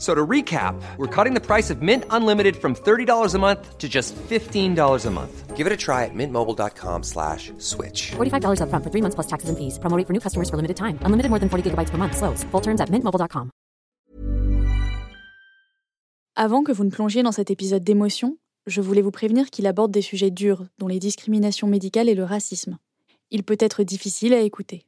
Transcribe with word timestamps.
So 0.00 0.14
to 0.14 0.26
recap, 0.26 0.80
we're 0.96 1.14
cutting 1.14 1.34
the 1.34 1.44
price 1.44 1.68
of 1.68 1.82
Mint 1.82 2.04
Unlimited 2.08 2.56
from 2.56 2.74
$30 2.74 3.34
a 3.34 3.38
month 3.38 3.76
to 3.76 3.86
just 3.86 4.16
$15 4.16 5.06
a 5.06 5.10
month. 5.10 5.56
Give 5.56 5.66
it 5.66 5.72
a 5.74 5.76
try 5.76 6.06
at 6.06 6.14
mintmobile.com 6.14 7.02
slash 7.02 7.52
switch. 7.58 8.12
$45 8.16 8.62
upfront 8.62 8.82
for 8.82 8.90
three 8.90 9.02
months 9.02 9.14
plus 9.14 9.26
taxes 9.26 9.50
and 9.50 9.58
fees. 9.58 9.78
Promo 9.78 9.98
rate 9.98 10.06
for 10.06 10.14
new 10.14 10.20
customers 10.20 10.48
for 10.48 10.56
limited 10.56 10.78
time. 10.78 10.96
Unlimited 11.04 11.28
more 11.28 11.38
than 11.38 11.50
40 11.50 11.62
gigabytes 11.68 11.90
per 11.90 11.98
month. 11.98 12.16
Slows. 12.16 12.44
Full 12.50 12.62
terms 12.62 12.80
at 12.80 12.88
mintmobile.com. 12.88 13.50
Avant 16.34 16.64
que 16.64 16.72
vous 16.72 16.84
ne 16.84 16.90
plongiez 16.90 17.22
dans 17.22 17.32
cet 17.32 17.50
épisode 17.50 17.84
d'émotion, 17.84 18.38
je 18.66 18.80
voulais 18.80 19.02
vous 19.02 19.10
prévenir 19.10 19.50
qu'il 19.50 19.66
aborde 19.66 19.90
des 19.90 20.00
sujets 20.00 20.30
durs, 20.30 20.64
dont 20.78 20.88
les 20.88 20.98
discriminations 20.98 21.68
médicales 21.68 22.08
et 22.08 22.14
le 22.14 22.24
racisme. 22.24 22.78
Il 23.30 23.42
peut 23.42 23.58
être 23.60 23.82
difficile 23.82 24.32
à 24.32 24.40
écouter. 24.40 24.86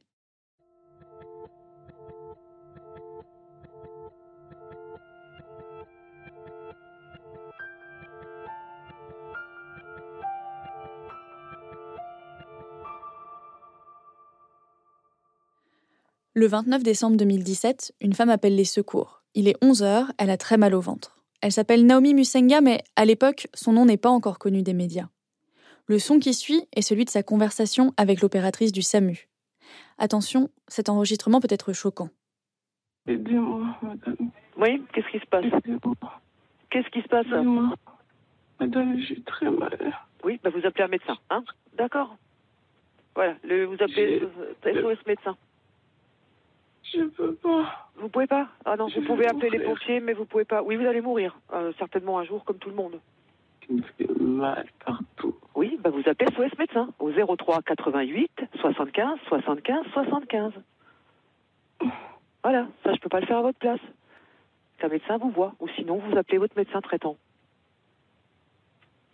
Le 16.35 16.47
29 16.47 16.81
décembre 16.81 17.15
2017, 17.17 17.93
une 18.01 18.13
femme 18.13 18.31
appelle 18.31 18.55
les 18.55 18.63
secours. 18.63 19.21
Il 19.35 19.47
est 19.47 19.55
11 19.63 19.83
heures, 19.83 20.11
elle 20.17 20.31
a 20.31 20.37
très 20.37 20.57
mal 20.57 20.73
au 20.73 20.81
ventre. 20.81 21.19
Elle 21.43 21.51
s'appelle 21.51 21.85
Naomi 21.85 22.15
Musenga, 22.15 22.59
mais 22.59 22.83
à 22.95 23.05
l'époque, 23.05 23.45
son 23.53 23.73
nom 23.73 23.85
n'est 23.85 23.97
pas 23.97 24.09
encore 24.09 24.39
connu 24.39 24.63
des 24.63 24.73
médias. 24.73 25.09
Le 25.85 25.99
son 25.99 26.17
qui 26.17 26.33
suit 26.33 26.63
est 26.75 26.81
celui 26.81 27.05
de 27.05 27.11
sa 27.11 27.21
conversation 27.21 27.93
avec 27.97 28.21
l'opératrice 28.21 28.71
du 28.71 28.81
SAMU. 28.81 29.27
Attention, 29.99 30.49
cet 30.67 30.89
enregistrement 30.89 31.39
peut 31.39 31.47
être 31.51 31.71
choquant. 31.71 32.09
Aidez-moi, 33.05 33.77
madame. 33.83 34.31
Oui, 34.57 34.81
qu'est-ce 34.91 35.11
qui 35.11 35.19
se 35.19 35.27
passe? 35.27 35.45
Aidez-moi. 35.45 35.95
Qu'est-ce 36.71 36.89
qui 36.89 37.03
se 37.03 37.07
passe? 37.09 37.27
Aidez-moi. 37.27 37.75
Madame, 38.59 38.99
j'ai 39.07 39.21
très 39.21 39.51
mal. 39.51 39.77
Oui, 40.23 40.39
bah 40.43 40.49
vous 40.49 40.65
appelez 40.65 40.85
un 40.85 40.87
médecin, 40.87 41.17
hein? 41.29 41.43
D'accord. 41.77 42.17
Voilà, 43.13 43.35
le, 43.43 43.65
vous 43.65 43.75
appelez 43.75 44.23
SOS 44.63 44.97
médecin. 45.05 45.37
Je 46.93 47.03
peux 47.03 47.33
pas. 47.35 47.89
Vous 47.95 48.09
pouvez 48.09 48.27
pas? 48.27 48.49
Ah 48.65 48.75
non, 48.75 48.87
Je 48.87 48.99
vous 48.99 49.05
pouvez 49.05 49.27
appeler 49.27 49.49
les 49.49 49.59
pompiers, 49.59 49.99
mais 49.99 50.13
vous 50.13 50.25
pouvez 50.25 50.45
pas. 50.45 50.61
Oui, 50.61 50.75
vous 50.75 50.85
allez 50.85 51.01
mourir, 51.01 51.37
euh, 51.53 51.71
certainement 51.79 52.19
un 52.19 52.23
jour, 52.23 52.43
comme 52.43 52.57
tout 52.57 52.69
le 52.69 52.75
monde. 52.75 52.99
Il 53.69 53.77
me 53.77 53.81
fait 53.97 54.09
mal 54.19 54.67
partout. 54.85 55.35
Oui, 55.55 55.77
bah 55.81 55.89
vous 55.89 56.01
appelez 56.05 56.29
SOS 56.35 56.57
médecin 56.59 56.89
au 56.99 57.11
03 57.11 57.61
88 57.61 58.31
75 58.59 59.19
75 59.27 59.85
75. 59.93 60.51
Voilà, 62.43 62.67
ça 62.83 62.93
je 62.93 62.99
peux 62.99 63.09
pas 63.09 63.21
le 63.21 63.25
faire 63.25 63.37
à 63.37 63.41
votre 63.41 63.57
place. 63.59 63.79
Qu'un 64.79 64.89
médecin 64.89 65.17
vous 65.17 65.29
voit, 65.31 65.53
ou 65.61 65.67
sinon 65.77 65.97
vous 65.97 66.17
appelez 66.17 66.37
votre 66.39 66.57
médecin 66.57 66.81
traitant. 66.81 67.15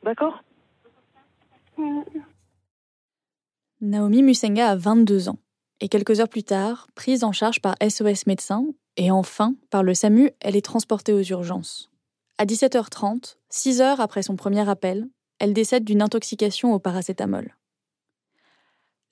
D'accord? 0.04 0.42
Naomi 3.82 4.24
Musenga 4.24 4.70
a 4.70 4.76
22 4.76 5.30
ans. 5.30 5.38
Et 5.82 5.88
quelques 5.88 6.20
heures 6.20 6.30
plus 6.30 6.44
tard, 6.44 6.88
prise 6.96 7.24
en 7.24 7.32
charge 7.32 7.62
par 7.62 7.76
SOS 7.82 8.26
Médecins, 8.28 8.66
et 8.98 9.12
enfin 9.12 9.56
par 9.70 9.84
le 9.84 9.94
SAMU, 9.94 10.32
elle 10.42 10.56
est 10.56 10.66
transportée 10.66 11.14
aux 11.14 11.24
urgences. 11.24 11.90
À 12.38 12.46
17h30, 12.46 13.38
6 13.50 13.82
heures 13.82 14.02
après 14.02 14.24
son 14.24 14.36
premier 14.36 14.68
appel, 14.68 15.08
elle 15.40 15.54
décède 15.54 15.86
d'une 15.86 16.02
intoxication 16.02 16.74
au 16.74 16.80
paracétamol. 16.80 17.56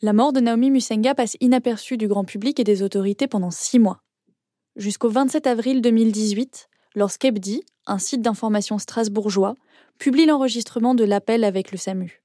La 0.01 0.13
mort 0.13 0.33
de 0.33 0.41
Naomi 0.41 0.69
Musenga 0.69 1.16
passe 1.16 1.38
inaperçue 1.39 1.97
du 1.97 2.07
grand 2.07 2.25
public 2.25 2.59
et 2.59 2.63
des 2.63 2.84
autorités 2.84 3.28
pendant 3.28 3.49
six 3.49 3.79
mois. 3.79 4.03
Jusqu'au 4.75 5.09
27 5.09 5.47
avril 5.47 5.81
2018, 5.81 6.69
lorsqu'Ebdi, 6.95 7.63
un 7.88 7.97
site 7.97 8.22
d'information 8.22 8.78
strasbourgeois, 8.78 9.55
publie 9.97 10.25
l'enregistrement 10.25 10.94
de 10.94 11.03
l'appel 11.03 11.44
avec 11.44 11.72
le 11.72 11.78
SAMU. 11.78 12.22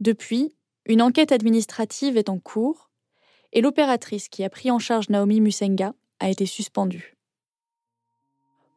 Depuis, 0.00 0.54
une 0.86 1.02
enquête 1.02 1.32
administrative 1.32 2.16
est 2.16 2.28
en 2.28 2.38
cours 2.38 2.87
et 3.52 3.60
l'opératrice 3.60 4.28
qui 4.28 4.44
a 4.44 4.50
pris 4.50 4.70
en 4.70 4.78
charge 4.78 5.08
Naomi 5.08 5.40
Musenga 5.40 5.94
a 6.20 6.28
été 6.28 6.46
suspendue. 6.46 7.16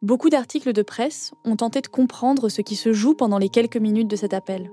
Beaucoup 0.02 0.30
d'articles 0.30 0.74
de 0.74 0.82
presse 0.82 1.32
ont 1.46 1.56
tenté 1.56 1.82
de 1.82 1.88
comprendre 1.88 2.50
ce 2.50 2.62
qui 2.62 2.76
se 2.76 2.92
joue 2.92 3.14
pendant 3.14 3.38
les 3.38 3.50
quelques 3.50 3.78
minutes 3.78 4.08
de 4.08 4.16
cet 4.16 4.34
appel. 4.34 4.72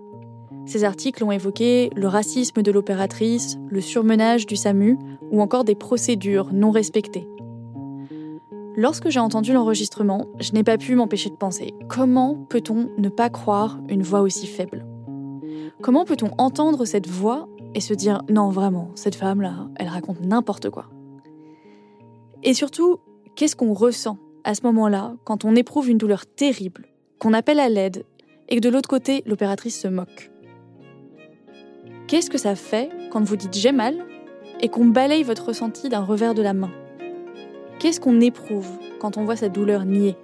Ces 0.67 0.85
articles 0.85 1.23
ont 1.25 1.33
évoqué 1.33 1.91
le 1.95 2.09
racisme 2.09 2.63
de 2.63 2.71
l'opératrice, 2.71 3.59
le 3.69 3.81
surmenage 3.81 4.47
du 4.47 4.57
SAMU 4.57 4.99
ou 5.31 5.41
encore 5.41 5.65
des 5.65 5.75
procédures 5.75 6.53
non 6.53 6.71
respectées. 6.71 7.27
Lorsque 8.77 9.09
j'ai 9.09 9.19
entendu 9.19 9.53
l'enregistrement, 9.53 10.27
je 10.39 10.53
n'ai 10.53 10.63
pas 10.63 10.79
pu 10.79 10.95
m'empêcher 10.95 11.31
de 11.31 11.35
penser 11.35 11.75
comment 11.89 12.47
peut-on 12.49 12.91
ne 12.97 13.09
pas 13.09 13.29
croire 13.29 13.81
une 13.89 14.03
voix 14.03 14.21
aussi 14.21 14.47
faible? 14.47 14.87
Comment 15.83 16.05
peut-on 16.05 16.31
entendre 16.39 16.85
cette 16.85 17.09
voix 17.09 17.49
et 17.75 17.81
se 17.81 17.95
dire 17.95 18.23
non 18.29 18.51
vraiment, 18.51 18.91
cette 18.95 19.15
femme-là, 19.15 19.69
elle 19.77 19.89
raconte 19.89 20.21
n'importe 20.21 20.71
quoi. 20.71 20.87
Et 22.43 22.55
surtout, 22.55 22.99
qu'est-ce 23.37 23.57
qu'on 23.57 23.75
ressent 23.75 24.19
à 24.45 24.55
ce 24.55 24.63
moment-là 24.63 25.15
quand 25.25 25.45
on 25.45 25.57
éprouve 25.57 25.91
une 25.91 25.99
douleur 25.99 26.27
terrible, 26.27 26.87
qu'on 27.19 27.33
appelle 27.33 27.61
à 27.61 27.69
l'aide 27.69 28.05
et 28.49 28.57
que 28.57 28.61
de 28.61 28.69
l'autre 28.69 28.89
côté, 28.89 29.23
l'opératrice 29.27 29.81
se 29.81 29.89
moque? 29.89 30.31
Qu'est-ce 32.07 32.31
que 32.31 32.39
ça 32.39 32.55
fait 32.55 32.91
quand 33.11 33.23
vous 33.23 33.37
dites 33.37 33.55
j'ai 33.55 33.73
mal 33.73 33.97
et 34.61 34.69
qu'on 34.69 34.87
balaye 34.87 35.23
votre 35.23 35.47
ressenti 35.47 35.89
d'un 35.89 36.03
revers 36.03 36.35
de 36.35 36.43
la 36.43 36.55
main? 36.55 36.71
Qu'est-ce 37.79 38.01
qu'on 38.01 38.21
éprouve 38.21 38.69
quand 38.99 39.19
on 39.19 39.25
voit 39.25 39.37
sa 39.37 39.49
douleur 39.49 39.85
niée 39.85 40.17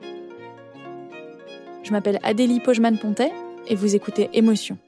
Je 1.82 1.92
m'appelle 1.92 2.18
Adélie 2.22 2.60
Pojman-Pontet 2.60 3.32
et 3.68 3.74
vous 3.74 3.94
écoutez 3.94 4.30
Émotion. 4.32 4.78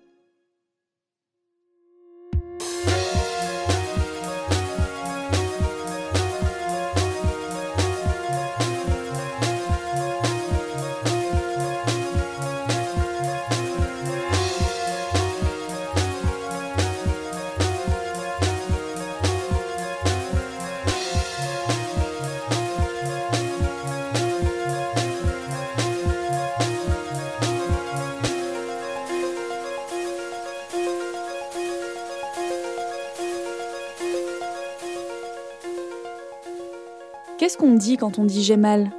Qu'est-ce 37.56 37.68
qu'on 37.68 37.74
dit 37.74 37.96
quand 37.96 38.18
on 38.18 38.24
dit 38.24 38.42
j'ai 38.42 38.58
mal? 38.58 38.92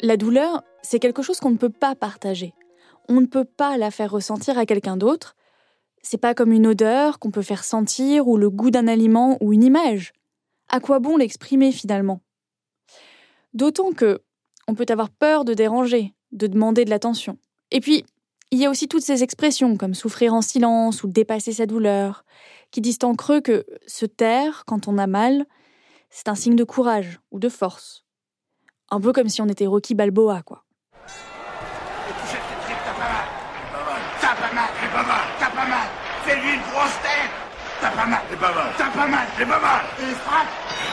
La 0.00 0.16
douleur, 0.16 0.62
c'est 0.80 1.00
quelque 1.00 1.22
chose 1.22 1.40
qu'on 1.40 1.50
ne 1.50 1.56
peut 1.56 1.70
pas 1.70 1.96
partager. 1.96 2.54
On 3.08 3.20
ne 3.20 3.26
peut 3.26 3.44
pas 3.44 3.76
la 3.76 3.90
faire 3.90 4.12
ressentir 4.12 4.56
à 4.56 4.64
quelqu'un 4.64 4.96
d'autre. 4.96 5.34
C'est 6.02 6.20
pas 6.20 6.34
comme 6.34 6.52
une 6.52 6.68
odeur 6.68 7.18
qu'on 7.18 7.32
peut 7.32 7.42
faire 7.42 7.64
sentir 7.64 8.28
ou 8.28 8.36
le 8.36 8.48
goût 8.48 8.70
d'un 8.70 8.86
aliment 8.86 9.38
ou 9.40 9.52
une 9.52 9.64
image. 9.64 10.12
À 10.68 10.78
quoi 10.78 11.00
bon 11.00 11.16
l'exprimer 11.16 11.72
finalement? 11.72 12.20
D'autant 13.52 13.90
que 13.90 14.20
on 14.68 14.76
peut 14.76 14.86
avoir 14.88 15.10
peur 15.10 15.44
de 15.44 15.52
déranger, 15.52 16.14
de 16.30 16.46
demander 16.46 16.84
de 16.84 16.90
l'attention. 16.90 17.38
Et 17.72 17.80
puis, 17.80 18.04
il 18.52 18.60
y 18.60 18.66
a 18.66 18.70
aussi 18.70 18.86
toutes 18.86 19.02
ces 19.02 19.24
expressions 19.24 19.76
comme 19.76 19.94
souffrir 19.94 20.32
en 20.32 20.42
silence 20.42 21.02
ou 21.02 21.08
dépasser 21.08 21.54
sa 21.54 21.66
douleur, 21.66 22.24
qui 22.70 22.80
disent 22.80 22.98
en 23.02 23.16
creux 23.16 23.40
que 23.40 23.66
se 23.88 24.06
taire 24.06 24.62
quand 24.64 24.86
on 24.86 24.96
a 24.96 25.08
mal, 25.08 25.44
c'est 26.10 26.28
un 26.28 26.34
signe 26.34 26.56
de 26.56 26.64
courage 26.64 27.20
ou 27.30 27.38
de 27.38 27.48
force. 27.48 28.04
Un 28.90 29.00
peu 29.00 29.12
comme 29.12 29.28
si 29.28 29.40
on 29.40 29.48
était 29.48 29.66
Rocky 29.66 29.94
Balboa, 29.94 30.42
quoi. 30.42 30.64
Mal, 34.52 34.68
t'as 34.80 34.88
pas 34.88 35.06
mal, 35.06 35.20
t'as 35.38 35.50
pas 35.50 35.68
mal. 35.68 35.88
Fais-lui 36.24 36.54
une 36.54 36.60
grosse 36.60 36.98
tête. 37.02 37.30
T'as 37.80 37.90
pas 37.92 38.06
mal, 38.06 38.20
t'as 38.28 38.36
pas 38.36 38.52
mal, 38.52 38.72
t'as 38.76 38.90
pas 38.90 39.06
mal, 39.06 39.28
t'as 39.38 39.46
pas 39.46 39.60
mal. 39.60 39.84
Et 40.00 40.14
frappe, 40.14 40.48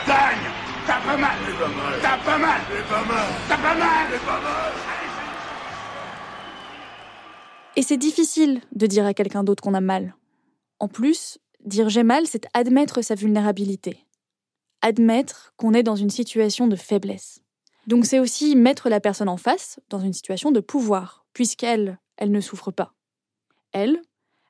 gagne. 0.06 0.52
T'as 0.86 1.00
pas 1.00 1.16
mal, 1.16 1.36
t'as 2.00 2.18
pas 2.18 2.38
mal, 2.38 2.60
t'as 2.70 2.88
pas 2.88 3.04
mal, 3.04 3.26
t'as 3.48 3.56
pas 3.56 3.74
mal, 3.74 4.06
t'as 4.10 4.18
pas 4.18 4.40
mal. 4.40 4.72
Et 7.74 7.82
c'est 7.82 7.96
difficile 7.96 8.62
de 8.72 8.86
dire 8.86 9.06
à 9.06 9.12
quelqu'un 9.12 9.42
d'autre 9.42 9.62
qu'on 9.62 9.74
a 9.74 9.80
mal. 9.80 10.14
En 10.78 10.86
plus, 10.86 11.38
dire 11.64 11.88
j'ai 11.88 12.04
mal, 12.04 12.26
c'est 12.28 12.46
admettre 12.54 13.02
sa 13.02 13.16
vulnérabilité. 13.16 14.06
Admettre 14.82 15.52
qu'on 15.56 15.74
est 15.74 15.82
dans 15.82 15.96
une 15.96 16.10
situation 16.10 16.66
de 16.66 16.76
faiblesse. 16.76 17.40
Donc 17.86 18.06
c'est 18.06 18.20
aussi 18.20 18.54
mettre 18.54 18.88
la 18.88 19.00
personne 19.00 19.28
en 19.28 19.36
face 19.36 19.80
dans 19.88 20.00
une 20.00 20.12
situation 20.12 20.50
de 20.50 20.60
pouvoir, 20.60 21.24
puisqu'elle, 21.32 21.98
elle 22.16 22.30
ne 22.30 22.40
souffre 22.40 22.70
pas. 22.70 22.94
Elle, 23.72 24.00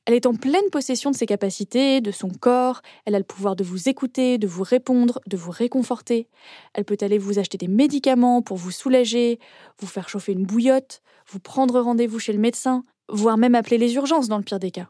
elle 0.08 0.14
est 0.14 0.24
en 0.24 0.34
pleine 0.34 0.70
possession 0.72 1.10
de 1.10 1.16
ses 1.16 1.26
capacités, 1.26 2.00
de 2.00 2.10
son 2.10 2.30
corps, 2.30 2.80
elle 3.04 3.14
a 3.14 3.18
le 3.18 3.24
pouvoir 3.24 3.56
de 3.56 3.62
vous 3.62 3.90
écouter, 3.90 4.38
de 4.38 4.46
vous 4.46 4.62
répondre, 4.62 5.20
de 5.26 5.36
vous 5.36 5.50
réconforter. 5.50 6.28
Elle 6.72 6.86
peut 6.86 6.96
aller 7.02 7.18
vous 7.18 7.38
acheter 7.38 7.58
des 7.58 7.68
médicaments 7.68 8.40
pour 8.40 8.56
vous 8.56 8.70
soulager, 8.70 9.38
vous 9.78 9.86
faire 9.86 10.08
chauffer 10.08 10.32
une 10.32 10.46
bouillotte, 10.46 11.02
vous 11.26 11.40
prendre 11.40 11.78
rendez-vous 11.78 12.18
chez 12.18 12.32
le 12.32 12.38
médecin, 12.38 12.84
voire 13.10 13.36
même 13.36 13.54
appeler 13.54 13.76
les 13.76 13.96
urgences 13.96 14.28
dans 14.28 14.38
le 14.38 14.44
pire 14.44 14.58
des 14.58 14.70
cas. 14.70 14.88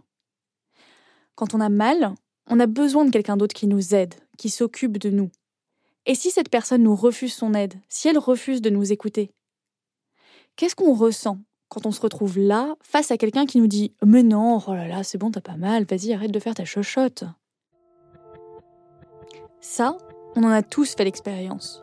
Quand 1.34 1.52
on 1.52 1.60
a 1.60 1.68
mal, 1.68 2.14
on 2.48 2.60
a 2.60 2.66
besoin 2.66 3.04
de 3.04 3.10
quelqu'un 3.10 3.36
d'autre 3.36 3.54
qui 3.54 3.66
nous 3.66 3.94
aide, 3.94 4.14
qui 4.36 4.50
s'occupe 4.50 4.98
de 4.98 5.10
nous. 5.10 5.30
Et 6.06 6.14
si 6.14 6.30
cette 6.30 6.48
personne 6.48 6.82
nous 6.82 6.96
refuse 6.96 7.34
son 7.34 7.54
aide, 7.54 7.74
si 7.88 8.08
elle 8.08 8.18
refuse 8.18 8.62
de 8.62 8.70
nous 8.70 8.92
écouter, 8.92 9.30
qu'est-ce 10.56 10.74
qu'on 10.74 10.94
ressent 10.94 11.38
quand 11.68 11.84
on 11.84 11.92
se 11.92 12.00
retrouve 12.00 12.38
là, 12.38 12.74
face 12.80 13.10
à 13.10 13.18
quelqu'un 13.18 13.44
qui 13.44 13.58
nous 13.58 13.66
dit 13.66 13.92
Mais 14.04 14.22
non, 14.22 14.58
oh 14.66 14.74
là 14.74 14.88
là, 14.88 15.04
c'est 15.04 15.18
bon, 15.18 15.30
t'as 15.30 15.42
pas 15.42 15.56
mal, 15.56 15.84
vas-y, 15.84 16.14
arrête 16.14 16.30
de 16.30 16.40
faire 16.40 16.54
ta 16.54 16.64
chochotte. 16.64 17.24
Ça, 19.60 19.98
on 20.34 20.44
en 20.44 20.50
a 20.50 20.62
tous 20.62 20.94
fait 20.94 21.04
l'expérience. 21.04 21.82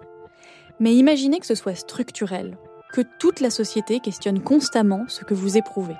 Mais 0.79 0.95
imaginez 0.95 1.39
que 1.39 1.45
ce 1.45 1.55
soit 1.55 1.75
structurel, 1.75 2.57
que 2.93 3.01
toute 3.19 3.41
la 3.41 3.51
société 3.51 3.99
questionne 3.99 4.41
constamment 4.41 5.05
ce 5.07 5.23
que 5.23 5.35
vous 5.35 5.57
éprouvez. 5.57 5.95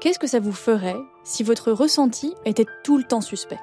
Qu'est-ce 0.00 0.18
que 0.18 0.26
ça 0.26 0.40
vous 0.40 0.52
ferait 0.52 1.00
si 1.24 1.42
votre 1.42 1.72
ressenti 1.72 2.34
était 2.44 2.66
tout 2.84 2.98
le 2.98 3.04
temps 3.04 3.20
suspect 3.20 3.60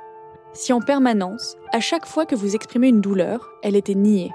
Si 0.54 0.74
en 0.74 0.82
permanence, 0.82 1.56
à 1.72 1.80
chaque 1.80 2.06
fois 2.06 2.26
que 2.26 2.36
vous 2.36 2.56
exprimez 2.56 2.88
une 2.88 3.02
douleur, 3.02 3.50
elle 3.64 3.76
était 3.76 3.96
niée 3.96 4.32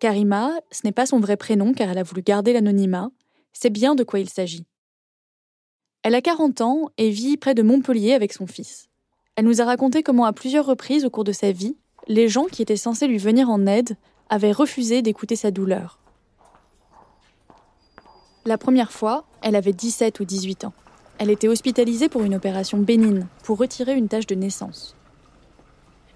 Karima, 0.00 0.52
ce 0.70 0.80
n'est 0.84 0.92
pas 0.92 1.06
son 1.06 1.20
vrai 1.20 1.36
prénom 1.36 1.72
car 1.74 1.90
elle 1.90 1.98
a 1.98 2.02
voulu 2.02 2.22
garder 2.22 2.52
l'anonymat, 2.52 3.10
c'est 3.52 3.70
bien 3.70 3.94
de 3.94 4.02
quoi 4.02 4.18
il 4.18 4.30
s'agit. 4.30 4.66
Elle 6.02 6.14
a 6.14 6.22
40 6.22 6.62
ans 6.62 6.88
et 6.96 7.10
vit 7.10 7.36
près 7.36 7.54
de 7.54 7.62
Montpellier 7.62 8.14
avec 8.14 8.32
son 8.32 8.46
fils. 8.46 8.88
Elle 9.36 9.44
nous 9.44 9.60
a 9.60 9.66
raconté 9.66 10.02
comment 10.02 10.24
à 10.24 10.32
plusieurs 10.32 10.64
reprises 10.64 11.04
au 11.04 11.10
cours 11.10 11.24
de 11.24 11.32
sa 11.32 11.52
vie, 11.52 11.76
les 12.08 12.28
gens 12.28 12.46
qui 12.46 12.62
étaient 12.62 12.76
censés 12.76 13.06
lui 13.06 13.18
venir 13.18 13.50
en 13.50 13.66
aide 13.66 13.96
avaient 14.30 14.52
refusé 14.52 15.02
d'écouter 15.02 15.36
sa 15.36 15.50
douleur. 15.50 15.99
La 18.46 18.56
première 18.56 18.90
fois, 18.90 19.24
elle 19.42 19.54
avait 19.54 19.72
17 19.72 20.20
ou 20.20 20.24
18 20.24 20.64
ans. 20.64 20.72
Elle 21.18 21.30
était 21.30 21.48
hospitalisée 21.48 22.08
pour 22.08 22.22
une 22.22 22.34
opération 22.34 22.78
bénigne, 22.78 23.26
pour 23.44 23.58
retirer 23.58 23.94
une 23.94 24.08
tache 24.08 24.26
de 24.26 24.34
naissance. 24.34 24.96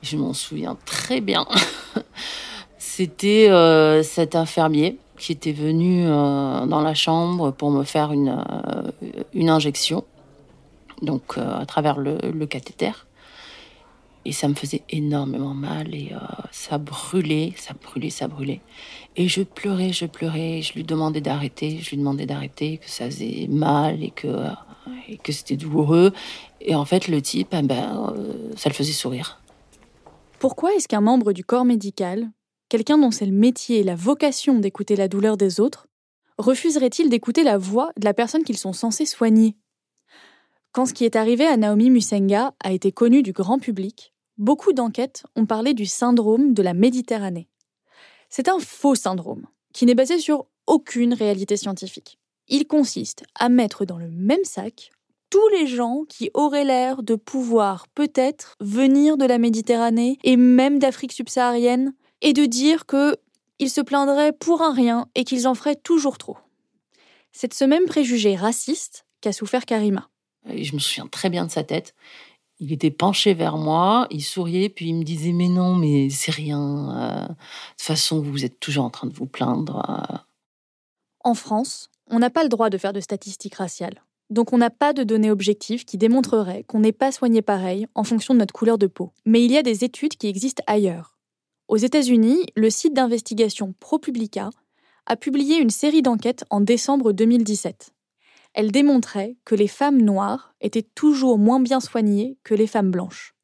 Je 0.02 0.16
m'en 0.16 0.32
souviens 0.32 0.76
très 0.86 1.20
bien. 1.20 1.46
C'était 2.78 3.50
euh, 3.50 4.02
cet 4.02 4.36
infirmier 4.36 4.98
qui 5.18 5.32
était 5.32 5.52
venu 5.52 6.06
euh, 6.06 6.64
dans 6.66 6.80
la 6.80 6.94
chambre 6.94 7.50
pour 7.50 7.70
me 7.70 7.84
faire 7.84 8.12
une, 8.12 8.42
euh, 9.34 9.48
injection, 9.48 10.04
donc 11.02 11.36
à 11.36 11.66
travers 11.66 11.98
le, 11.98 12.46
cathéter. 12.46 12.92
Et 14.24 14.32
ça 14.32 14.48
me 14.48 14.54
faisait 14.54 14.82
énormément 14.88 15.54
mal 15.54 15.94
et 15.94 16.12
ça 16.50 16.78
brûlait, 16.78 17.52
ça 17.56 17.74
brûlait, 17.74 18.10
ça 18.10 18.26
brûlait. 18.26 18.60
Et 19.16 19.28
je 19.28 19.42
pleurais, 19.42 19.92
je 19.92 20.06
pleurais, 20.06 20.62
je 20.62 20.72
lui 20.74 20.82
demandais 20.82 21.20
d'arrêter, 21.20 21.78
je 21.80 21.90
lui 21.90 21.98
demandais 21.98 22.24
d'arrêter, 22.24 22.78
que 22.78 22.88
ça 22.90 23.04
faisait 23.06 23.46
mal 23.50 24.02
et 24.02 24.10
que, 24.10 24.48
et 25.08 25.18
que 25.18 25.30
c'était 25.30 25.56
douloureux. 25.56 26.12
Et 26.62 26.74
en 26.74 26.86
fait, 26.86 27.08
le 27.08 27.20
type, 27.20 27.48
eh 27.52 27.62
ben, 27.62 28.14
ça 28.56 28.70
le 28.70 28.74
faisait 28.74 28.92
sourire. 28.92 29.40
Pourquoi 30.38 30.74
est-ce 30.74 30.88
qu'un 30.88 31.02
membre 31.02 31.32
du 31.32 31.44
corps 31.44 31.66
médical 31.66 32.30
quelqu'un 32.68 32.98
dont 32.98 33.10
c'est 33.10 33.26
le 33.26 33.32
métier 33.32 33.80
et 33.80 33.82
la 33.84 33.94
vocation 33.94 34.58
d'écouter 34.58 34.96
la 34.96 35.08
douleur 35.08 35.36
des 35.36 35.60
autres, 35.60 35.86
refuserait-il 36.38 37.08
d'écouter 37.08 37.44
la 37.44 37.58
voix 37.58 37.92
de 37.98 38.04
la 38.04 38.14
personne 38.14 38.42
qu'ils 38.42 38.58
sont 38.58 38.72
censés 38.72 39.06
soigner? 39.06 39.56
Quand 40.72 40.86
ce 40.86 40.94
qui 40.94 41.04
est 41.04 41.14
arrivé 41.14 41.46
à 41.46 41.56
Naomi 41.56 41.90
Musenga 41.90 42.52
a 42.62 42.72
été 42.72 42.90
connu 42.90 43.22
du 43.22 43.32
grand 43.32 43.60
public, 43.60 44.13
beaucoup 44.38 44.72
d'enquêtes 44.72 45.24
ont 45.36 45.46
parlé 45.46 45.74
du 45.74 45.86
syndrome 45.86 46.54
de 46.54 46.62
la 46.62 46.74
Méditerranée. 46.74 47.48
C'est 48.28 48.48
un 48.48 48.58
faux 48.58 48.94
syndrome, 48.94 49.46
qui 49.72 49.86
n'est 49.86 49.94
basé 49.94 50.18
sur 50.18 50.46
aucune 50.66 51.14
réalité 51.14 51.56
scientifique. 51.56 52.18
Il 52.48 52.66
consiste 52.66 53.24
à 53.34 53.48
mettre 53.48 53.84
dans 53.84 53.98
le 53.98 54.10
même 54.10 54.44
sac 54.44 54.90
tous 55.30 55.48
les 55.48 55.66
gens 55.66 56.04
qui 56.08 56.30
auraient 56.34 56.64
l'air 56.64 57.02
de 57.02 57.16
pouvoir 57.16 57.88
peut-être 57.88 58.54
venir 58.60 59.16
de 59.16 59.24
la 59.24 59.38
Méditerranée 59.38 60.18
et 60.22 60.36
même 60.36 60.78
d'Afrique 60.78 61.12
subsaharienne 61.12 61.92
et 62.20 62.32
de 62.32 62.44
dire 62.44 62.86
qu'ils 62.86 63.70
se 63.70 63.80
plaindraient 63.80 64.32
pour 64.32 64.62
un 64.62 64.72
rien 64.72 65.08
et 65.14 65.24
qu'ils 65.24 65.48
en 65.48 65.54
feraient 65.54 65.76
toujours 65.76 66.18
trop. 66.18 66.36
C'est 67.32 67.48
de 67.48 67.54
ce 67.54 67.64
même 67.64 67.86
préjugé 67.86 68.36
raciste 68.36 69.06
qu'a 69.20 69.32
souffert 69.32 69.66
Karima. 69.66 70.08
je 70.46 70.72
me 70.72 70.78
souviens 70.78 71.08
très 71.08 71.30
bien 71.30 71.46
de 71.46 71.50
sa 71.50 71.64
tête. 71.64 71.94
Il 72.60 72.72
était 72.72 72.90
penché 72.90 73.34
vers 73.34 73.56
moi, 73.56 74.06
il 74.10 74.22
souriait, 74.22 74.68
puis 74.68 74.88
il 74.88 74.94
me 74.94 75.02
disait 75.02 75.32
Mais 75.32 75.48
non, 75.48 75.74
mais 75.74 76.08
c'est 76.10 76.30
rien. 76.30 76.60
Euh, 76.60 77.22
de 77.22 77.26
toute 77.28 77.36
façon, 77.78 78.20
vous 78.20 78.44
êtes 78.44 78.60
toujours 78.60 78.84
en 78.84 78.90
train 78.90 79.08
de 79.08 79.12
vous 79.12 79.26
plaindre. 79.26 79.82
Euh. 79.88 80.16
En 81.24 81.34
France, 81.34 81.90
on 82.10 82.18
n'a 82.18 82.30
pas 82.30 82.42
le 82.42 82.48
droit 82.48 82.70
de 82.70 82.78
faire 82.78 82.92
de 82.92 83.00
statistiques 83.00 83.56
raciales. 83.56 84.02
Donc 84.30 84.52
on 84.52 84.58
n'a 84.58 84.70
pas 84.70 84.92
de 84.92 85.04
données 85.04 85.30
objectives 85.30 85.84
qui 85.84 85.98
démontreraient 85.98 86.64
qu'on 86.64 86.80
n'est 86.80 86.92
pas 86.92 87.12
soigné 87.12 87.42
pareil 87.42 87.86
en 87.94 88.04
fonction 88.04 88.34
de 88.34 88.38
notre 88.38 88.54
couleur 88.54 88.78
de 88.78 88.86
peau. 88.86 89.12
Mais 89.24 89.44
il 89.44 89.52
y 89.52 89.58
a 89.58 89.62
des 89.62 89.84
études 89.84 90.16
qui 90.16 90.28
existent 90.28 90.62
ailleurs. 90.66 91.16
Aux 91.68 91.76
États-Unis, 91.76 92.46
le 92.56 92.70
site 92.70 92.94
d'investigation 92.94 93.74
ProPublica 93.80 94.50
a 95.06 95.16
publié 95.16 95.58
une 95.58 95.70
série 95.70 96.02
d'enquêtes 96.02 96.44
en 96.50 96.60
décembre 96.60 97.12
2017. 97.12 97.93
Elle 98.54 98.70
démontrait 98.70 99.36
que 99.44 99.54
les 99.54 99.68
femmes 99.68 100.00
noires 100.00 100.54
étaient 100.60 100.86
toujours 100.94 101.38
moins 101.38 101.60
bien 101.60 101.80
soignées 101.80 102.38
que 102.44 102.54
les 102.54 102.66
femmes 102.68 102.90
blanches. 102.90 103.34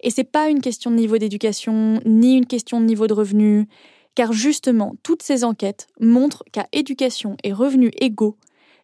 Et 0.00 0.10
c'est 0.10 0.24
pas 0.24 0.50
une 0.50 0.60
question 0.60 0.90
de 0.90 0.96
niveau 0.96 1.18
d'éducation, 1.18 2.00
ni 2.04 2.36
une 2.36 2.46
question 2.46 2.80
de 2.80 2.86
niveau 2.86 3.06
de 3.06 3.14
revenu, 3.14 3.66
car 4.14 4.32
justement, 4.32 4.94
toutes 5.02 5.22
ces 5.22 5.42
enquêtes 5.42 5.88
montrent 6.00 6.44
qu'à 6.52 6.68
éducation 6.72 7.36
et 7.42 7.52
revenus 7.52 7.92
égaux, 7.98 8.36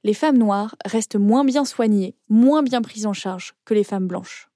les 0.04 0.14
femmes 0.14 0.38
noires 0.38 0.74
restent 0.84 1.16
moins 1.16 1.44
bien 1.44 1.64
soignées, 1.64 2.16
moins 2.28 2.62
bien 2.62 2.82
prises 2.82 3.06
en 3.06 3.12
charge 3.12 3.54
que 3.64 3.74
les 3.74 3.84
femmes 3.84 4.08
blanches. 4.08 4.48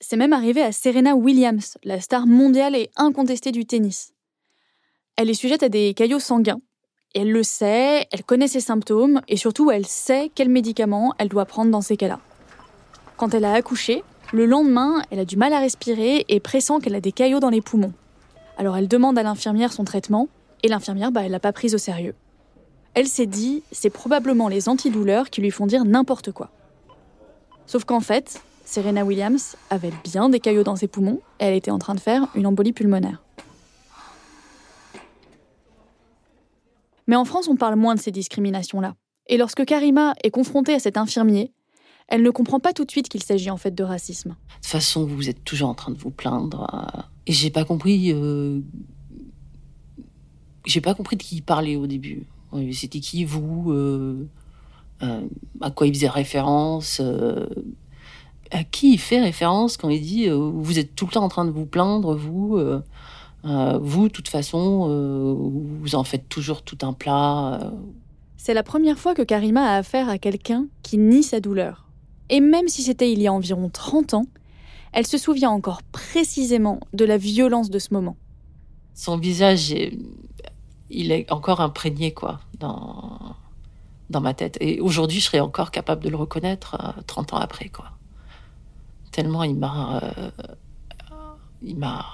C'est 0.00 0.16
même 0.16 0.32
arrivé 0.32 0.62
à 0.62 0.72
Serena 0.72 1.14
Williams, 1.14 1.78
la 1.84 2.00
star 2.00 2.26
mondiale 2.26 2.76
et 2.76 2.90
incontestée 2.96 3.52
du 3.52 3.64
tennis. 3.64 4.12
Elle 5.16 5.30
est 5.30 5.34
sujette 5.34 5.62
à 5.62 5.68
des 5.68 5.94
caillots 5.94 6.20
sanguins. 6.20 6.60
Elle 7.14 7.32
le 7.32 7.42
sait, 7.42 8.06
elle 8.10 8.24
connaît 8.24 8.46
ses 8.46 8.60
symptômes 8.60 9.22
et 9.26 9.38
surtout 9.38 9.70
elle 9.70 9.86
sait 9.86 10.30
quels 10.34 10.50
médicaments 10.50 11.14
elle 11.18 11.30
doit 11.30 11.46
prendre 11.46 11.70
dans 11.70 11.80
ces 11.80 11.96
cas-là. 11.96 12.20
Quand 13.16 13.32
elle 13.32 13.46
a 13.46 13.54
accouché, 13.54 14.04
le 14.34 14.44
lendemain, 14.44 15.00
elle 15.10 15.20
a 15.20 15.24
du 15.24 15.38
mal 15.38 15.54
à 15.54 15.60
respirer 15.60 16.26
et 16.28 16.40
pressent 16.40 16.78
qu'elle 16.82 16.94
a 16.94 17.00
des 17.00 17.12
caillots 17.12 17.40
dans 17.40 17.48
les 17.48 17.62
poumons. 17.62 17.94
Alors 18.58 18.76
elle 18.76 18.86
demande 18.86 19.16
à 19.18 19.22
l'infirmière 19.22 19.72
son 19.72 19.84
traitement 19.84 20.28
et 20.62 20.68
l'infirmière, 20.68 21.10
bah, 21.10 21.22
elle 21.24 21.30
l'a 21.30 21.40
pas 21.40 21.54
prise 21.54 21.74
au 21.74 21.78
sérieux. 21.78 22.14
Elle 22.92 23.06
s'est 23.06 23.26
dit, 23.26 23.62
c'est 23.72 23.90
probablement 23.90 24.48
les 24.48 24.68
antidouleurs 24.68 25.30
qui 25.30 25.40
lui 25.40 25.50
font 25.50 25.66
dire 25.66 25.86
n'importe 25.86 26.32
quoi. 26.32 26.50
Sauf 27.66 27.84
qu'en 27.84 28.00
fait, 28.00 28.42
Serena 28.64 29.04
Williams 29.04 29.56
avait 29.70 29.92
bien 30.04 30.28
des 30.28 30.40
caillots 30.40 30.64
dans 30.64 30.76
ses 30.76 30.88
poumons 30.88 31.20
et 31.40 31.44
elle 31.44 31.54
était 31.54 31.70
en 31.70 31.78
train 31.78 31.94
de 31.94 32.00
faire 32.00 32.28
une 32.34 32.46
embolie 32.46 32.72
pulmonaire. 32.72 33.22
Mais 37.06 37.16
en 37.16 37.24
France, 37.24 37.48
on 37.48 37.56
parle 37.56 37.76
moins 37.76 37.94
de 37.94 38.00
ces 38.00 38.10
discriminations-là. 38.10 38.94
Et 39.28 39.36
lorsque 39.36 39.64
Karima 39.64 40.14
est 40.22 40.30
confrontée 40.30 40.74
à 40.74 40.78
cet 40.78 40.96
infirmier, 40.96 41.52
elle 42.08 42.22
ne 42.22 42.30
comprend 42.30 42.60
pas 42.60 42.72
tout 42.72 42.84
de 42.84 42.90
suite 42.90 43.08
qu'il 43.08 43.22
s'agit 43.22 43.50
en 43.50 43.56
fait 43.56 43.74
de 43.74 43.82
racisme. 43.82 44.30
De 44.30 44.54
toute 44.54 44.66
façon, 44.66 45.04
vous 45.06 45.28
êtes 45.28 45.44
toujours 45.44 45.68
en 45.68 45.74
train 45.74 45.92
de 45.92 45.98
vous 45.98 46.10
plaindre. 46.10 46.66
Euh, 46.72 47.02
et 47.26 47.32
j'ai 47.32 47.50
pas 47.50 47.64
compris. 47.64 48.12
Euh, 48.12 48.60
j'ai 50.64 50.80
pas 50.80 50.94
compris 50.94 51.16
de 51.16 51.22
qui 51.22 51.36
il 51.36 51.42
parlait 51.42 51.76
au 51.76 51.86
début. 51.86 52.26
C'était 52.72 53.00
qui 53.00 53.24
vous 53.24 53.72
euh, 53.72 54.26
À 55.60 55.70
quoi 55.70 55.86
il 55.86 55.94
faisait 55.94 56.08
référence 56.08 57.02
à 58.50 58.64
qui 58.64 58.94
il 58.94 58.98
fait 58.98 59.20
référence 59.20 59.76
quand 59.76 59.88
il 59.88 60.00
dit 60.00 60.28
euh, 60.28 60.36
vous 60.36 60.78
êtes 60.78 60.94
tout 60.94 61.06
le 61.06 61.12
temps 61.12 61.24
en 61.24 61.28
train 61.28 61.44
de 61.44 61.50
vous 61.50 61.66
plaindre, 61.66 62.14
vous, 62.14 62.58
euh, 63.46 63.78
vous, 63.80 64.08
de 64.08 64.12
toute 64.12 64.28
façon, 64.28 64.88
euh, 64.90 65.34
vous 65.80 65.94
en 65.94 66.04
faites 66.04 66.28
toujours 66.28 66.62
tout 66.62 66.78
un 66.82 66.92
plat. 66.92 67.60
euh. 67.62 67.70
C'est 68.36 68.54
la 68.54 68.62
première 68.62 68.98
fois 68.98 69.14
que 69.14 69.22
Karima 69.22 69.62
a 69.62 69.76
affaire 69.76 70.08
à 70.08 70.18
quelqu'un 70.18 70.66
qui 70.82 70.98
nie 70.98 71.22
sa 71.22 71.40
douleur. 71.40 71.86
Et 72.28 72.40
même 72.40 72.68
si 72.68 72.82
c'était 72.82 73.12
il 73.12 73.20
y 73.22 73.26
a 73.28 73.32
environ 73.32 73.68
30 73.68 74.14
ans, 74.14 74.26
elle 74.92 75.06
se 75.06 75.18
souvient 75.18 75.50
encore 75.50 75.82
précisément 75.82 76.80
de 76.92 77.04
la 77.04 77.18
violence 77.18 77.70
de 77.70 77.78
ce 77.78 77.92
moment. 77.94 78.16
Son 78.94 79.16
visage, 79.16 79.72
est- 79.72 79.96
il 80.90 81.12
est 81.12 81.30
encore 81.32 81.60
imprégné 81.60 82.12
quoi 82.12 82.40
dans 82.58 83.18
dans 84.08 84.20
ma 84.20 84.34
tête. 84.34 84.56
Et 84.60 84.80
aujourd'hui, 84.80 85.18
je 85.18 85.24
serais 85.26 85.40
encore 85.40 85.72
capable 85.72 86.02
de 86.04 86.08
le 86.08 86.16
reconnaître 86.16 86.76
euh, 86.80 87.02
30 87.08 87.32
ans 87.32 87.38
après 87.38 87.68
quoi. 87.68 87.90
Tellement 89.10 89.42
il 89.42 89.56
m'a, 89.56 90.00
il 91.62 91.76
m'a, 91.76 92.04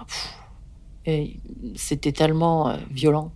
c'était 1.75 2.13
tellement 2.13 2.69
euh, 2.69 2.77
violent. 2.91 3.33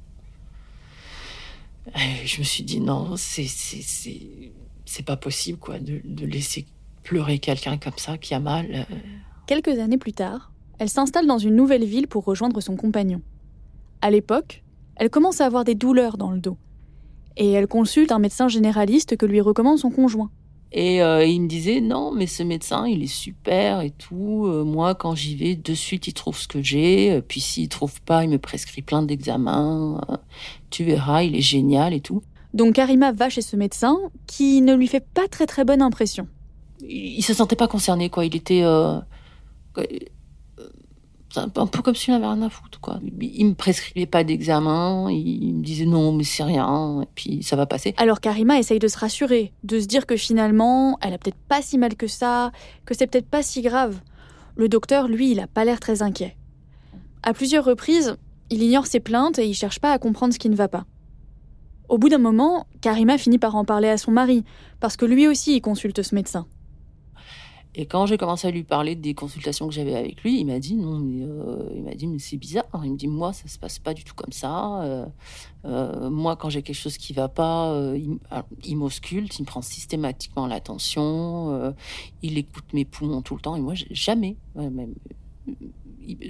Je 2.24 2.38
me 2.40 2.44
suis 2.44 2.64
dit 2.64 2.80
non, 2.80 3.16
c'est 3.16 3.46
c'est 3.46 5.04
pas 5.04 5.16
possible 5.16 5.58
quoi 5.58 5.78
de, 5.78 6.00
de 6.04 6.26
laisser 6.26 6.66
pleurer 7.02 7.38
quelqu'un 7.38 7.76
comme 7.76 7.96
ça 7.96 8.18
qui 8.18 8.34
a 8.34 8.40
mal. 8.40 8.66
euh. 8.90 8.96
Quelques 9.46 9.78
années 9.78 9.98
plus 9.98 10.12
tard, 10.12 10.52
elle 10.78 10.88
s'installe 10.88 11.26
dans 11.26 11.38
une 11.38 11.54
nouvelle 11.54 11.84
ville 11.84 12.08
pour 12.08 12.24
rejoindre 12.24 12.60
son 12.60 12.76
compagnon. 12.76 13.22
À 14.00 14.10
l'époque, 14.10 14.64
elle 14.96 15.10
commence 15.10 15.40
à 15.40 15.46
avoir 15.46 15.64
des 15.64 15.74
douleurs 15.74 16.16
dans 16.16 16.30
le 16.30 16.40
dos. 16.40 16.56
Et 17.36 17.52
elle 17.52 17.66
consulte 17.66 18.12
un 18.12 18.18
médecin 18.18 18.48
généraliste 18.48 19.16
que 19.16 19.26
lui 19.26 19.40
recommande 19.40 19.78
son 19.78 19.90
conjoint. 19.90 20.30
Et 20.72 21.02
euh, 21.02 21.24
il 21.24 21.42
me 21.42 21.48
disait 21.48 21.80
non, 21.80 22.12
mais 22.12 22.26
ce 22.26 22.42
médecin, 22.42 22.86
il 22.86 23.02
est 23.02 23.06
super 23.06 23.80
et 23.80 23.90
tout. 23.90 24.46
Euh, 24.46 24.64
moi, 24.64 24.94
quand 24.94 25.14
j'y 25.14 25.36
vais, 25.36 25.54
de 25.54 25.74
suite, 25.74 26.06
il 26.08 26.12
trouve 26.12 26.38
ce 26.38 26.48
que 26.48 26.62
j'ai. 26.62 27.12
Euh, 27.12 27.20
Puis 27.20 27.40
s'il 27.40 27.68
trouve 27.68 28.00
pas, 28.02 28.24
il 28.24 28.30
me 28.30 28.38
prescrit 28.38 28.82
plein 28.82 29.02
d'examens. 29.02 30.00
Euh, 30.10 30.16
tu 30.70 30.84
verras, 30.84 31.22
il 31.22 31.36
est 31.36 31.40
génial 31.40 31.94
et 31.94 32.00
tout. 32.00 32.22
Donc 32.52 32.74
Karima 32.74 33.12
va 33.12 33.28
chez 33.28 33.42
ce 33.42 33.56
médecin 33.56 33.96
qui 34.26 34.60
ne 34.60 34.74
lui 34.74 34.88
fait 34.88 35.04
pas 35.14 35.28
très 35.28 35.46
très 35.46 35.64
bonne 35.64 35.82
impression. 35.82 36.26
Il, 36.80 37.18
il 37.18 37.22
se 37.22 37.34
sentait 37.34 37.56
pas 37.56 37.68
concerné, 37.68 38.10
quoi. 38.10 38.24
Il 38.24 38.34
était 38.34 38.62
euh, 38.62 38.98
quoi, 39.72 39.84
euh, 39.84 39.98
c'est 40.58 41.24
un 41.38 41.48
peu, 41.48 41.82
comme 41.82 41.94
s'il 41.94 42.14
avait 42.14 42.26
rien 42.26 42.42
à 42.42 42.50
foutre, 42.50 42.80
quoi. 42.80 43.00
Il, 43.20 43.46
me 43.46 43.54
prescrivait 43.54 44.06
pas 44.06 44.24
d'examen. 44.24 45.10
Il 45.10 45.54
me 45.54 45.62
disait 45.62 45.86
non, 45.86 46.12
mais 46.12 46.24
c'est 46.24 46.42
rien. 46.42 47.02
Et 47.02 47.08
puis 47.14 47.42
ça 47.42 47.56
va 47.56 47.66
passer. 47.66 47.94
Alors 47.96 48.20
Karima 48.20 48.58
essaye 48.58 48.78
de 48.78 48.88
se 48.88 48.98
rassurer, 48.98 49.52
de 49.64 49.80
se 49.80 49.86
dire 49.86 50.06
que 50.06 50.16
finalement, 50.16 50.98
elle 51.02 51.14
a 51.14 51.18
peut-être 51.18 51.38
pas 51.48 51.62
si 51.62 51.78
mal 51.78 51.96
que 51.96 52.06
ça, 52.06 52.52
que 52.84 52.94
c'est 52.94 53.06
peut-être 53.06 53.28
pas 53.28 53.42
si 53.42 53.62
grave. 53.62 54.00
Le 54.56 54.68
docteur, 54.68 55.08
lui, 55.08 55.32
il 55.32 55.40
a 55.40 55.46
pas 55.46 55.64
l'air 55.64 55.80
très 55.80 56.02
inquiet. 56.02 56.36
À 57.22 57.32
plusieurs 57.32 57.64
reprises, 57.64 58.16
il 58.50 58.62
ignore 58.62 58.86
ses 58.86 59.00
plaintes 59.00 59.38
et 59.38 59.46
il 59.46 59.54
cherche 59.54 59.80
pas 59.80 59.92
à 59.92 59.98
comprendre 59.98 60.32
ce 60.32 60.38
qui 60.38 60.48
ne 60.48 60.56
va 60.56 60.68
pas. 60.68 60.84
Au 61.88 61.98
bout 61.98 62.08
d'un 62.08 62.18
moment, 62.18 62.66
Karima 62.80 63.18
finit 63.18 63.38
par 63.38 63.54
en 63.54 63.64
parler 63.64 63.88
à 63.88 63.96
son 63.96 64.10
mari, 64.10 64.44
parce 64.80 64.96
que 64.96 65.04
lui 65.04 65.28
aussi 65.28 65.56
il 65.56 65.60
consulte 65.60 66.02
ce 66.02 66.14
médecin. 66.14 66.46
Et 67.78 67.84
quand 67.84 68.06
j'ai 68.06 68.16
commencé 68.16 68.48
à 68.48 68.50
lui 68.50 68.64
parler 68.64 68.94
des 68.94 69.12
consultations 69.12 69.68
que 69.68 69.74
j'avais 69.74 69.94
avec 69.94 70.22
lui, 70.22 70.40
il 70.40 70.46
m'a 70.46 70.58
dit 70.58 70.76
non, 70.76 70.98
mais 70.98 71.22
euh, 71.22 71.68
il 71.74 71.82
m'a 71.82 71.94
dit 71.94 72.06
mais 72.06 72.18
c'est 72.18 72.38
bizarre. 72.38 72.64
Il 72.82 72.92
me 72.92 72.96
dit 72.96 73.06
moi 73.06 73.34
ça 73.34 73.46
se 73.48 73.58
passe 73.58 73.78
pas 73.78 73.92
du 73.92 74.02
tout 74.02 74.14
comme 74.14 74.32
ça. 74.32 74.80
Euh, 74.82 75.04
euh, 75.66 76.08
moi 76.08 76.36
quand 76.36 76.48
j'ai 76.48 76.62
quelque 76.62 76.74
chose 76.74 76.96
qui 76.96 77.12
va 77.12 77.28
pas, 77.28 77.78
il, 77.94 78.18
il 78.64 78.76
m'ausculte, 78.78 79.38
il 79.38 79.42
me 79.42 79.46
prend 79.46 79.60
systématiquement 79.60 80.46
l'attention, 80.46 81.74
il 82.22 82.38
écoute 82.38 82.64
mes 82.72 82.86
poumons 82.86 83.20
tout 83.20 83.34
le 83.34 83.42
temps 83.42 83.56
et 83.56 83.60
moi 83.60 83.74
jamais. 83.90 84.36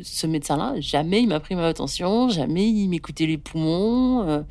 ce 0.03 0.27
médecin-là, 0.27 0.81
jamais 0.81 1.23
il 1.23 1.29
m'a 1.29 1.39
pris 1.39 1.55
ma 1.55 1.69
attention, 1.69 2.29
jamais 2.29 2.69
il 2.69 2.89
m'écoutait 2.89 3.27
les 3.27 3.39
poumons, 3.39 4.45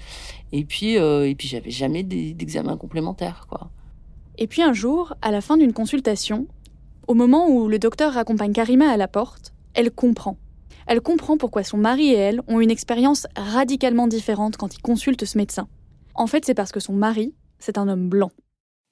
et 0.54 0.64
puis 0.64 0.94
et 0.94 1.36
puis 1.36 1.50
j'avais 1.50 1.72
jamais 1.72 2.04
d'examen 2.04 2.78
complémentaire 2.78 3.48
quoi. 3.50 3.70
Et 4.38 4.48
puis 4.48 4.62
un 4.62 4.74
jour, 4.74 5.14
à 5.22 5.32
la 5.32 5.42
fin 5.42 5.58
d'une 5.58 5.74
consultation, 5.74 6.48
au 7.07 7.13
moment 7.13 7.47
où 7.47 7.67
le 7.67 7.79
docteur 7.79 8.17
accompagne 8.17 8.53
Karima 8.53 8.89
à 8.89 8.97
la 8.97 9.07
porte, 9.07 9.53
elle 9.74 9.91
comprend. 9.91 10.38
Elle 10.88 11.01
comprend 11.01 11.38
pourquoi 11.38 11.63
son 11.63 11.77
mari 11.77 12.09
et 12.09 12.15
elle 12.15 12.41
ont 12.47 12.59
une 12.59 12.71
expérience 12.71 13.27
radicalement 13.35 14.07
différente 14.07 14.57
quand 14.57 14.75
ils 14.75 14.81
consultent 14.81 15.25
ce 15.25 15.38
médecin. 15.38 15.67
En 16.13 16.27
fait, 16.27 16.45
c'est 16.45 16.53
parce 16.53 16.71
que 16.71 16.79
son 16.79 16.93
mari, 16.93 17.33
c'est 17.59 17.77
un 17.77 17.88
homme 17.88 18.07
blanc. 18.09 18.31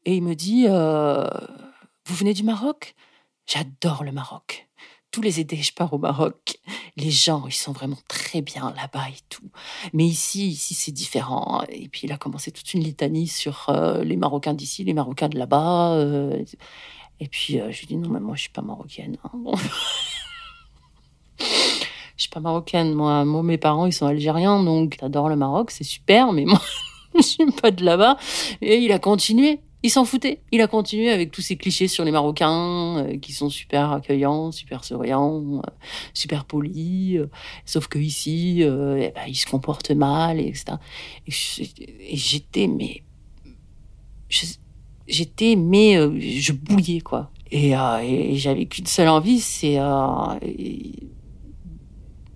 Et 0.05 0.15
il 0.15 0.23
me 0.23 0.33
dit 0.35 0.65
euh, 0.67 1.27
Vous 2.07 2.15
venez 2.15 2.33
du 2.33 2.43
Maroc? 2.43 2.95
J'adore 3.45 4.03
le 4.03 4.11
Maroc. 4.11 4.67
Tous 5.11 5.21
les 5.21 5.39
étés, 5.39 5.57
je 5.57 5.71
pars 5.73 5.93
au 5.93 5.99
Maroc. 5.99 6.57
Les 6.97 7.11
gens, 7.11 7.45
ils 7.45 7.53
sont 7.53 7.71
vraiment 7.71 7.99
très 8.07 8.41
bien 8.41 8.73
là-bas 8.75 9.09
et 9.09 9.21
tout. 9.29 9.47
Mais 9.93 10.05
ici, 10.05 10.47
ici, 10.47 10.73
c'est 10.73 10.91
différent. 10.91 11.63
Et 11.69 11.87
puis, 11.87 12.01
il 12.05 12.11
a 12.11 12.17
commencé 12.17 12.51
toute 12.51 12.73
une 12.73 12.83
litanie 12.83 13.27
sur 13.27 13.67
euh, 13.69 14.03
les 14.03 14.17
Marocains 14.17 14.55
d'ici, 14.55 14.83
les 14.83 14.93
Marocains 14.93 15.29
de 15.29 15.37
là-bas. 15.37 15.93
euh. 15.93 16.43
Et 17.19 17.27
puis, 17.27 17.59
euh, 17.59 17.71
je 17.71 17.79
lui 17.81 17.87
dis 17.87 17.95
Non, 17.97 18.09
mais 18.09 18.19
moi, 18.19 18.35
je 18.35 18.41
suis 18.41 18.49
pas 18.51 18.61
marocaine. 18.61 19.17
hein. 19.23 19.31
Bon. 19.33 19.53
Je 22.15 22.21
suis 22.23 22.29
pas 22.29 22.39
marocaine, 22.39 22.93
moi. 22.93 23.25
Mes 23.25 23.57
parents, 23.57 23.87
ils 23.87 23.91
sont 23.93 24.05
algériens, 24.05 24.63
donc 24.63 24.97
j'adore 25.01 25.29
le 25.29 25.35
Maroc, 25.35 25.71
c'est 25.71 25.83
super, 25.83 26.31
mais 26.31 26.45
moi, 26.45 26.61
je 27.15 27.21
suis 27.23 27.45
pas 27.59 27.71
de 27.71 27.83
là-bas. 27.83 28.17
Et 28.61 28.77
il 28.77 28.91
a 28.91 28.99
continué. 28.99 29.59
Il 29.85 29.89
s'en 29.89 30.05
foutait. 30.05 30.41
Il 30.51 30.61
a 30.61 30.67
continué 30.67 31.09
avec 31.09 31.31
tous 31.31 31.41
ces 31.41 31.57
clichés 31.57 31.87
sur 31.89 32.05
les 32.05 32.11
Marocains, 32.11 32.99
euh, 32.99 33.17
qui 33.17 33.33
sont 33.33 33.49
super 33.49 33.91
accueillants, 33.91 34.51
super 34.51 34.83
souriants, 34.85 35.57
euh, 35.57 35.71
super 36.13 36.45
polis. 36.45 37.19
sauf 37.65 37.87
que 37.87 37.97
ici, 37.99 38.59
eh 38.61 38.65
ben, 39.13 39.23
ils 39.27 39.35
se 39.35 39.47
comportent 39.47 39.91
mal, 39.91 40.39
et 40.39 40.47
etc. 40.47 40.77
Et 41.27 42.15
j'étais, 42.15 42.67
mais. 42.67 43.01
je- 44.29 44.45
J'étais, 45.07 45.55
mais 45.55 45.97
euh, 45.97 46.17
je 46.19 46.53
bouillais, 46.53 47.01
quoi. 47.01 47.31
Et, 47.51 47.75
euh, 47.75 47.99
et 48.01 48.35
j'avais 48.35 48.65
qu'une 48.65 48.85
seule 48.87 49.09
envie, 49.09 49.39
c'est. 49.39 49.77
euh, 49.79 50.39
et- 50.41 51.09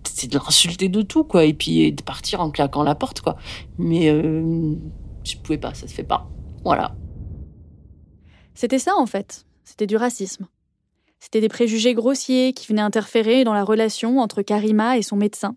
c'est 0.04 0.28
de 0.32 0.38
l'insulter 0.40 0.90
de 0.90 1.02
tout, 1.04 1.24
quoi. 1.24 1.46
Et 1.46 1.54
puis 1.54 1.92
de 1.92 2.02
partir 2.02 2.42
en 2.42 2.50
claquant 2.50 2.84
la 2.84 2.96
porte, 2.96 3.22
quoi. 3.22 3.38
Mais 3.78 4.08
je 4.08 5.38
pouvais 5.38 5.58
pas, 5.60 5.74
ça 5.76 5.88
se 5.88 5.94
fait 5.94 6.04
pas. 6.04 6.28
Voilà. 6.64 6.96
C'était 8.56 8.80
ça 8.80 8.96
en 8.98 9.06
fait, 9.06 9.46
c'était 9.64 9.86
du 9.86 9.96
racisme. 9.96 10.48
C'était 11.20 11.42
des 11.42 11.50
préjugés 11.50 11.94
grossiers 11.94 12.54
qui 12.54 12.68
venaient 12.68 12.82
interférer 12.82 13.44
dans 13.44 13.54
la 13.54 13.64
relation 13.64 14.20
entre 14.20 14.42
Karima 14.42 14.98
et 14.98 15.02
son 15.04 15.16
médecin. 15.18 15.56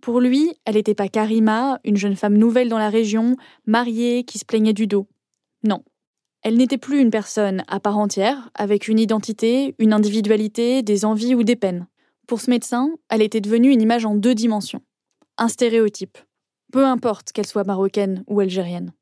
Pour 0.00 0.20
lui, 0.20 0.52
elle 0.64 0.74
n'était 0.74 0.94
pas 0.94 1.08
Karima, 1.08 1.78
une 1.84 1.96
jeune 1.96 2.16
femme 2.16 2.36
nouvelle 2.36 2.68
dans 2.68 2.78
la 2.78 2.88
région, 2.90 3.36
mariée, 3.66 4.24
qui 4.24 4.38
se 4.38 4.44
plaignait 4.44 4.72
du 4.72 4.86
dos. 4.86 5.06
Non. 5.64 5.82
Elle 6.42 6.56
n'était 6.56 6.78
plus 6.78 7.00
une 7.00 7.10
personne 7.10 7.62
à 7.68 7.80
part 7.80 7.98
entière, 7.98 8.50
avec 8.54 8.88
une 8.88 8.98
identité, 8.98 9.74
une 9.78 9.92
individualité, 9.92 10.82
des 10.82 11.04
envies 11.04 11.34
ou 11.34 11.44
des 11.44 11.56
peines. 11.56 11.86
Pour 12.26 12.40
ce 12.40 12.50
médecin, 12.50 12.90
elle 13.08 13.22
était 13.22 13.40
devenue 13.40 13.70
une 13.70 13.82
image 13.82 14.04
en 14.04 14.14
deux 14.14 14.34
dimensions. 14.34 14.82
Un 15.38 15.48
stéréotype. 15.48 16.18
Peu 16.72 16.84
importe 16.84 17.32
qu'elle 17.32 17.46
soit 17.46 17.64
marocaine 17.64 18.24
ou 18.26 18.40
algérienne. 18.40 18.92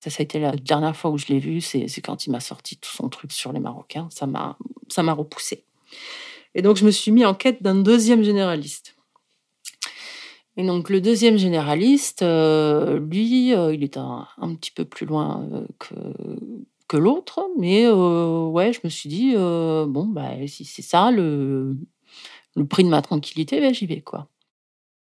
Ça, 0.00 0.10
ça 0.10 0.20
a 0.20 0.24
été 0.24 0.38
la 0.38 0.52
dernière 0.52 0.96
fois 0.96 1.10
où 1.10 1.18
je 1.18 1.26
l'ai 1.26 1.40
vu, 1.40 1.60
c'est 1.60 1.88
quand 2.00 2.26
il 2.26 2.30
m'a 2.30 2.40
sorti 2.40 2.76
tout 2.76 2.90
son 2.90 3.08
truc 3.08 3.32
sur 3.32 3.52
les 3.52 3.58
Marocains. 3.58 4.08
Ça 4.12 4.26
m'a 4.26 4.56
ça 4.88 5.02
m'a 5.02 5.12
repoussé. 5.12 5.64
Et 6.54 6.62
donc, 6.62 6.76
je 6.76 6.84
me 6.84 6.90
suis 6.90 7.10
mis 7.10 7.24
en 7.24 7.34
quête 7.34 7.62
d'un 7.62 7.74
deuxième 7.74 8.22
généraliste. 8.22 8.96
Et 10.58 10.66
donc, 10.66 10.90
le 10.90 11.00
deuxième 11.00 11.38
généraliste, 11.38 12.22
euh, 12.22 12.98
lui, 12.98 13.54
euh, 13.54 13.72
il 13.72 13.84
est 13.84 13.96
un, 13.96 14.26
petit 14.56 14.72
peu 14.72 14.84
plus 14.84 15.06
loin 15.06 15.48
euh, 15.52 15.64
que, 15.78 15.94
que 16.88 16.96
l'autre. 16.96 17.48
Mais 17.56 17.88
ouais, 17.88 18.72
je 18.72 18.80
me 18.82 18.88
suis 18.88 19.08
dit, 19.08 19.34
bon, 19.36 20.06
bah, 20.08 20.30
si 20.48 20.64
c'est 20.64 20.82
ça 20.82 21.12
le, 21.12 21.76
le 22.56 22.66
prix 22.66 22.82
de 22.82 22.88
ma 22.88 23.02
tranquillité, 23.02 23.60
ben, 23.60 23.72
j'y 23.72 23.86
vais, 23.86 24.00
quoi. 24.00 24.26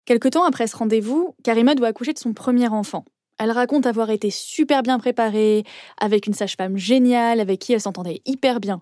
Quelque 0.06 0.28
temps 0.28 0.46
après 0.46 0.66
ce 0.66 0.76
rendez-vous, 0.78 1.36
Karima 1.44 1.76
doit 1.76 1.90
accoucher 1.90 2.14
de 2.14 2.20
son 2.20 2.34
premier 2.34 2.68
enfant. 2.68 3.06
Elle 3.38 3.52
raconte 3.52 3.86
avoir 3.86 4.10
été 4.10 4.32
super 4.32 4.82
bien 4.82 4.98
préparée, 4.98 5.64
avec 6.00 6.26
une 6.26 6.34
sage-femme 6.34 6.78
géniale, 6.78 7.40
avec 7.40 7.60
qui 7.60 7.74
elle 7.74 7.82
s'entendait 7.82 8.22
hyper 8.26 8.60
bien. 8.60 8.82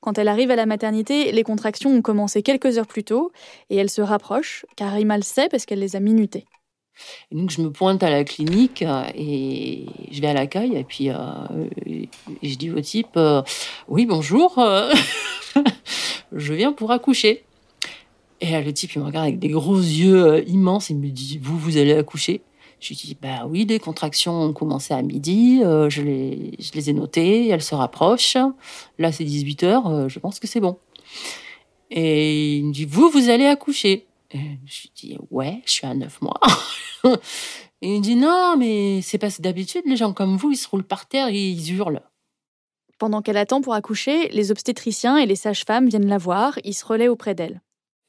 Quand 0.00 0.18
elle 0.18 0.28
arrive 0.28 0.50
à 0.50 0.56
la 0.56 0.66
maternité, 0.66 1.32
les 1.32 1.42
contractions 1.42 1.90
ont 1.90 2.02
commencé 2.02 2.42
quelques 2.42 2.78
heures 2.78 2.86
plus 2.86 3.04
tôt, 3.04 3.32
et 3.70 3.76
elle 3.76 3.90
se 3.90 4.02
rapproche, 4.02 4.64
Karima 4.76 5.16
le 5.16 5.22
sait 5.22 5.48
parce 5.48 5.66
qu'elle 5.66 5.80
les 5.80 5.96
a 5.96 6.00
minutées. 6.00 6.44
Et 7.30 7.36
donc, 7.36 7.50
je 7.50 7.60
me 7.60 7.70
pointe 7.70 8.02
à 8.02 8.10
la 8.10 8.24
clinique 8.24 8.82
euh, 8.82 9.04
et 9.14 9.86
je 10.10 10.20
vais 10.20 10.28
à 10.28 10.34
l'accueil. 10.34 10.76
Et 10.76 10.84
puis, 10.84 11.10
euh, 11.10 11.14
et 11.86 12.08
je 12.42 12.56
dis 12.56 12.70
au 12.70 12.80
type 12.80 13.16
euh, 13.16 13.42
Oui, 13.86 14.06
bonjour, 14.06 14.58
je 16.32 16.54
viens 16.54 16.72
pour 16.72 16.90
accoucher. 16.92 17.44
Et 18.40 18.50
là, 18.52 18.60
le 18.60 18.72
type, 18.72 18.92
il 18.94 19.00
me 19.00 19.06
regarde 19.06 19.26
avec 19.26 19.38
des 19.38 19.48
gros 19.48 19.78
yeux 19.78 20.48
immenses. 20.48 20.90
Il 20.90 20.98
me 20.98 21.08
dit 21.08 21.38
Vous, 21.42 21.58
vous 21.58 21.76
allez 21.76 21.92
accoucher? 21.92 22.40
Je 22.80 22.88
lui 22.88 22.96
dis, 22.96 23.16
bah 23.20 23.46
oui, 23.46 23.66
les 23.66 23.80
contractions 23.80 24.40
ont 24.42 24.52
commencé 24.52 24.94
à 24.94 25.02
midi, 25.02 25.60
euh, 25.64 25.90
je, 25.90 26.02
les, 26.02 26.52
je 26.60 26.72
les 26.74 26.90
ai 26.90 26.92
notées, 26.92 27.48
elles 27.48 27.62
se 27.62 27.74
rapprochent. 27.74 28.36
Là, 28.98 29.10
c'est 29.10 29.24
18 29.24 29.62
heures, 29.64 29.86
euh, 29.88 30.08
je 30.08 30.18
pense 30.18 30.38
que 30.38 30.46
c'est 30.46 30.60
bon. 30.60 30.78
Et 31.90 32.58
il 32.58 32.66
me 32.66 32.72
dit, 32.72 32.84
vous, 32.84 33.08
vous 33.08 33.30
allez 33.30 33.46
accoucher. 33.46 34.06
Je 34.32 34.38
lui 34.38 34.92
dis, 34.94 35.18
ouais, 35.30 35.62
je 35.64 35.72
suis 35.72 35.86
à 35.86 35.94
9 35.94 36.20
mois. 36.20 36.40
et 37.04 37.08
il 37.82 37.98
me 37.98 38.02
dit, 38.02 38.14
non, 38.14 38.56
mais 38.58 39.00
c'est 39.02 39.18
pas 39.18 39.28
d'habitude, 39.38 39.82
les 39.86 39.96
gens 39.96 40.12
comme 40.12 40.36
vous, 40.36 40.52
ils 40.52 40.56
se 40.56 40.68
roulent 40.68 40.84
par 40.84 41.06
terre 41.06 41.28
et 41.28 41.48
ils 41.48 41.74
hurlent. 41.74 42.02
Pendant 42.98 43.22
qu'elle 43.22 43.36
attend 43.36 43.60
pour 43.60 43.74
accoucher, 43.74 44.28
les 44.28 44.50
obstétriciens 44.50 45.16
et 45.18 45.26
les 45.26 45.36
sages-femmes 45.36 45.88
viennent 45.88 46.08
la 46.08 46.18
voir, 46.18 46.58
ils 46.64 46.74
se 46.74 46.84
relaient 46.84 47.08
auprès 47.08 47.34
d'elle. 47.34 47.60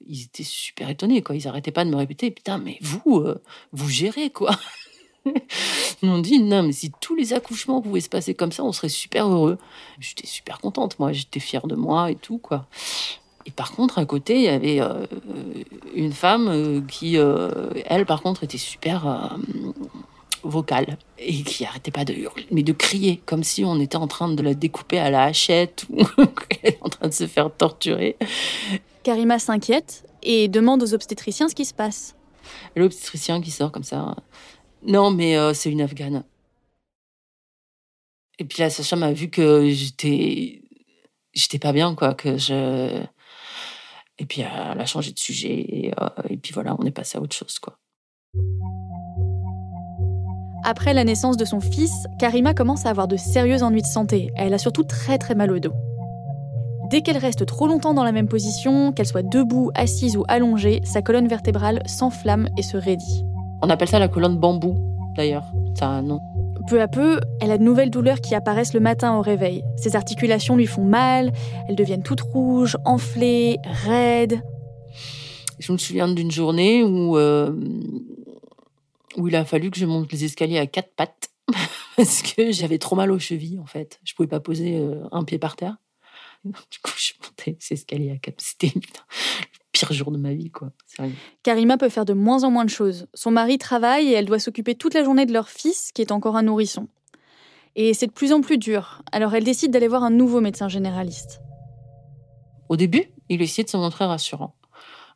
Ils 0.05 0.23
étaient 0.23 0.43
super 0.43 0.89
étonnés, 0.89 1.21
quoi. 1.21 1.35
Ils 1.35 1.47
arrêtaient 1.47 1.71
pas 1.71 1.85
de 1.85 1.89
me 1.89 1.95
répéter, 1.95 2.31
putain, 2.31 2.57
mais 2.57 2.77
vous, 2.81 3.17
euh, 3.17 3.41
vous 3.71 3.89
gérez, 3.89 4.29
quoi. 4.29 4.51
Ils 5.25 6.09
m'ont 6.09 6.19
dit, 6.19 6.39
non, 6.39 6.63
mais 6.63 6.71
si 6.71 6.91
tous 7.01 7.15
les 7.15 7.33
accouchements 7.33 7.81
pouvaient 7.81 8.01
se 8.01 8.09
passer 8.09 8.33
comme 8.33 8.51
ça, 8.51 8.63
on 8.63 8.71
serait 8.71 8.89
super 8.89 9.27
heureux. 9.27 9.57
J'étais 9.99 10.27
super 10.27 10.59
contente, 10.59 10.97
moi, 10.99 11.11
j'étais 11.11 11.39
fière 11.39 11.67
de 11.67 11.75
moi 11.75 12.11
et 12.11 12.15
tout, 12.15 12.37
quoi. 12.37 12.67
Et 13.45 13.51
par 13.51 13.71
contre, 13.73 13.97
à 13.99 14.05
côté, 14.05 14.35
il 14.35 14.43
y 14.43 14.47
avait 14.47 14.81
euh, 14.81 15.05
une 15.93 16.13
femme 16.13 16.47
euh, 16.47 16.81
qui, 16.81 17.17
elle, 17.85 18.05
par 18.05 18.21
contre, 18.21 18.43
était 18.43 18.57
super 18.57 19.37
vocale 20.43 20.97
et 21.17 21.43
qui 21.43 21.65
arrêtait 21.65 21.91
pas 21.91 22.05
de 22.05 22.13
hurler, 22.13 22.47
mais 22.51 22.63
de 22.63 22.73
crier, 22.73 23.21
comme 23.25 23.43
si 23.43 23.63
on 23.65 23.79
était 23.79 23.97
en 23.97 24.07
train 24.07 24.29
de 24.29 24.41
la 24.41 24.53
découper 24.53 24.99
à 24.99 25.09
la 25.09 25.23
hachette 25.23 25.85
ou 25.89 26.03
qu'elle 26.25 26.59
est 26.73 26.77
en 26.81 26.89
train 26.89 27.07
de 27.07 27.13
se 27.13 27.27
faire 27.27 27.51
torturer. 27.55 28.17
Karima 29.03 29.39
s'inquiète 29.39 30.05
et 30.23 30.47
demande 30.47 30.83
aux 30.83 30.93
obstétriciens 30.93 31.49
ce 31.49 31.55
qui 31.55 31.65
se 31.65 31.73
passe. 31.73 32.15
L'obstétricien 32.75 33.41
qui 33.41 33.51
sort 33.51 33.71
comme 33.71 33.83
ça. 33.83 34.15
Non, 34.83 35.11
mais 35.11 35.37
euh, 35.37 35.53
c'est 35.53 35.71
une 35.71 35.81
Afghane. 35.81 36.23
Et 38.39 38.45
puis 38.45 38.61
la 38.61 38.69
sage-femme 38.69 39.03
a 39.03 39.11
vu 39.11 39.29
que 39.29 39.69
j'étais, 39.69 40.63
j'étais 41.33 41.59
pas 41.59 41.73
bien, 41.73 41.93
quoi, 41.95 42.13
que 42.13 42.37
je. 42.37 43.03
Et 44.17 44.25
puis 44.25 44.41
elle 44.41 44.79
a 44.79 44.85
changé 44.85 45.11
de 45.11 45.19
sujet 45.19 45.53
et, 45.53 45.93
euh, 45.99 46.09
et 46.29 46.37
puis 46.37 46.53
voilà, 46.53 46.75
on 46.79 46.85
est 46.85 46.91
passé 46.91 47.17
à 47.17 47.21
autre 47.21 47.35
chose, 47.35 47.59
quoi. 47.59 47.77
Après 50.71 50.93
la 50.93 51.03
naissance 51.03 51.35
de 51.35 51.45
son 51.45 51.61
fils, 51.61 52.05
Karima 52.19 52.53
commence 52.53 52.85
à 52.85 52.91
avoir 52.91 53.07
de 53.07 53.17
sérieux 53.17 53.63
ennuis 53.63 53.81
de 53.81 53.87
santé. 53.87 54.29
Elle 54.35 54.53
a 54.53 54.59
surtout 54.59 54.83
très 54.83 55.17
très 55.17 55.33
mal 55.33 55.51
au 55.51 55.57
dos. 55.57 55.73
Dès 56.91 57.01
qu'elle 57.01 57.17
reste 57.17 57.47
trop 57.47 57.65
longtemps 57.65 57.95
dans 57.95 58.03
la 58.03 58.11
même 58.11 58.27
position, 58.27 58.91
qu'elle 58.91 59.07
soit 59.07 59.23
debout, 59.23 59.71
assise 59.73 60.15
ou 60.15 60.25
allongée, 60.27 60.81
sa 60.83 61.01
colonne 61.01 61.27
vertébrale 61.27 61.81
s'enflamme 61.87 62.49
et 62.55 62.61
se 62.61 62.77
raidit. 62.77 63.25
On 63.63 63.69
appelle 63.71 63.87
ça 63.87 63.97
la 63.97 64.09
colonne 64.09 64.37
bambou, 64.37 64.77
d'ailleurs. 65.15 65.45
Ça 65.73 65.87
a 65.87 65.89
un 65.89 66.03
nom. 66.03 66.19
Peu 66.67 66.79
à 66.79 66.87
peu, 66.87 67.19
elle 67.41 67.49
a 67.49 67.57
de 67.57 67.63
nouvelles 67.63 67.89
douleurs 67.89 68.21
qui 68.21 68.35
apparaissent 68.35 68.75
le 68.75 68.79
matin 68.79 69.15
au 69.15 69.23
réveil. 69.23 69.63
Ses 69.75 69.95
articulations 69.95 70.55
lui 70.55 70.67
font 70.67 70.85
mal, 70.85 71.31
elles 71.67 71.77
deviennent 71.77 72.03
toutes 72.03 72.21
rouges, 72.21 72.77
enflées, 72.85 73.57
raides. 73.65 74.39
Je 75.57 75.71
me 75.71 75.79
souviens 75.79 76.07
d'une 76.07 76.29
journée 76.29 76.83
où, 76.83 77.17
euh, 77.17 77.53
où 79.19 79.27
il 79.27 79.35
a 79.35 79.45
fallu 79.45 79.69
que 79.69 79.77
je 79.77 79.85
monte 79.85 80.11
les 80.11 80.23
escaliers 80.23 80.57
à 80.57 80.65
quatre 80.65 80.95
pattes 80.95 81.29
parce 81.97 82.21
que 82.21 82.51
j'avais 82.51 82.77
trop 82.77 82.95
mal 82.95 83.11
aux 83.11 83.19
chevilles, 83.19 83.59
en 83.59 83.65
fait. 83.65 83.99
Je 84.03 84.13
pouvais 84.13 84.27
pas 84.27 84.39
poser 84.39 84.77
euh, 84.77 85.03
un 85.11 85.23
pied 85.23 85.37
par 85.37 85.55
terre. 85.55 85.77
Du 86.45 86.79
coup, 86.81 86.93
je 86.97 87.11
montais 87.21 87.57
ces 87.59 87.73
escaliers 87.73 88.11
à 88.11 88.17
quatre. 88.17 88.39
C'était 88.39 88.71
le 88.73 88.81
pire 89.73 89.91
jour 89.91 90.09
de 90.09 90.17
ma 90.17 90.33
vie, 90.33 90.49
quoi. 90.49 90.71
Sérieux. 90.87 91.13
Karima 91.43 91.77
peut 91.77 91.89
faire 91.89 92.05
de 92.05 92.13
moins 92.13 92.45
en 92.45 92.51
moins 92.51 92.63
de 92.63 92.69
choses. 92.69 93.07
Son 93.13 93.29
mari 93.29 93.57
travaille 93.57 94.07
et 94.07 94.13
elle 94.13 94.25
doit 94.25 94.39
s'occuper 94.39 94.75
toute 94.75 94.93
la 94.93 95.03
journée 95.03 95.25
de 95.25 95.33
leur 95.33 95.49
fils, 95.49 95.91
qui 95.93 96.01
est 96.01 96.13
encore 96.13 96.37
un 96.37 96.43
nourrisson. 96.43 96.87
Et 97.75 97.93
c'est 97.93 98.07
de 98.07 98.13
plus 98.13 98.31
en 98.31 98.39
plus 98.39 98.57
dur, 98.57 99.03
alors 99.11 99.35
elle 99.35 99.43
décide 99.43 99.71
d'aller 99.71 99.87
voir 99.87 100.03
un 100.03 100.09
nouveau 100.09 100.41
médecin 100.41 100.69
généraliste. 100.69 101.41
Au 102.69 102.77
début, 102.77 103.11
il 103.27 103.41
essayait 103.41 103.63
de 103.63 103.69
se 103.69 103.77
montrer 103.77 104.05
rassurant. 104.05 104.55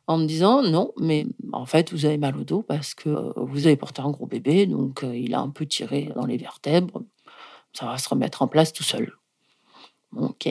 En 0.06 0.18
me 0.18 0.26
disant, 0.26 0.62
non, 0.62 0.92
mais 0.98 1.26
en 1.52 1.64
fait, 1.64 1.92
vous 1.92 2.04
avez 2.04 2.18
mal 2.18 2.36
au 2.36 2.44
dos 2.44 2.62
parce 2.62 2.94
que 2.94 3.08
euh, 3.08 3.32
vous 3.36 3.66
avez 3.66 3.76
porté 3.76 4.02
un 4.02 4.10
gros 4.10 4.26
bébé, 4.26 4.66
donc 4.66 5.02
euh, 5.02 5.16
il 5.16 5.34
a 5.34 5.40
un 5.40 5.48
peu 5.48 5.64
tiré 5.66 6.12
dans 6.14 6.26
les 6.26 6.36
vertèbres. 6.36 7.02
Ça 7.72 7.86
va 7.86 7.96
se 7.96 8.08
remettre 8.08 8.42
en 8.42 8.48
place 8.48 8.72
tout 8.72 8.82
seul. 8.82 9.12
Ok. 10.16 10.48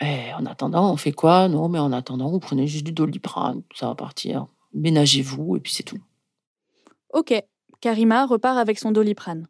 En 0.00 0.44
attendant, 0.44 0.92
on 0.92 0.96
fait 0.98 1.12
quoi? 1.12 1.48
Non, 1.48 1.68
mais 1.68 1.78
en 1.78 1.90
attendant, 1.90 2.30
vous 2.30 2.38
prenez 2.38 2.66
juste 2.66 2.84
du 2.84 2.92
doliprane, 2.92 3.62
ça 3.74 3.86
va 3.86 3.94
partir. 3.94 4.46
Ménagez-vous, 4.74 5.56
et 5.56 5.60
puis 5.60 5.72
c'est 5.72 5.82
tout. 5.82 5.98
Ok, 7.14 7.32
Karima 7.80 8.26
repart 8.26 8.58
avec 8.58 8.78
son 8.78 8.90
doliprane. 8.90 9.48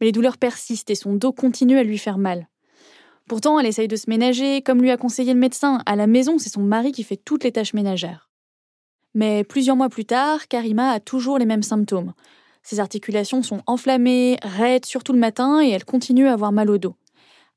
Mais 0.00 0.06
les 0.06 0.12
douleurs 0.12 0.38
persistent 0.38 0.90
et 0.90 0.94
son 0.94 1.14
dos 1.14 1.32
continue 1.32 1.78
à 1.78 1.82
lui 1.82 1.98
faire 1.98 2.18
mal. 2.18 2.48
Pourtant, 3.26 3.58
elle 3.58 3.66
essaye 3.66 3.88
de 3.88 3.96
se 3.96 4.10
ménager, 4.10 4.60
comme 4.62 4.82
lui 4.82 4.90
a 4.90 4.96
conseillé 4.96 5.32
le 5.32 5.40
médecin. 5.40 5.82
À 5.86 5.96
la 5.96 6.06
maison, 6.06 6.38
c'est 6.38 6.50
son 6.50 6.62
mari 6.62 6.92
qui 6.92 7.04
fait 7.04 7.16
toutes 7.16 7.44
les 7.44 7.52
tâches 7.52 7.74
ménagères. 7.74 8.28
Mais 9.14 9.44
plusieurs 9.44 9.76
mois 9.76 9.88
plus 9.88 10.04
tard, 10.04 10.48
Karima 10.48 10.90
a 10.90 11.00
toujours 11.00 11.38
les 11.38 11.46
mêmes 11.46 11.62
symptômes. 11.62 12.12
Ses 12.62 12.80
articulations 12.80 13.42
sont 13.42 13.62
enflammées, 13.66 14.38
raides, 14.42 14.86
surtout 14.86 15.12
le 15.12 15.18
matin, 15.18 15.62
et 15.62 15.70
elle 15.70 15.84
continue 15.84 16.26
à 16.26 16.32
avoir 16.32 16.52
mal 16.52 16.70
au 16.70 16.78
dos. 16.78 16.96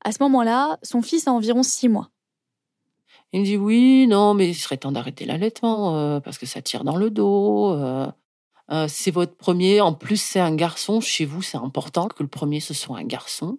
À 0.04 0.12
ce 0.12 0.22
moment-là, 0.22 0.78
son 0.82 1.02
fils 1.02 1.26
a 1.26 1.32
environ 1.32 1.62
six 1.62 1.88
mois. 1.88 2.10
Il 3.32 3.40
me 3.40 3.44
dit 3.44 3.56
oui, 3.56 4.06
non, 4.06 4.34
mais 4.34 4.48
il 4.48 4.54
serait 4.54 4.78
temps 4.78 4.92
d'arrêter 4.92 5.26
l'allaitement 5.26 5.96
euh, 5.96 6.20
parce 6.20 6.38
que 6.38 6.46
ça 6.46 6.62
tire 6.62 6.84
dans 6.84 6.96
le 6.96 7.10
dos. 7.10 7.72
euh, 7.72 8.06
euh, 8.70 8.86
c'est 8.88 9.10
votre 9.10 9.34
premier, 9.34 9.80
en 9.80 9.92
plus 9.92 10.20
c'est 10.20 10.40
un 10.40 10.54
garçon. 10.54 11.00
Chez 11.00 11.24
vous, 11.24 11.42
c'est 11.42 11.58
important 11.58 12.08
que 12.08 12.22
le 12.22 12.28
premier 12.28 12.60
ce 12.60 12.74
soit 12.74 12.98
un 12.98 13.04
garçon. 13.04 13.58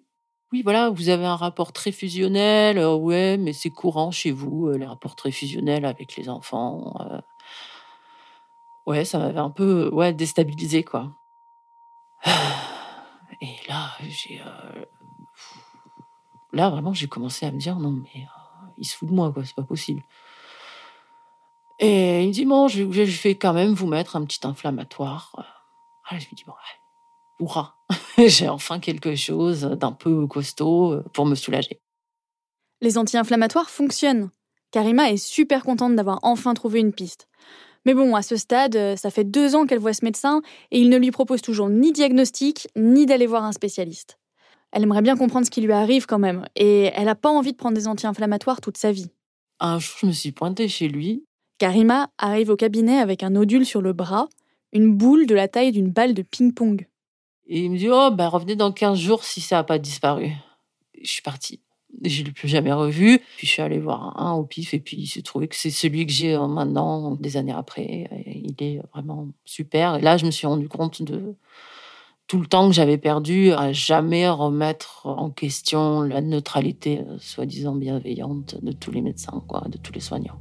Oui, 0.51 0.63
voilà, 0.63 0.89
vous 0.89 1.09
avez 1.09 1.25
un 1.25 1.35
rapport 1.35 1.71
très 1.73 1.91
fusionnel. 1.91 2.77
euh, 2.79 2.95
ouais, 2.95 3.37
mais 3.37 3.53
c'est 3.53 3.69
courant 3.69 4.09
chez 4.11 4.31
vous 4.31 4.67
euh, 4.67 4.77
les 4.77 4.85
rapports 4.85 5.15
très 5.15 5.31
fusionnels 5.31 5.85
avec 5.85 6.15
les 6.15 6.27
enfants. 6.29 6.95
euh. 7.01 7.21
Ouais, 8.87 9.05
ça 9.05 9.19
m'avait 9.19 9.39
un 9.39 9.51
peu 9.51 9.89
ouais 9.93 10.13
déstabilisé 10.13 10.83
quoi. 10.83 11.11
Et 13.41 13.55
là, 13.67 13.91
j'ai 14.01 14.41
là 16.51 16.69
vraiment 16.69 16.93
j'ai 16.93 17.07
commencé 17.07 17.45
à 17.45 17.51
me 17.51 17.59
dire 17.59 17.77
non 17.79 17.91
mais 17.91 18.27
il 18.77 18.85
se 18.85 18.95
fout 18.95 19.07
de 19.07 19.13
moi 19.13 19.31
quoi, 19.31 19.45
c'est 19.45 19.55
pas 19.55 19.63
possible. 19.63 20.03
Et 21.79 22.23
il 22.23 22.29
me 22.29 22.33
dit 22.33 22.45
bon, 22.45 22.67
je, 22.67 22.83
vais 22.83 23.35
quand 23.35 23.53
même 23.53 23.73
vous 23.73 23.87
mettre 23.87 24.15
un 24.15 24.25
petit 24.25 24.45
inflammatoire. 24.45 25.31
Je 26.11 26.27
lui 26.27 26.35
dis 26.35 26.43
bon, 26.43 26.53
ouais, 26.53 26.78
hurrah, 27.39 27.75
j'ai 28.17 28.49
enfin 28.49 28.79
quelque 28.79 29.15
chose 29.15 29.61
d'un 29.61 29.91
peu 29.91 30.27
costaud 30.27 30.93
euh, 30.93 31.03
pour 31.13 31.25
me 31.25 31.35
soulager. 31.35 31.79
Les 32.81 32.97
anti-inflammatoires 32.97 33.69
fonctionnent. 33.69 34.29
Karima 34.71 35.09
est 35.09 35.17
super 35.17 35.63
contente 35.63 35.95
d'avoir 35.95 36.19
enfin 36.21 36.53
trouvé 36.53 36.79
une 36.79 36.93
piste. 36.93 37.27
Mais 37.85 37.93
bon, 37.93 38.15
à 38.15 38.21
ce 38.21 38.35
stade, 38.35 38.75
euh, 38.75 38.95
ça 38.95 39.09
fait 39.09 39.23
deux 39.23 39.55
ans 39.55 39.65
qu'elle 39.65 39.79
voit 39.79 39.93
ce 39.93 40.05
médecin 40.05 40.41
et 40.71 40.79
il 40.79 40.89
ne 40.89 40.97
lui 40.97 41.11
propose 41.11 41.41
toujours 41.41 41.69
ni 41.69 41.91
diagnostic, 41.91 42.67
ni 42.75 43.05
d'aller 43.05 43.25
voir 43.25 43.43
un 43.43 43.51
spécialiste. 43.51 44.19
Elle 44.71 44.83
aimerait 44.83 45.01
bien 45.01 45.17
comprendre 45.17 45.45
ce 45.45 45.51
qui 45.51 45.61
lui 45.61 45.71
arrive 45.71 46.05
quand 46.05 46.19
même, 46.19 46.45
et 46.55 46.91
elle 46.93 47.05
n'a 47.05 47.15
pas 47.15 47.29
envie 47.29 47.53
de 47.53 47.57
prendre 47.57 47.75
des 47.75 47.87
anti-inflammatoires 47.87 48.61
toute 48.61 48.77
sa 48.77 48.91
vie. 48.91 49.09
Un 49.59 49.79
jour, 49.79 49.97
je 50.01 50.05
me 50.05 50.11
suis 50.11 50.31
pointée 50.31 50.67
chez 50.67 50.87
lui. 50.87 51.25
Karima 51.57 52.09
arrive 52.17 52.51
au 52.51 52.55
cabinet 52.55 52.99
avec 52.99 53.23
un 53.23 53.31
nodule 53.31 53.65
sur 53.65 53.81
le 53.81 53.93
bras, 53.93 54.27
une 54.71 54.95
boule 54.95 55.25
de 55.25 55.33
la 55.33 55.47
taille 55.47 55.71
d'une 55.71 55.89
balle 55.89 56.13
de 56.13 56.21
ping-pong. 56.21 56.87
Et 57.49 57.61
il 57.61 57.71
me 57.71 57.77
dit 57.77 57.89
oh 57.91 58.11
ben 58.11 58.27
revenez 58.27 58.55
dans 58.55 58.71
15 58.71 58.97
jours 58.97 59.23
si 59.23 59.41
ça 59.41 59.57
n'a 59.57 59.63
pas 59.63 59.79
disparu. 59.79 60.31
Je 61.01 61.09
suis 61.09 61.21
partie. 61.23 61.59
Je 62.03 62.23
l'ai 62.23 62.31
plus 62.31 62.47
jamais 62.47 62.71
revu. 62.71 63.19
Puis 63.37 63.47
je 63.47 63.51
suis 63.51 63.61
allée 63.63 63.79
voir 63.79 64.21
un 64.21 64.33
au 64.33 64.43
pif 64.43 64.75
et 64.75 64.79
puis 64.79 64.97
il 64.97 65.07
s'est 65.07 65.23
trouvé 65.23 65.47
que 65.47 65.55
c'est 65.55 65.71
celui 65.71 66.05
que 66.05 66.11
j'ai 66.11 66.35
euh, 66.35 66.47
maintenant 66.47 67.15
des 67.15 67.37
années 67.37 67.51
après. 67.51 68.07
Il 68.27 68.55
est 68.59 68.79
vraiment 68.93 69.27
super. 69.45 69.95
Et 69.95 70.01
là 70.01 70.15
je 70.17 70.27
me 70.27 70.31
suis 70.31 70.45
rendu 70.45 70.69
compte 70.69 71.01
de 71.01 71.35
tout 72.27 72.39
le 72.39 72.45
temps 72.45 72.67
que 72.69 72.75
j'avais 72.75 72.99
perdu 72.99 73.51
à 73.53 73.73
jamais 73.73 74.29
remettre 74.29 75.07
en 75.07 75.31
question 75.31 76.01
la 76.01 76.21
neutralité 76.21 76.99
euh, 76.99 77.17
soi-disant 77.17 77.75
bienveillante 77.75 78.63
de 78.63 78.71
tous 78.71 78.91
les 78.91 79.01
médecins 79.01 79.43
quoi, 79.47 79.63
de 79.67 79.79
tous 79.79 79.91
les 79.91 79.99
soignants. 79.99 80.39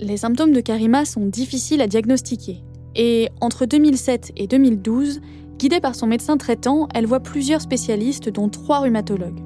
Les 0.00 0.16
symptômes 0.16 0.52
de 0.52 0.62
Karima 0.62 1.04
sont 1.04 1.26
difficiles 1.26 1.82
à 1.82 1.86
diagnostiquer. 1.86 2.62
Et 2.96 3.28
entre 3.40 3.66
2007 3.66 4.32
et 4.36 4.46
2012, 4.46 5.20
guidée 5.58 5.80
par 5.80 5.94
son 5.94 6.06
médecin 6.06 6.36
traitant, 6.36 6.88
elle 6.94 7.06
voit 7.06 7.20
plusieurs 7.20 7.60
spécialistes, 7.60 8.28
dont 8.28 8.48
trois 8.48 8.80
rhumatologues. 8.80 9.42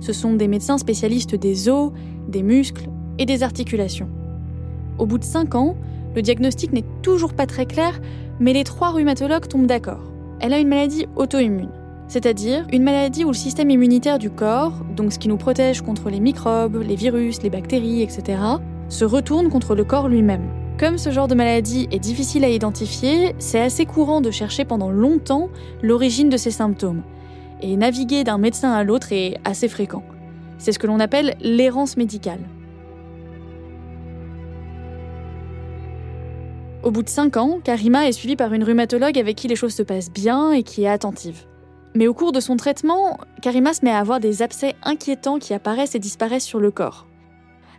Ce 0.00 0.12
sont 0.12 0.34
des 0.34 0.48
médecins 0.48 0.78
spécialistes 0.78 1.34
des 1.34 1.68
os, 1.68 1.92
des 2.28 2.42
muscles 2.42 2.88
et 3.18 3.26
des 3.26 3.42
articulations. 3.42 4.08
Au 4.98 5.06
bout 5.06 5.18
de 5.18 5.24
cinq 5.24 5.54
ans, 5.54 5.76
le 6.14 6.22
diagnostic 6.22 6.72
n'est 6.72 6.84
toujours 7.02 7.34
pas 7.34 7.46
très 7.46 7.66
clair, 7.66 8.00
mais 8.40 8.52
les 8.52 8.64
trois 8.64 8.90
rhumatologues 8.90 9.48
tombent 9.48 9.66
d'accord. 9.66 10.12
Elle 10.40 10.52
a 10.52 10.58
une 10.58 10.68
maladie 10.68 11.06
auto-immune, 11.16 11.70
c'est-à-dire 12.08 12.66
une 12.72 12.82
maladie 12.82 13.24
où 13.24 13.28
le 13.28 13.34
système 13.34 13.70
immunitaire 13.70 14.18
du 14.18 14.30
corps, 14.30 14.74
donc 14.96 15.12
ce 15.12 15.18
qui 15.18 15.28
nous 15.28 15.36
protège 15.36 15.82
contre 15.82 16.10
les 16.10 16.20
microbes, 16.20 16.82
les 16.82 16.96
virus, 16.96 17.42
les 17.42 17.50
bactéries, 17.50 18.02
etc., 18.02 18.38
se 18.88 19.04
retourne 19.04 19.48
contre 19.48 19.74
le 19.74 19.84
corps 19.84 20.08
lui-même. 20.08 20.61
Comme 20.78 20.98
ce 20.98 21.10
genre 21.10 21.28
de 21.28 21.34
maladie 21.34 21.86
est 21.92 21.98
difficile 21.98 22.44
à 22.44 22.48
identifier, 22.48 23.34
c'est 23.38 23.60
assez 23.60 23.86
courant 23.86 24.20
de 24.20 24.30
chercher 24.30 24.64
pendant 24.64 24.90
longtemps 24.90 25.48
l'origine 25.82 26.28
de 26.28 26.36
ces 26.36 26.50
symptômes. 26.50 27.02
Et 27.60 27.76
naviguer 27.76 28.24
d'un 28.24 28.38
médecin 28.38 28.72
à 28.72 28.82
l'autre 28.82 29.12
est 29.12 29.38
assez 29.44 29.68
fréquent. 29.68 30.02
C'est 30.58 30.72
ce 30.72 30.78
que 30.78 30.86
l'on 30.86 30.98
appelle 30.98 31.36
l'errance 31.40 31.96
médicale. 31.96 32.40
Au 36.82 36.90
bout 36.90 37.04
de 37.04 37.08
5 37.08 37.36
ans, 37.36 37.60
Karima 37.62 38.08
est 38.08 38.12
suivie 38.12 38.34
par 38.34 38.52
une 38.52 38.64
rhumatologue 38.64 39.18
avec 39.18 39.36
qui 39.36 39.46
les 39.46 39.54
choses 39.54 39.74
se 39.74 39.84
passent 39.84 40.10
bien 40.10 40.50
et 40.50 40.64
qui 40.64 40.82
est 40.82 40.88
attentive. 40.88 41.44
Mais 41.94 42.08
au 42.08 42.14
cours 42.14 42.32
de 42.32 42.40
son 42.40 42.56
traitement, 42.56 43.18
Karima 43.40 43.72
se 43.72 43.84
met 43.84 43.92
à 43.92 43.98
avoir 43.98 44.18
des 44.18 44.42
abcès 44.42 44.74
inquiétants 44.82 45.38
qui 45.38 45.54
apparaissent 45.54 45.94
et 45.94 46.00
disparaissent 46.00 46.44
sur 46.44 46.58
le 46.58 46.72
corps. 46.72 47.06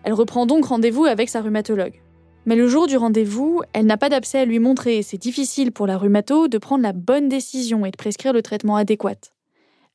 Elle 0.03 0.13
reprend 0.13 0.45
donc 0.45 0.65
rendez-vous 0.65 1.05
avec 1.05 1.27
sa 1.27 1.41
rhumatologue. 1.41 2.02
Mais 2.45 2.55
le 2.55 2.67
jour 2.67 2.87
du 2.87 2.97
rendez-vous, 2.97 3.61
elle 3.71 3.85
n'a 3.85 3.97
pas 3.97 4.09
d'abcès 4.09 4.39
à 4.39 4.45
lui 4.45 4.59
montrer 4.59 4.97
et 4.97 5.03
c'est 5.03 5.17
difficile 5.17 5.71
pour 5.71 5.87
la 5.87 5.97
rhumato 5.97 6.49
de 6.49 6.57
prendre 6.57 6.83
la 6.83 6.91
bonne 6.91 7.29
décision 7.29 7.85
et 7.85 7.91
de 7.91 7.95
prescrire 7.95 8.33
le 8.33 8.41
traitement 8.41 8.75
adéquat. 8.75 9.31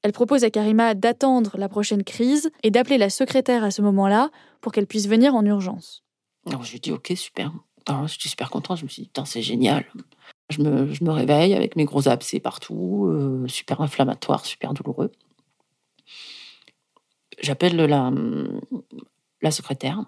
Elle 0.03 0.13
propose 0.13 0.45
à 0.45 0.51
Karima 0.51 0.95
d'attendre 0.95 1.59
la 1.59 1.69
prochaine 1.69 2.05
crise 2.05 2.51
et 2.63 2.71
d'appeler 2.71 2.99
la 2.99 3.11
secrétaire 3.11 3.65
à 3.65 3.71
ce 3.71 3.83
moment-là 3.83 4.31
pour 4.61 4.73
qu'elle 4.73 4.87
puisse 4.87 5.09
venir 5.09 5.35
en 5.35 5.45
urgence. 5.45 6.05
Alors 6.47 6.65
je 6.65 6.73
lui 6.73 6.81
dis 6.81 6.93
ok 6.93 7.13
super. 7.17 7.53
Suis 8.07 8.29
super 8.29 8.51
contente, 8.51 8.79
je 8.79 8.85
me 8.85 8.89
suis 8.89 9.03
dit 9.03 9.11
c'est 9.25 9.43
génial. 9.43 9.85
Je 10.51 10.63
me, 10.63 10.93
je 10.93 11.05
me, 11.05 11.11
réveille 11.11 11.55
avec 11.55 11.77
mes 11.77 11.85
gros 11.85 12.09
abcès 12.09 12.41
partout, 12.41 13.07
euh, 13.09 13.47
super 13.49 13.81
inflammatoire, 13.83 14.47
super 14.47 14.73
douloureux. 14.73 15.11
J'appelle 17.41 17.77
la, 17.77 18.11
la 19.43 19.51
secrétaire 19.51 20.05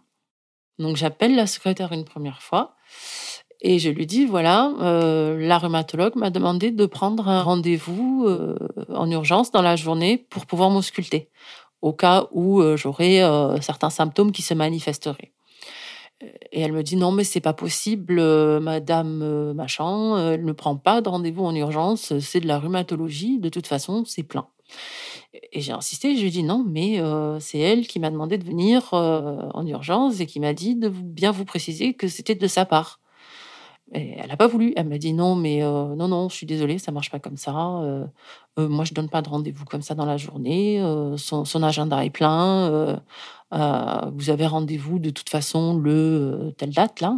donc 0.80 0.96
j'appelle 0.96 1.36
la 1.36 1.46
secrétaire 1.46 1.92
une 1.92 2.04
première 2.04 2.42
fois 2.42 2.74
et 3.62 3.78
je 3.78 3.90
lui 3.90 4.06
dis 4.06 4.24
voilà, 4.24 4.72
euh, 4.80 5.38
la 5.38 5.58
rhumatologue 5.58 6.16
m'a 6.16 6.30
demandé 6.30 6.70
de 6.70 6.86
prendre 6.86 7.28
un 7.28 7.42
rendez-vous 7.42 8.24
euh, 8.26 8.56
en 8.88 9.10
urgence 9.10 9.50
dans 9.50 9.62
la 9.62 9.76
journée 9.76 10.26
pour 10.30 10.46
pouvoir 10.46 10.70
m'ausculter 10.70 11.28
au 11.82 11.92
cas 11.92 12.26
où 12.32 12.60
euh, 12.60 12.76
j'aurais 12.76 13.20
certains 13.60 13.90
symptômes 13.90 14.32
qui 14.32 14.42
se 14.42 14.54
manifesteraient. 14.54 15.32
Et 16.52 16.60
elle 16.60 16.72
me 16.72 16.82
dit 16.82 16.96
non 16.96 17.12
mais 17.12 17.24
c'est 17.24 17.40
pas 17.40 17.54
possible, 17.54 18.20
Madame 18.60 19.52
Machin, 19.54 20.32
elle 20.32 20.44
ne 20.44 20.52
prend 20.52 20.76
pas 20.76 21.00
de 21.00 21.08
rendez-vous 21.08 21.44
en 21.44 21.54
urgence, 21.54 22.18
c'est 22.18 22.40
de 22.40 22.46
la 22.46 22.58
rhumatologie, 22.58 23.38
de 23.38 23.48
toute 23.48 23.66
façon 23.66 24.04
c'est 24.04 24.22
plein. 24.22 24.46
Et 25.32 25.60
j'ai 25.60 25.72
insisté, 25.72 26.16
je 26.16 26.22
lui 26.22 26.28
ai 26.28 26.30
dit 26.30 26.42
non, 26.42 26.64
mais 26.66 27.00
euh, 27.00 27.38
c'est 27.38 27.58
elle 27.58 27.86
qui 27.86 28.00
m'a 28.00 28.10
demandé 28.10 28.36
de 28.36 28.44
venir 28.44 28.92
euh, 28.94 29.48
en 29.54 29.64
urgence 29.64 30.18
et 30.18 30.26
qui 30.26 30.40
m'a 30.40 30.54
dit 30.54 30.74
de 30.74 30.88
bien 30.88 31.30
vous 31.30 31.44
préciser 31.44 31.94
que 31.94 32.08
c'était 32.08 32.34
de 32.34 32.46
sa 32.48 32.64
part. 32.64 32.98
Elle 33.92 34.28
n'a 34.28 34.36
pas 34.36 34.46
voulu. 34.46 34.72
Elle 34.76 34.88
m'a 34.88 34.98
dit 34.98 35.12
non, 35.12 35.34
mais 35.36 35.62
euh, 35.62 35.94
non, 35.96 36.08
non, 36.08 36.28
je 36.28 36.36
suis 36.36 36.46
désolée, 36.46 36.78
ça 36.78 36.92
marche 36.92 37.10
pas 37.10 37.18
comme 37.20 37.36
ça. 37.36 37.52
Moi, 38.56 38.84
je 38.84 38.94
donne 38.94 39.08
pas 39.08 39.22
de 39.22 39.28
rendez-vous 39.28 39.64
comme 39.64 39.82
ça 39.82 39.94
dans 39.94 40.04
la 40.04 40.16
journée. 40.16 40.80
Son, 41.16 41.62
agenda 41.62 42.04
est 42.04 42.10
plein. 42.10 43.00
Vous 43.52 44.30
avez 44.30 44.46
rendez-vous 44.46 44.98
de 45.00 45.10
toute 45.10 45.28
façon 45.28 45.76
le 45.76 46.52
telle 46.56 46.70
date 46.70 47.00
là, 47.00 47.16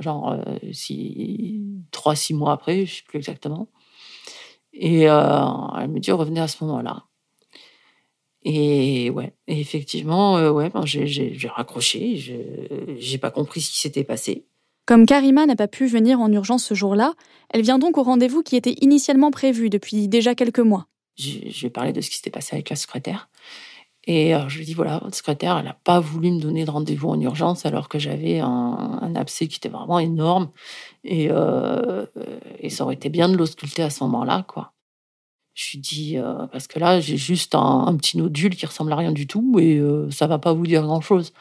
genre 0.00 0.36
si 0.72 1.62
trois, 1.90 2.14
six 2.16 2.34
mois 2.34 2.52
après, 2.52 2.86
je 2.86 2.96
sais 2.96 3.02
plus 3.06 3.18
exactement. 3.18 3.68
Et 4.72 5.02
elle 5.02 5.88
me 5.88 5.98
dit 5.98 6.12
revenez 6.12 6.40
à 6.40 6.48
ce 6.48 6.64
moment-là. 6.64 7.04
Et 8.44 9.10
ouais, 9.10 9.34
et 9.46 9.58
effectivement, 9.58 10.36
euh, 10.36 10.50
ouais, 10.50 10.70
ben 10.70 10.84
j'ai 10.84 11.48
raccroché, 11.48 12.16
j'ai 12.98 13.18
pas 13.18 13.30
compris 13.30 13.60
ce 13.62 13.70
qui 13.70 13.80
s'était 13.80 14.04
passé. 14.04 14.46
Comme 14.86 15.06
Karima 15.06 15.46
n'a 15.46 15.56
pas 15.56 15.68
pu 15.68 15.86
venir 15.86 16.20
en 16.20 16.30
urgence 16.30 16.64
ce 16.64 16.74
jour-là, 16.74 17.14
elle 17.50 17.62
vient 17.62 17.78
donc 17.78 17.96
au 17.96 18.02
rendez-vous 18.02 18.42
qui 18.42 18.56
était 18.56 18.76
initialement 18.82 19.30
prévu 19.30 19.70
depuis 19.70 20.08
déjà 20.08 20.34
quelques 20.34 20.60
mois. 20.60 20.88
Je 21.16 21.38
lui 21.38 21.66
ai 21.66 21.70
parlé 21.70 21.92
de 21.94 22.02
ce 22.02 22.10
qui 22.10 22.16
s'était 22.16 22.30
passé 22.30 22.54
avec 22.54 22.68
la 22.68 22.76
secrétaire. 22.76 23.30
Et 24.06 24.34
je 24.48 24.56
lui 24.56 24.64
ai 24.64 24.66
dit, 24.66 24.74
voilà, 24.74 24.98
votre 24.98 25.16
secrétaire, 25.16 25.56
elle 25.56 25.64
n'a 25.64 25.78
pas 25.82 25.98
voulu 25.98 26.30
me 26.30 26.38
donner 26.38 26.66
de 26.66 26.70
rendez-vous 26.70 27.08
en 27.08 27.18
urgence 27.18 27.64
alors 27.64 27.88
que 27.88 27.98
j'avais 27.98 28.40
un, 28.40 28.98
un, 29.00 29.14
abcès 29.14 29.46
qui 29.46 29.56
était 29.56 29.70
vraiment 29.70 29.98
énorme. 29.98 30.50
Et, 31.04 31.28
euh, 31.30 32.04
et 32.58 32.68
ça 32.68 32.84
aurait 32.84 32.96
été 32.96 33.08
bien 33.08 33.30
de 33.30 33.36
l'ausculter 33.38 33.82
à 33.82 33.88
ce 33.88 34.04
moment-là, 34.04 34.44
quoi. 34.46 34.73
Je 35.54 35.72
lui 35.72 35.78
dis, 35.78 36.18
euh, 36.18 36.46
parce 36.48 36.66
que 36.66 36.78
là, 36.78 37.00
j'ai 37.00 37.16
juste 37.16 37.54
un, 37.54 37.96
petit 37.96 38.18
nodule 38.18 38.56
qui 38.56 38.66
ressemble 38.66 38.92
à 38.92 38.96
rien 38.96 39.12
du 39.12 39.26
tout 39.26 39.58
et 39.60 39.78
euh, 39.78 40.10
ça 40.10 40.26
va 40.26 40.38
pas 40.38 40.52
vous 40.52 40.66
dire 40.66 40.82
grand-chose. 40.82 41.32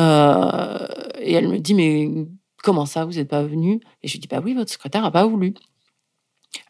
Euh, 0.00 0.86
et 1.20 1.32
elle 1.32 1.48
me 1.48 1.58
dit, 1.58 1.74
mais 1.74 2.10
comment 2.62 2.86
ça, 2.86 3.04
vous 3.06 3.12
n'êtes 3.12 3.28
pas 3.28 3.42
venu? 3.42 3.80
Et 4.02 4.08
je 4.08 4.14
lui 4.14 4.20
dis, 4.20 4.28
bah 4.28 4.40
oui, 4.44 4.54
votre 4.54 4.70
secrétaire 4.70 5.04
a 5.04 5.10
pas 5.10 5.26
voulu. 5.26 5.54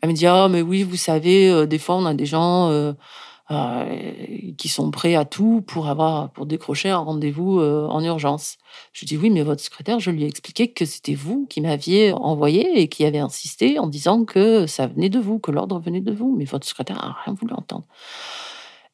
Elle 0.01 0.11
me 0.11 0.14
dit, 0.14 0.27
ah, 0.27 0.48
mais 0.48 0.62
oui, 0.62 0.85
vous 0.85 0.96
savez, 0.96 1.51
euh, 1.51 1.66
des 1.66 1.79
fois, 1.79 1.96
on 1.96 2.07
a 2.07 2.14
des 2.14 2.27
gens 2.27 2.70
euh, 3.50 4.52
qui 4.57 4.68
sont 4.68 4.90
prêts 4.90 5.14
à 5.14 5.24
tout 5.24 5.62
pour 5.66 5.88
avoir, 5.88 6.31
pour 6.31 6.46
décrocher 6.46 6.90
un 6.90 6.98
rendez-vous 6.98 7.61
euh, 7.61 7.87
en 7.88 8.02
urgence. 8.02 8.57
Je 8.92 9.05
dis 9.05 9.16
oui, 9.16 9.31
mais 9.31 9.42
votre 9.42 9.61
secrétaire, 9.61 9.98
je 10.00 10.11
lui 10.11 10.24
ai 10.24 10.26
expliqué 10.26 10.72
que 10.72 10.85
c'était 10.85 11.14
vous 11.14 11.46
qui 11.46 11.61
m'aviez 11.61 12.12
envoyé 12.12 12.81
et 12.81 12.88
qui 12.88 13.05
avait 13.05 13.18
insisté 13.18 13.78
en 13.78 13.88
disant 13.88 14.24
que 14.24 14.66
ça 14.66 14.87
venait 14.87 15.09
de 15.09 15.18
vous, 15.18 15.38
que 15.38 15.50
l'ordre 15.50 15.81
venait 15.81 16.00
de 16.00 16.12
vous, 16.12 16.35
mais 16.37 16.44
votre 16.44 16.66
secrétaire 16.66 17.02
a 17.02 17.16
rien 17.24 17.35
voulu 17.35 17.52
entendre. 17.55 17.85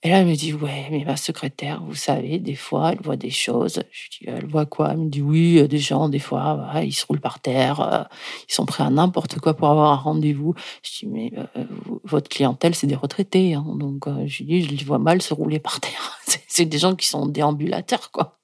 Et 0.04 0.10
là, 0.10 0.20
elle 0.20 0.26
me 0.28 0.36
dit, 0.36 0.52
ouais, 0.52 0.86
mais 0.92 1.04
ma 1.04 1.16
secrétaire, 1.16 1.82
vous 1.82 1.96
savez, 1.96 2.38
des 2.38 2.54
fois, 2.54 2.92
elle 2.92 3.00
voit 3.02 3.16
des 3.16 3.30
choses. 3.30 3.82
Je 3.90 4.08
dis, 4.10 4.24
elle 4.28 4.46
voit 4.46 4.64
quoi? 4.64 4.90
Elle 4.92 4.98
me 4.98 5.08
dit, 5.08 5.22
oui, 5.22 5.66
des 5.66 5.78
gens, 5.78 6.08
des 6.08 6.20
fois, 6.20 6.70
ils 6.84 6.92
se 6.92 7.04
roulent 7.04 7.20
par 7.20 7.40
terre, 7.40 7.80
euh, 7.80 8.04
ils 8.48 8.54
sont 8.54 8.64
prêts 8.64 8.84
à 8.84 8.90
n'importe 8.90 9.40
quoi 9.40 9.54
pour 9.54 9.68
avoir 9.68 9.92
un 9.92 9.96
rendez-vous. 9.96 10.54
Je 10.84 11.00
dis, 11.00 11.06
mais 11.08 11.32
euh, 11.36 11.64
votre 12.04 12.28
clientèle, 12.28 12.76
c'est 12.76 12.86
des 12.86 12.94
retraités. 12.94 13.54
Hein. 13.54 13.64
Donc, 13.74 14.06
euh, 14.06 14.24
je 14.26 14.44
dis, 14.44 14.62
je 14.62 14.70
les 14.70 14.84
vois 14.84 15.00
mal 15.00 15.20
se 15.20 15.34
rouler 15.34 15.58
par 15.58 15.80
terre. 15.80 16.20
c'est 16.46 16.64
des 16.64 16.78
gens 16.78 16.94
qui 16.94 17.08
sont 17.08 17.26
déambulateurs, 17.26 18.12
quoi. 18.12 18.38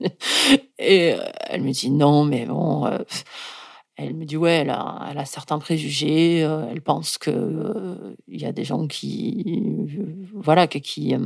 Et 0.80 1.14
elle 1.46 1.62
me 1.62 1.70
dit, 1.70 1.90
non, 1.90 2.24
mais 2.24 2.46
bon... 2.46 2.88
Elle 3.96 4.14
me 4.14 4.24
dit 4.24 4.36
ouais, 4.36 4.56
elle 4.56 4.70
a, 4.70 5.24
certains 5.24 5.58
préjugés. 5.58 6.44
Euh, 6.44 6.66
elle 6.70 6.82
pense 6.82 7.16
que 7.16 7.30
euh, 7.30 8.16
il 8.26 8.40
y 8.40 8.44
a 8.46 8.52
des 8.52 8.64
gens 8.64 8.88
qui, 8.88 9.62
euh, 9.98 10.26
voilà, 10.34 10.66
qui 10.66 11.16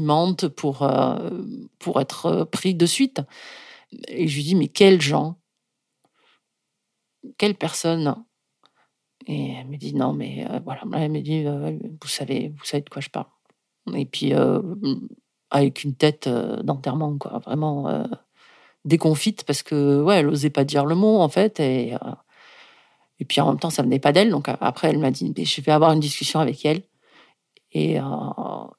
mentent 0.00 0.48
pour 0.48 0.88
pour 1.78 2.00
être 2.00 2.44
pris 2.44 2.74
de 2.74 2.86
suite. 2.86 3.22
Et 4.08 4.28
je 4.28 4.36
lui 4.36 4.44
dis 4.44 4.54
mais 4.54 4.68
quels 4.68 5.00
gens, 5.00 5.38
quelles 7.38 7.56
personnes 7.56 8.14
Et 9.26 9.52
elle 9.52 9.66
me 9.68 9.76
dit 9.76 9.94
non 9.94 10.12
mais 10.12 10.46
voilà, 10.64 10.82
elle 10.94 11.10
me 11.10 11.20
dit 11.20 11.44
vous 11.44 12.08
savez, 12.08 12.50
vous 12.50 12.64
savez 12.64 12.82
de 12.82 12.90
quoi 12.90 13.00
je 13.00 13.08
parle. 13.08 13.26
Et 13.94 14.04
puis 14.04 14.32
avec 15.50 15.84
une 15.84 15.94
tête 15.94 16.28
d'enterrement 16.28 17.16
quoi, 17.18 17.38
vraiment 17.38 18.04
déconfite 18.84 19.44
parce 19.44 19.62
que 19.62 20.02
ouais, 20.02 20.16
elle 20.16 20.28
osait 20.28 20.50
pas 20.50 20.64
dire 20.64 20.86
le 20.86 20.94
mot 20.94 21.20
en 21.20 21.28
fait 21.28 21.60
et 21.60 21.94
euh, 21.94 21.98
et 23.18 23.24
puis 23.24 23.40
en 23.40 23.48
même 23.48 23.58
temps 23.58 23.70
ça 23.70 23.82
venait 23.82 23.98
pas 23.98 24.12
d'elle. 24.12 24.30
Donc 24.30 24.48
après 24.48 24.88
elle 24.88 24.98
m'a 24.98 25.10
dit 25.10 25.32
je 25.44 25.60
vais 25.60 25.72
avoir 25.72 25.92
une 25.92 26.00
discussion 26.00 26.40
avec 26.40 26.64
elle 26.64 26.82
et, 27.72 28.00
euh, 28.00 28.04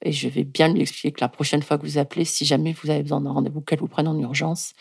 et 0.02 0.12
je 0.12 0.28
vais 0.28 0.44
bien 0.44 0.68
lui 0.74 0.82
expliquer 0.82 1.12
que 1.12 1.22
la 1.22 1.30
prochaine 1.30 1.62
fois 1.64 1.78
que 1.78 1.84
vous 1.84 1.98
appelez 1.98 2.26
si 2.26 2.46
jamais 2.46 2.74
vous 2.74 2.90
avez 2.90 3.04
besoin 3.04 3.22
d'un 3.22 3.32
rendez-vous 3.32 3.62
qu'elle 3.62 3.80
vous 3.80 3.88
prenne 3.88 4.08
en 4.08 4.18
urgence 4.20 4.74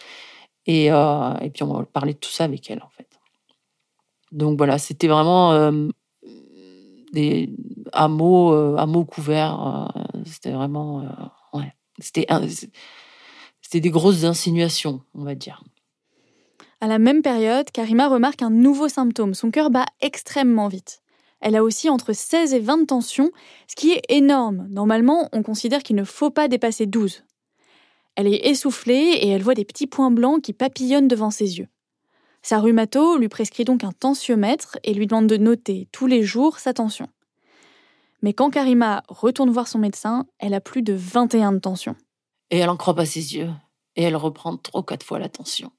et 0.67 0.91
euh, 0.91 1.35
et 1.41 1.51
puis 1.51 1.63
on 1.63 1.75
va 1.75 1.85
parler 1.85 2.15
de 2.15 2.19
tout 2.19 2.31
ça 2.31 2.45
avec 2.45 2.71
elle 2.71 2.83
en 2.83 2.91
fait. 2.91 3.09
Donc 4.33 4.57
voilà 4.57 4.79
c'était 4.79 5.09
vraiment 5.09 5.71
des 7.13 7.51
hameaux 7.93 9.05
couverts 9.05 9.93
c'était 10.25 10.53
vraiment 10.53 11.05
ouais 11.53 11.75
c'était 11.99 12.27
c'était 13.71 13.83
des 13.83 13.91
grosses 13.91 14.25
insinuations, 14.25 15.01
on 15.15 15.23
va 15.23 15.37
dire. 15.37 15.63
À 16.81 16.89
la 16.89 16.99
même 16.99 17.23
période, 17.23 17.71
Karima 17.71 18.09
remarque 18.09 18.43
un 18.43 18.51
nouveau 18.51 18.89
symptôme. 18.89 19.33
Son 19.33 19.53
cœur 19.53 19.71
bat 19.71 19.87
extrêmement 20.01 20.67
vite. 20.67 21.03
Elle 21.41 21.55
a 21.55 21.63
aussi 21.63 21.89
entre 21.89 22.13
16 22.13 22.53
et 22.53 22.59
20 22.59 22.87
tensions, 22.87 23.31
ce 23.69 23.77
qui 23.77 23.93
est 23.93 24.03
énorme. 24.09 24.67
Normalement, 24.71 25.29
on 25.31 25.45
considère 25.45 25.85
qu'il 25.85 25.95
ne 25.95 26.03
faut 26.03 26.31
pas 26.31 26.49
dépasser 26.49 26.87
12. 26.87 27.23
Elle 28.17 28.27
est 28.27 28.49
essoufflée 28.49 29.19
et 29.21 29.29
elle 29.29 29.43
voit 29.45 29.55
des 29.55 29.65
petits 29.65 29.87
points 29.87 30.11
blancs 30.11 30.43
qui 30.43 30.53
papillonnent 30.53 31.07
devant 31.07 31.31
ses 31.31 31.59
yeux. 31.59 31.69
Sa 32.43 32.59
rhumato 32.59 33.19
lui 33.19 33.29
prescrit 33.29 33.65
donc 33.65 33.85
un 33.85 33.93
tensiomètre 33.93 34.79
et 34.83 34.95
lui 34.95 35.07
demande 35.07 35.29
de 35.29 35.37
noter 35.37 35.87
tous 35.93 36.09
les 36.09 36.25
jours 36.25 36.59
sa 36.59 36.75
tension. 36.75 37.07
Mais 38.21 38.33
quand 38.33 38.51
Karima 38.51 39.05
retourne 39.07 39.51
voir 39.51 39.69
son 39.69 39.79
médecin, 39.79 40.27
elle 40.41 40.55
a 40.55 40.61
plus 40.61 40.83
de 40.83 40.93
21 40.93 41.53
de 41.53 41.59
tension. 41.61 41.95
Et 42.51 42.59
elle 42.59 42.69
en 42.69 42.77
croit 42.77 42.95
pas 42.95 43.07
ses 43.07 43.37
yeux. 43.37 43.51
Et 43.97 44.03
elle 44.03 44.17
reprend 44.17 44.57
trois 44.57 44.81
ou 44.81 44.85
quatre 44.85 45.05
fois 45.05 45.19
l'attention. 45.19 45.73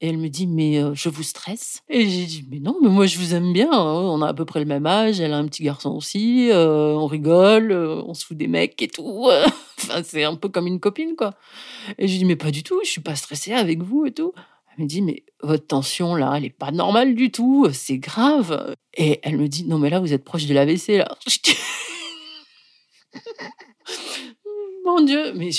Et 0.00 0.08
elle 0.08 0.18
me 0.18 0.28
dit, 0.28 0.48
mais 0.48 0.82
euh, 0.82 0.94
je 0.94 1.08
vous 1.08 1.22
stresse 1.22 1.82
Et 1.88 2.08
j'ai 2.08 2.24
dit, 2.24 2.44
mais 2.50 2.58
non, 2.58 2.76
mais 2.82 2.88
moi 2.88 3.06
je 3.06 3.18
vous 3.18 3.34
aime 3.34 3.52
bien. 3.52 3.70
Hein. 3.70 4.00
On 4.00 4.20
a 4.20 4.28
à 4.28 4.34
peu 4.34 4.44
près 4.44 4.58
le 4.58 4.66
même 4.66 4.86
âge. 4.86 5.20
Elle 5.20 5.32
a 5.32 5.36
un 5.36 5.46
petit 5.46 5.62
garçon 5.62 5.90
aussi. 5.90 6.50
Euh, 6.50 6.94
on 6.94 7.06
rigole, 7.06 7.70
euh, 7.70 8.02
on 8.06 8.14
se 8.14 8.26
fout 8.26 8.36
des 8.36 8.48
mecs 8.48 8.80
et 8.82 8.88
tout. 8.88 9.28
enfin, 9.78 10.02
c'est 10.02 10.24
un 10.24 10.34
peu 10.34 10.48
comme 10.48 10.66
une 10.66 10.80
copine, 10.80 11.14
quoi. 11.16 11.34
Et 11.98 12.08
je 12.08 12.18
dis, 12.18 12.24
mais 12.24 12.36
pas 12.36 12.50
du 12.50 12.64
tout. 12.64 12.80
Je 12.82 12.90
suis 12.90 13.00
pas 13.00 13.14
stressée 13.14 13.52
avec 13.52 13.82
vous 13.82 14.06
et 14.06 14.12
tout. 14.12 14.32
Elle 14.76 14.84
me 14.84 14.88
dit, 14.88 15.02
mais 15.02 15.24
votre 15.42 15.66
tension, 15.66 16.14
là, 16.14 16.32
elle 16.36 16.46
est 16.46 16.50
pas 16.50 16.70
normale 16.70 17.14
du 17.14 17.30
tout, 17.30 17.68
c'est 17.72 17.98
grave. 17.98 18.74
Et 18.96 19.20
elle 19.22 19.36
me 19.36 19.46
dit, 19.46 19.66
non, 19.66 19.78
mais 19.78 19.90
là, 19.90 20.00
vous 20.00 20.14
êtes 20.14 20.24
proche 20.24 20.46
de 20.46 20.54
l'AVC, 20.54 20.98
là. 20.98 21.16
Mon 24.84 25.00
Dieu, 25.00 25.32
mais, 25.34 25.50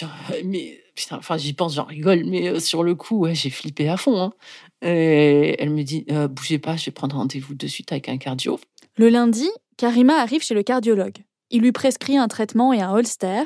mais 0.43 0.83
putain, 0.95 1.17
enfin, 1.17 1.37
j'y 1.37 1.53
pense, 1.53 1.75
j'en 1.75 1.85
rigole, 1.85 2.23
mais 2.25 2.49
euh, 2.49 2.59
sur 2.59 2.83
le 2.83 2.93
coup, 2.95 3.25
j'ai 3.31 3.49
flippé 3.49 3.87
à 3.87 3.97
fond. 3.97 4.21
hein. 4.21 4.33
Elle 4.81 5.69
me 5.69 5.83
dit, 5.83 6.05
euh, 6.11 6.27
bougez 6.27 6.59
pas, 6.59 6.75
je 6.75 6.85
vais 6.85 6.91
prendre 6.91 7.15
rendez-vous 7.15 7.55
de 7.55 7.67
suite 7.67 7.91
avec 7.91 8.09
un 8.09 8.17
cardio. 8.17 8.59
Le 8.97 9.09
lundi, 9.09 9.49
Karima 9.77 10.15
arrive 10.15 10.43
chez 10.43 10.53
le 10.53 10.63
cardiologue. 10.63 11.17
Il 11.49 11.61
lui 11.61 11.71
prescrit 11.71 12.17
un 12.17 12.27
traitement 12.27 12.73
et 12.73 12.81
un 12.81 12.91
holster. 12.91 13.43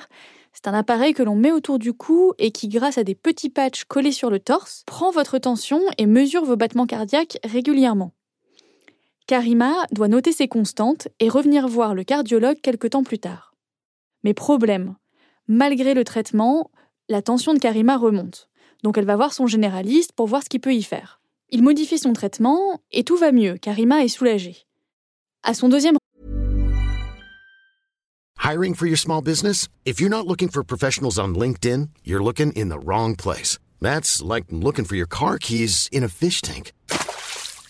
C'est 0.52 0.68
un 0.68 0.74
appareil 0.74 1.14
que 1.14 1.22
l'on 1.22 1.36
met 1.36 1.52
autour 1.52 1.78
du 1.78 1.94
cou 1.94 2.34
et 2.40 2.52
qui, 2.52 2.68
grâce 2.68 2.98
à 2.98 3.04
des 3.04 3.14
petits 3.14 3.50
patchs 3.50 3.84
collés 3.84 4.12
sur 4.12 4.32
le 4.32 4.40
torse, 4.40 4.84
prend 4.88 5.12
votre 5.12 5.38
tension 5.38 5.80
et 6.00 6.08
mesure 6.08 6.44
vos 6.44 6.56
battements 6.56 6.88
cardiaques 6.88 7.38
régulièrement. 7.44 8.14
Karima 9.28 9.74
doit 9.92 10.08
noter 10.08 10.32
ses 10.32 10.48
constantes 10.48 11.10
et 11.20 11.30
revenir 11.30 11.68
voir 11.68 11.94
le 11.94 12.04
cardiologue 12.04 12.60
quelque 12.62 12.88
temps 12.88 13.04
plus 13.04 13.20
tard. 13.20 13.54
Mais 14.24 14.34
problème, 14.34 14.96
malgré 15.48 15.94
le 15.94 16.04
traitement, 16.04 16.72
la 17.10 17.22
tension 17.22 17.54
de 17.54 17.60
Karima 17.60 17.98
remonte. 17.98 18.50
Donc 18.84 18.98
elle 18.98 19.06
va 19.06 19.16
voir 19.16 19.34
son 19.34 19.48
généraliste 19.48 20.12
pour 20.14 20.28
voir 20.28 20.44
ce 20.44 20.50
qu'il 20.50 20.60
peut 20.60 20.74
y 20.74 20.84
faire. 20.84 21.20
Il 21.50 21.64
modifie 21.64 21.98
son 21.98 22.14
traitement 22.14 22.82
et 22.92 23.04
tout 23.04 23.18
va 23.18 23.32
mieux. 23.32 23.58
Karima 23.58 24.04
est 24.04 24.10
soulagée. 24.10 24.66
À 25.44 25.54
son 25.54 25.70
deuxième 25.70 25.98
Hiring 28.44 28.76
for 28.76 28.86
your 28.86 28.98
small 28.98 29.22
business? 29.22 29.68
If 29.84 30.00
you're 30.00 30.10
not 30.10 30.26
looking 30.26 30.48
for 30.48 30.64
professionals 30.64 31.20
on 31.20 31.36
LinkedIn, 31.36 31.90
you're 32.06 32.24
looking 32.24 32.54
in 32.54 32.70
the 32.70 32.80
wrong 32.80 33.16
place. 33.16 33.58
That's 33.82 34.22
like 34.22 34.46
looking 34.52 34.86
for 34.86 34.96
your 34.96 35.08
car 35.08 35.38
keys 35.38 35.90
in 35.92 36.04
a 36.04 36.08
fish 36.08 36.42
tank. 36.42 36.72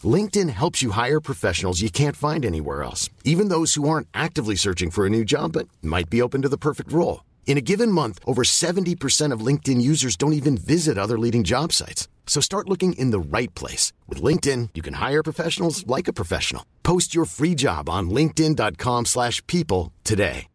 LinkedIn 0.04 0.50
helps 0.50 0.84
you 0.84 0.92
hire 0.92 1.20
professionals 1.20 1.82
you 1.82 1.90
can't 1.90 2.16
find 2.16 2.46
anywhere 2.46 2.84
else, 2.84 3.10
even 3.24 3.50
those 3.50 3.74
who 3.74 3.90
aren't 3.90 4.08
actively 4.14 4.56
searching 4.56 4.92
for 4.92 5.08
a 5.08 5.10
new 5.10 5.26
job 5.26 5.54
but 5.54 5.68
might 5.82 6.10
be 6.12 6.22
open 6.22 6.44
to 6.44 6.50
the 6.50 6.60
perfect 6.60 6.92
role. 6.92 7.22
In 7.48 7.58
a 7.58 7.62
given 7.62 7.92
month, 7.92 8.20
over 8.26 8.44
70% 8.44 9.32
of 9.32 9.46
LinkedIn 9.46 9.82
users 9.82 10.16
don't 10.16 10.34
even 10.42 10.58
visit 10.58 10.98
other 10.98 11.18
leading 11.18 11.44
job 11.44 11.74
sites. 11.74 12.08
So 12.28 12.40
start 12.42 12.70
looking 12.70 12.94
in 13.00 13.10
the 13.10 13.20
right 13.20 13.54
place. 13.56 13.94
With 14.08 14.22
LinkedIn, 14.22 14.70
you 14.76 14.84
can 14.84 14.96
hire 14.96 15.24
professionals 15.24 15.88
like 15.88 16.08
a 16.08 16.14
professional. 16.14 16.64
Post 16.84 17.16
your 17.16 17.26
free 17.26 17.56
job 17.56 17.90
on 17.90 18.12
linkedin.com/people 18.12 19.06
slash 19.06 19.42
people 19.48 19.92
today. 20.04 20.48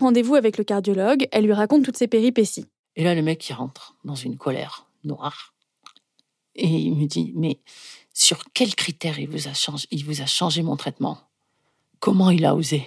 rendez-vous 0.00 0.34
avec 0.34 0.58
le 0.58 0.64
cardiologue, 0.64 1.28
elle 1.30 1.44
lui 1.44 1.52
raconte 1.52 1.84
toutes 1.84 1.96
ses 1.96 2.08
péripéties. 2.08 2.66
Et 2.96 3.04
là, 3.04 3.14
le 3.14 3.22
mec, 3.22 3.48
il 3.48 3.52
rentre 3.52 3.96
dans 4.04 4.14
une 4.14 4.36
colère 4.36 4.86
noire. 5.04 5.54
Et 6.56 6.66
il 6.66 6.96
me 6.96 7.06
dit, 7.06 7.32
mais 7.36 7.60
sur 8.12 8.42
quels 8.52 8.74
critères 8.74 9.18
il 9.18 9.28
vous 9.28 9.48
a 9.48 9.54
changé, 9.54 9.86
il 9.90 10.04
vous 10.04 10.20
a 10.20 10.26
changé 10.26 10.62
mon 10.62 10.76
traitement? 10.76 11.18
Comment 12.00 12.30
il 12.30 12.44
a 12.44 12.54
osé? 12.54 12.84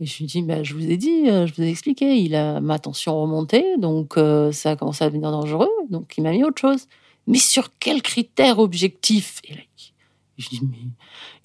Et 0.00 0.06
je 0.06 0.18
lui 0.18 0.26
dis, 0.26 0.42
bah, 0.42 0.62
je 0.62 0.74
vous 0.74 0.88
ai 0.88 0.96
dit, 0.96 1.28
euh, 1.28 1.46
je 1.46 1.54
vous 1.54 1.62
ai 1.62 1.68
expliqué, 1.68 2.16
il 2.18 2.34
a 2.36 2.60
ma 2.60 2.78
tension 2.78 3.20
remontée, 3.20 3.64
donc 3.78 4.16
euh, 4.16 4.52
ça 4.52 4.70
a 4.70 4.76
commencé 4.76 5.02
à 5.02 5.08
devenir 5.08 5.32
dangereux, 5.32 5.70
donc 5.90 6.14
il 6.16 6.22
m'a 6.22 6.30
mis 6.30 6.44
autre 6.44 6.60
chose. 6.60 6.86
Mais 7.26 7.38
sur 7.38 7.70
quels 7.78 8.00
critères 8.00 8.58
objectifs 8.60 9.40
Et 9.44 9.54
là, 9.54 9.60
je 10.38 10.48
dis, 10.48 10.60
mais... 10.62 10.78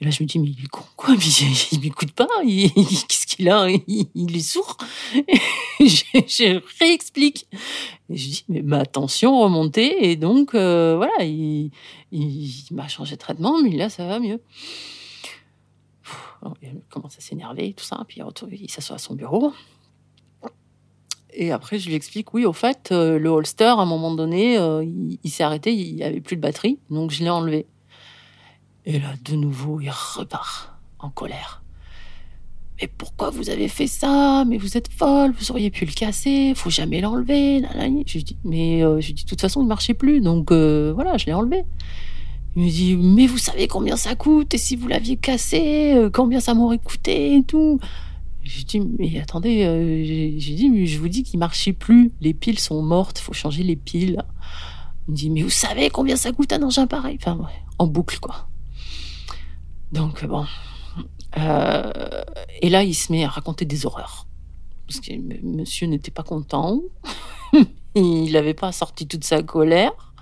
Là, 0.01 0.11
je 0.11 0.21
me 0.21 0.27
dis, 0.27 0.37
mais 0.37 0.49
il 0.49 0.65
est 0.65 0.67
con, 0.67 0.83
quoi 0.95 1.15
mais 1.15 1.23
Il, 1.71 1.79
m'écoute 1.79 2.11
pas, 2.11 2.27
qu'est-ce 2.43 3.25
qu'il 3.25 3.49
a? 3.49 3.67
Il, 3.87 4.35
est 4.35 4.39
sourd. 4.41 4.77
Je, 5.79 6.61
réexplique. 6.79 7.47
Et 8.09 8.17
je 8.17 8.29
dis, 8.29 8.45
mais 8.49 8.61
ma 8.61 8.85
tension 8.85 9.39
remontait, 9.39 9.97
et 10.01 10.15
donc, 10.15 10.53
euh, 10.53 10.95
voilà, 10.97 11.23
il, 11.23 11.71
il, 12.11 12.21
il 12.21 12.75
m'a 12.75 12.87
changé 12.87 13.15
de 13.15 13.19
traitement, 13.19 13.61
mais 13.61 13.71
là, 13.71 13.89
ça 13.89 14.05
va 14.05 14.19
mieux. 14.19 14.41
Il 16.61 16.81
commence 16.89 17.17
à 17.17 17.21
s'énerver, 17.21 17.73
tout 17.73 17.83
ça, 17.83 18.03
puis 18.07 18.21
il, 18.51 18.71
s'assoit 18.71 18.95
à 18.95 18.99
son 18.99 19.15
bureau. 19.15 19.53
Et 21.35 21.51
après, 21.51 21.79
je 21.79 21.87
lui 21.87 21.95
explique, 21.95 22.33
oui, 22.33 22.45
au 22.45 22.53
fait, 22.53 22.89
euh, 22.91 23.17
le 23.17 23.29
holster, 23.29 23.65
à 23.65 23.81
un 23.81 23.85
moment 23.85 24.13
donné, 24.13 24.57
euh, 24.57 24.85
il, 25.23 25.29
s'est 25.31 25.43
arrêté, 25.43 25.73
il 25.73 25.95
n'y 25.95 26.03
avait 26.03 26.21
plus 26.21 26.35
de 26.35 26.41
batterie, 26.41 26.79
donc 26.89 27.11
je 27.11 27.23
l'ai 27.23 27.29
enlevé. 27.29 27.65
Et 28.85 28.99
là, 28.99 29.13
de 29.23 29.35
nouveau, 29.35 29.79
il 29.81 29.89
repart 29.89 30.73
en 30.99 31.09
colère. 31.09 31.63
Mais 32.79 32.87
pourquoi 32.87 33.29
vous 33.29 33.49
avez 33.49 33.67
fait 33.67 33.87
ça? 33.87 34.43
Mais 34.45 34.57
vous 34.57 34.77
êtes 34.77 34.91
folle, 34.91 35.31
vous 35.31 35.51
auriez 35.51 35.71
pu 35.71 35.85
le 35.85 35.91
casser, 35.91 36.53
faut 36.55 36.69
jamais 36.69 37.01
l'enlever. 37.01 37.63
Je 38.05 38.19
dis, 38.19 38.37
mais 38.43 38.83
euh, 38.83 38.99
je 38.99 39.13
dis, 39.13 39.23
de 39.23 39.29
toute 39.29 39.41
façon, 39.41 39.61
il 39.61 39.67
marchait 39.67 39.93
plus, 39.93 40.21
donc 40.21 40.51
voilà, 40.51 41.17
je 41.17 41.25
l'ai 41.25 41.33
enlevé. 41.33 41.63
Il 42.55 42.63
me 42.63 42.69
dit, 42.69 42.95
mais 42.95 43.25
vous 43.25 43.37
savez 43.37 43.67
combien 43.67 43.97
ça 43.97 44.15
coûte 44.15 44.53
Et 44.53 44.57
si 44.57 44.75
vous 44.75 44.87
l'aviez 44.87 45.17
cassé, 45.17 45.93
euh, 45.95 46.09
combien 46.11 46.39
ça 46.39 46.53
m'aurait 46.53 46.77
coûté 46.77 47.35
et 47.35 47.43
tout 47.43 47.79
J'ai 48.43 48.63
dit, 48.63 48.79
mais 48.99 49.19
attendez, 49.19 49.63
euh, 49.63 50.03
j'ai 50.37 50.53
dit, 50.53 50.69
mais 50.69 50.85
je 50.85 50.99
vous 50.99 51.07
dis 51.07 51.23
qu'il 51.23 51.39
marchait 51.39 51.73
plus. 51.73 52.11
Les 52.21 52.33
piles 52.33 52.59
sont 52.59 52.81
mortes, 52.83 53.17
faut 53.17 53.33
changer 53.33 53.63
les 53.63 53.75
piles. 53.75 54.23
Il 55.07 55.11
me 55.11 55.17
dit, 55.17 55.29
mais 55.31 55.41
vous 55.41 55.49
savez 55.49 55.89
combien 55.89 56.15
ça 56.15 56.31
coûte 56.31 56.53
un 56.53 56.61
engin 56.61 56.85
pareil? 56.85 57.17
Enfin, 57.19 57.37
ouais, 57.37 57.61
en 57.79 57.87
boucle, 57.87 58.19
quoi. 58.19 58.47
Donc, 59.91 60.25
bon. 60.25 60.45
Euh, 61.37 62.23
et 62.61 62.69
là, 62.69 62.83
il 62.83 62.93
se 62.93 63.11
met 63.11 63.23
à 63.23 63.29
raconter 63.29 63.65
des 63.65 63.85
horreurs. 63.85 64.27
Parce 64.87 64.99
que 64.99 65.13
monsieur 65.43 65.87
n'était 65.87 66.11
pas 66.11 66.23
content. 66.23 66.81
il 67.95 68.31
n'avait 68.31 68.53
pas 68.53 68.71
sorti 68.71 69.07
toute 69.07 69.23
sa 69.23 69.41
colère. 69.41 70.12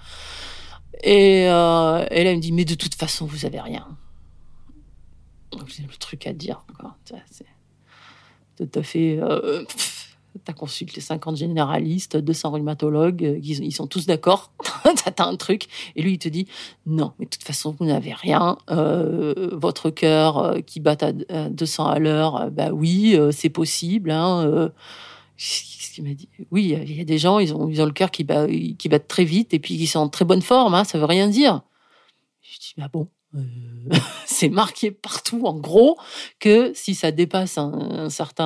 Et, 1.03 1.47
euh, 1.47 2.05
là, 2.09 2.35
me 2.35 2.39
dit, 2.39 2.51
mais 2.51 2.65
de 2.65 2.75
toute 2.75 2.95
façon, 2.95 3.25
vous 3.25 3.45
avez 3.45 3.59
rien. 3.59 3.87
J'ai 5.67 5.83
le 5.83 5.97
truc 5.97 6.27
à 6.27 6.33
dire. 6.33 6.63
C'est 7.31 7.45
Tout 8.57 8.79
à 8.79 8.83
fait. 8.83 9.19
T'as 10.45 10.53
consulté 10.53 11.01
50 11.01 11.35
généralistes, 11.35 12.15
200 12.15 12.51
rhumatologues, 12.51 13.25
euh, 13.25 13.39
ils, 13.43 13.73
sont 13.73 13.85
tous 13.85 14.05
d'accord. 14.05 14.51
T'as 15.15 15.25
un 15.25 15.35
truc. 15.35 15.67
Et 15.97 16.01
lui, 16.01 16.13
il 16.13 16.19
te 16.19 16.29
dit 16.29 16.47
non, 16.85 17.11
mais 17.19 17.25
de 17.25 17.29
toute 17.29 17.43
façon, 17.43 17.75
vous 17.77 17.85
n'avez 17.85 18.13
rien. 18.13 18.57
Euh, 18.69 19.49
votre 19.51 19.89
cœur 19.89 20.37
euh, 20.37 20.59
qui 20.61 20.79
bat 20.79 20.95
à, 21.01 21.11
à 21.35 21.49
200 21.49 21.85
à 21.85 21.99
l'heure, 21.99 22.49
bah 22.49 22.69
oui, 22.71 23.19
c'est 23.31 23.49
possible. 23.49 24.09
Hein. 24.09 24.71
Qu'est-ce 25.93 26.01
m'a 26.07 26.13
dit 26.13 26.29
Oui, 26.51 26.63
il 26.83 26.97
y 26.97 27.01
a- 27.01 27.03
des 27.03 27.17
gens, 27.17 27.39
ils 27.39 27.53
ont, 27.53 27.67
ils 27.69 27.81
ont 27.81 27.85
le 27.85 27.91
cœur 27.91 28.11
qui 28.11 28.23
bat, 28.23 28.47
qui 28.47 28.89
bat 28.89 28.99
très 28.99 29.23
vite 29.25 29.53
et 29.53 29.59
puis 29.59 29.73
ils 29.75 29.87
sont 29.87 29.99
en 29.99 30.09
très 30.09 30.25
bonne 30.25 30.41
forme. 30.41 30.73
Hein, 30.73 30.83
ça 30.83 30.97
veut 30.97 31.05
rien 31.05 31.27
dire. 31.27 31.61
Je 32.41 32.57
dis 32.59 32.73
bah 32.77 32.89
bon. 32.91 33.07
euh, 33.35 33.39
c'est 34.25 34.49
marqué 34.49 34.91
partout, 34.91 35.41
en 35.45 35.53
gros, 35.59 35.97
que 36.39 36.71
si 36.73 36.95
ça 36.95 37.11
dépasse 37.11 37.57
un, 37.57 37.71
un 37.71 38.09
certain, 38.09 38.45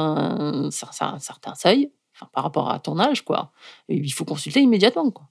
un, 0.68 0.72
certain- 0.72 1.14
un 1.16 1.20
certain 1.20 1.56
seuil, 1.56 1.92
enfin, 2.16 2.30
par 2.34 2.44
rapport 2.44 2.70
à 2.70 2.80
ton 2.80 3.00
âge, 3.00 3.24
quoi, 3.24 3.52
il 3.90 4.12
faut 4.14 4.26
consulter 4.26 4.62
immédiatement, 4.62 5.12
quoi. 5.12 5.28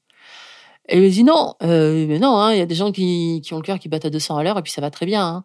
Et 0.89 0.99
il 0.99 1.03
me 1.03 1.09
dit 1.09 1.25
non, 1.25 1.55
euh, 1.63 2.07
mais 2.07 2.19
non, 2.19 2.37
hein, 2.39 2.53
il 2.53 2.59
y 2.59 2.63
a 2.63 2.67
des 2.67 2.75
gens 2.75 2.93
qui, 2.93 3.41
qui 3.43 3.55
ont 3.55 3.59
le 3.59 3.63
cœur 3.63 3.79
qui 3.79 3.89
battent 3.89 4.05
à 4.05 4.11
200 4.11 4.37
à 4.37 4.43
l'heure 4.45 4.59
et 4.59 4.63
puis 4.63 4.73
ça 4.73 4.83
va 4.83 4.91
très 4.91 5.07
bien. 5.07 5.27
hein. 5.27 5.45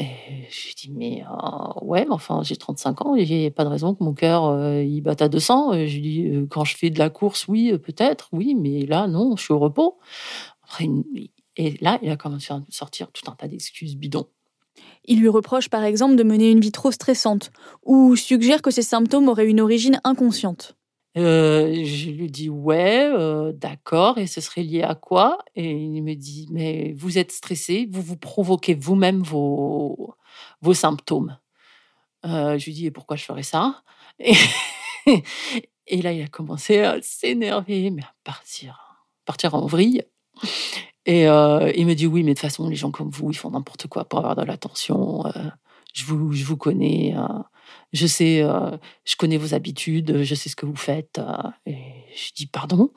Je 0.00 0.66
lui 0.66 0.74
dis 0.76 0.90
mais 0.90 1.22
euh, 1.24 1.80
ouais, 1.82 2.06
enfin 2.10 2.42
j'ai 2.42 2.56
35 2.56 3.04
ans 3.04 3.14
et 3.16 3.24
j'ai 3.26 3.50
pas 3.50 3.64
de 3.64 3.68
raison 3.68 3.94
que 3.94 4.02
mon 4.02 4.14
cœur 4.14 4.46
euh, 4.46 4.82
il 4.82 5.00
batte 5.02 5.22
à 5.22 5.28
200. 5.28 5.72
Et 5.74 5.88
je 5.88 5.94
lui 5.96 6.02
dis 6.02 6.26
euh, 6.28 6.46
quand 6.48 6.64
je 6.64 6.76
fais 6.76 6.90
de 6.90 6.98
la 6.98 7.10
course, 7.10 7.46
oui 7.48 7.76
peut-être, 7.78 8.28
oui, 8.32 8.54
mais 8.54 8.86
là 8.86 9.06
non, 9.06 9.36
je 9.36 9.42
suis 9.44 9.52
au 9.52 9.58
repos. 9.58 9.98
Il- 10.80 11.30
et 11.56 11.76
là 11.80 11.98
il 12.02 12.10
a 12.10 12.16
commencé 12.16 12.52
à 12.52 12.62
sortir 12.70 13.10
tout 13.12 13.30
un 13.30 13.34
tas 13.34 13.48
d'excuses 13.48 13.96
bidons. 13.96 14.26
Il 15.06 15.20
lui 15.20 15.28
reproche 15.28 15.68
par 15.68 15.84
exemple 15.84 16.16
de 16.16 16.22
mener 16.24 16.50
une 16.50 16.60
vie 16.60 16.72
trop 16.72 16.92
stressante 16.92 17.50
ou 17.84 18.16
suggère 18.16 18.62
que 18.62 18.70
ses 18.70 18.82
symptômes 18.82 19.28
auraient 19.28 19.48
une 19.48 19.60
origine 19.60 20.00
inconsciente. 20.04 20.76
Euh, 21.16 21.84
je 21.84 22.10
lui 22.10 22.30
dis 22.30 22.48
ouais, 22.48 23.10
euh, 23.12 23.52
d'accord, 23.52 24.18
et 24.18 24.28
ce 24.28 24.40
serait 24.40 24.62
lié 24.62 24.82
à 24.82 24.94
quoi? 24.94 25.38
Et 25.56 25.70
il 25.72 26.02
me 26.02 26.14
dit 26.14 26.46
mais 26.52 26.92
vous 26.96 27.18
êtes 27.18 27.32
stressé, 27.32 27.88
vous 27.90 28.02
vous 28.02 28.16
provoquez 28.16 28.74
vous-même 28.74 29.22
vos, 29.22 30.14
vos 30.62 30.74
symptômes. 30.74 31.36
Euh, 32.24 32.58
je 32.58 32.66
lui 32.66 32.74
dis 32.74 32.86
et 32.86 32.90
pourquoi 32.92 33.16
je 33.16 33.24
ferais 33.24 33.42
ça? 33.42 33.82
Et, 35.86 36.02
là 36.02 36.12
il 36.12 36.22
a 36.22 36.28
commencé 36.28 36.78
à 36.80 37.02
s'énerver, 37.02 37.90
mais 37.90 38.02
à 38.02 38.14
partir, 38.22 39.04
partir 39.24 39.54
en 39.54 39.66
vrille. 39.66 40.04
Et 41.06 41.22
il 41.24 41.86
me 41.86 41.94
dit 41.94 42.06
oui, 42.06 42.22
mais 42.22 42.34
de 42.34 42.34
toute 42.34 42.42
façon 42.42 42.68
les 42.68 42.76
gens 42.76 42.92
comme 42.92 43.10
vous 43.10 43.30
ils 43.32 43.36
font 43.36 43.50
n'importe 43.50 43.88
quoi 43.88 44.04
pour 44.04 44.20
avoir 44.20 44.36
de 44.36 44.42
l'attention. 44.44 45.24
je 45.92 46.04
vous, 46.04 46.32
je 46.32 46.44
vous 46.44 46.56
connais. 46.56 47.16
Je 47.92 48.06
sais, 48.06 48.42
euh, 48.42 48.76
je 49.04 49.16
connais 49.16 49.36
vos 49.36 49.54
habitudes, 49.54 50.22
je 50.22 50.34
sais 50.34 50.48
ce 50.48 50.56
que 50.56 50.66
vous 50.66 50.76
faites. 50.76 51.18
euh, 51.18 51.50
et 51.66 51.76
je 52.14 52.32
dis 52.34 52.46
pardon. 52.46 52.90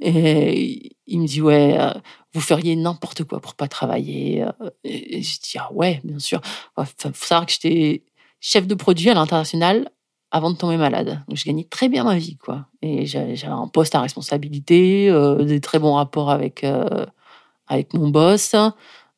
Et 0.00 0.96
il 1.06 1.20
me 1.20 1.26
dit 1.26 1.40
ouais, 1.42 1.76
euh, 1.80 1.92
vous 2.34 2.40
feriez 2.40 2.76
n'importe 2.76 3.24
quoi 3.24 3.40
pour 3.40 3.54
pas 3.54 3.68
travailler. 3.68 4.44
Et 4.84 5.22
je 5.22 5.40
dis 5.40 5.56
ah 5.58 5.72
ouais, 5.72 6.00
bien 6.04 6.18
sûr. 6.18 6.40
Enfin, 6.76 7.12
faut 7.14 7.26
savoir 7.26 7.46
que 7.46 7.52
j'étais 7.52 8.04
chef 8.40 8.66
de 8.66 8.74
produit 8.74 9.10
à 9.10 9.14
l'international 9.14 9.90
avant 10.30 10.50
de 10.50 10.56
tomber 10.56 10.76
malade. 10.78 11.22
Donc, 11.28 11.36
je 11.36 11.44
gagnais 11.44 11.64
très 11.64 11.88
bien 11.88 12.04
ma 12.04 12.16
vie, 12.18 12.36
quoi. 12.38 12.66
Et 12.82 13.06
j'avais 13.06 13.44
un 13.46 13.68
poste 13.68 13.94
à 13.94 14.00
responsabilité, 14.00 15.12
des 15.40 15.60
très 15.60 15.78
bons 15.78 15.94
rapports 15.94 16.30
avec, 16.30 16.64
avec 17.66 17.92
mon 17.94 18.08
boss. 18.08 18.54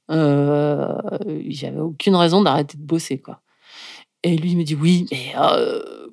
J'avais 0.09 1.81
aucune 1.81 2.17
raison 2.17 2.43
d'arrêter 2.43 2.77
de 2.79 2.83
bosser, 2.83 3.19
quoi. 3.21 3.41
Et 4.25 4.37
lui 4.37 4.53
il 4.53 4.57
me 4.57 4.65
dit 4.65 4.75
oui, 4.75 5.07
mais 5.13 5.35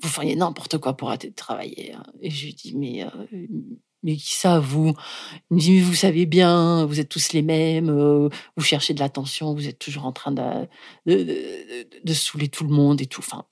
vous 0.02 0.10
feriez 0.10 0.36
n'importe 0.36 0.78
quoi 0.78 0.96
pour 0.96 1.08
arrêter 1.08 1.30
de 1.30 1.36
travailler. 1.36 1.96
Et 2.22 2.30
je 2.30 2.46
lui 2.46 2.54
dis 2.54 2.76
mais 2.78 3.06
mais 4.04 4.16
qui 4.16 4.34
ça 4.34 4.60
vous? 4.60 4.94
Il 5.50 5.56
me 5.56 5.60
dit 5.60 5.72
mais 5.72 5.82
vous 5.82 5.94
savez 5.96 6.26
bien, 6.26 6.86
vous 6.86 7.00
êtes 7.00 7.10
tous 7.10 7.34
les 7.34 7.42
mêmes, 7.42 7.90
vous 7.90 8.64
cherchez 8.64 8.94
de 8.94 9.00
l'attention, 9.00 9.54
vous 9.54 9.68
êtes 9.68 9.80
toujours 9.80 10.06
en 10.06 10.12
train 10.12 10.34
de 10.34 12.14
saouler 12.14 12.50
tout 12.50 12.66
le 12.66 12.72
monde 12.74 13.02
et 13.02 13.06
tout. 13.06 13.22
Enfin, 13.22 13.46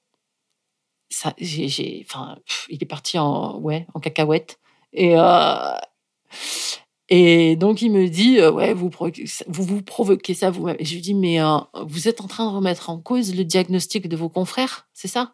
il 1.39 2.77
est 2.81 2.85
parti 2.85 3.17
en, 3.17 3.59
ouais, 3.59 3.87
en 3.93 3.99
cacahuète. 3.99 4.59
Et, 4.93 5.15
euh, 5.17 5.73
et 7.09 7.55
donc, 7.55 7.81
il 7.81 7.91
me 7.91 8.07
dit, 8.07 8.39
euh, 8.39 8.51
ouais, 8.51 8.73
vous, 8.73 8.89
vous, 9.47 9.63
vous 9.63 9.81
provoquez 9.81 10.33
ça 10.33 10.51
vous-même. 10.51 10.75
Et 10.79 10.85
je 10.85 10.93
lui 10.93 11.01
dis, 11.01 11.15
mais 11.15 11.41
euh, 11.41 11.57
vous 11.85 12.07
êtes 12.07 12.21
en 12.21 12.27
train 12.27 12.49
de 12.49 12.55
remettre 12.55 12.89
en 12.89 12.99
cause 12.99 13.35
le 13.35 13.43
diagnostic 13.43 14.07
de 14.07 14.15
vos 14.15 14.29
confrères, 14.29 14.87
c'est 14.93 15.07
ça? 15.07 15.33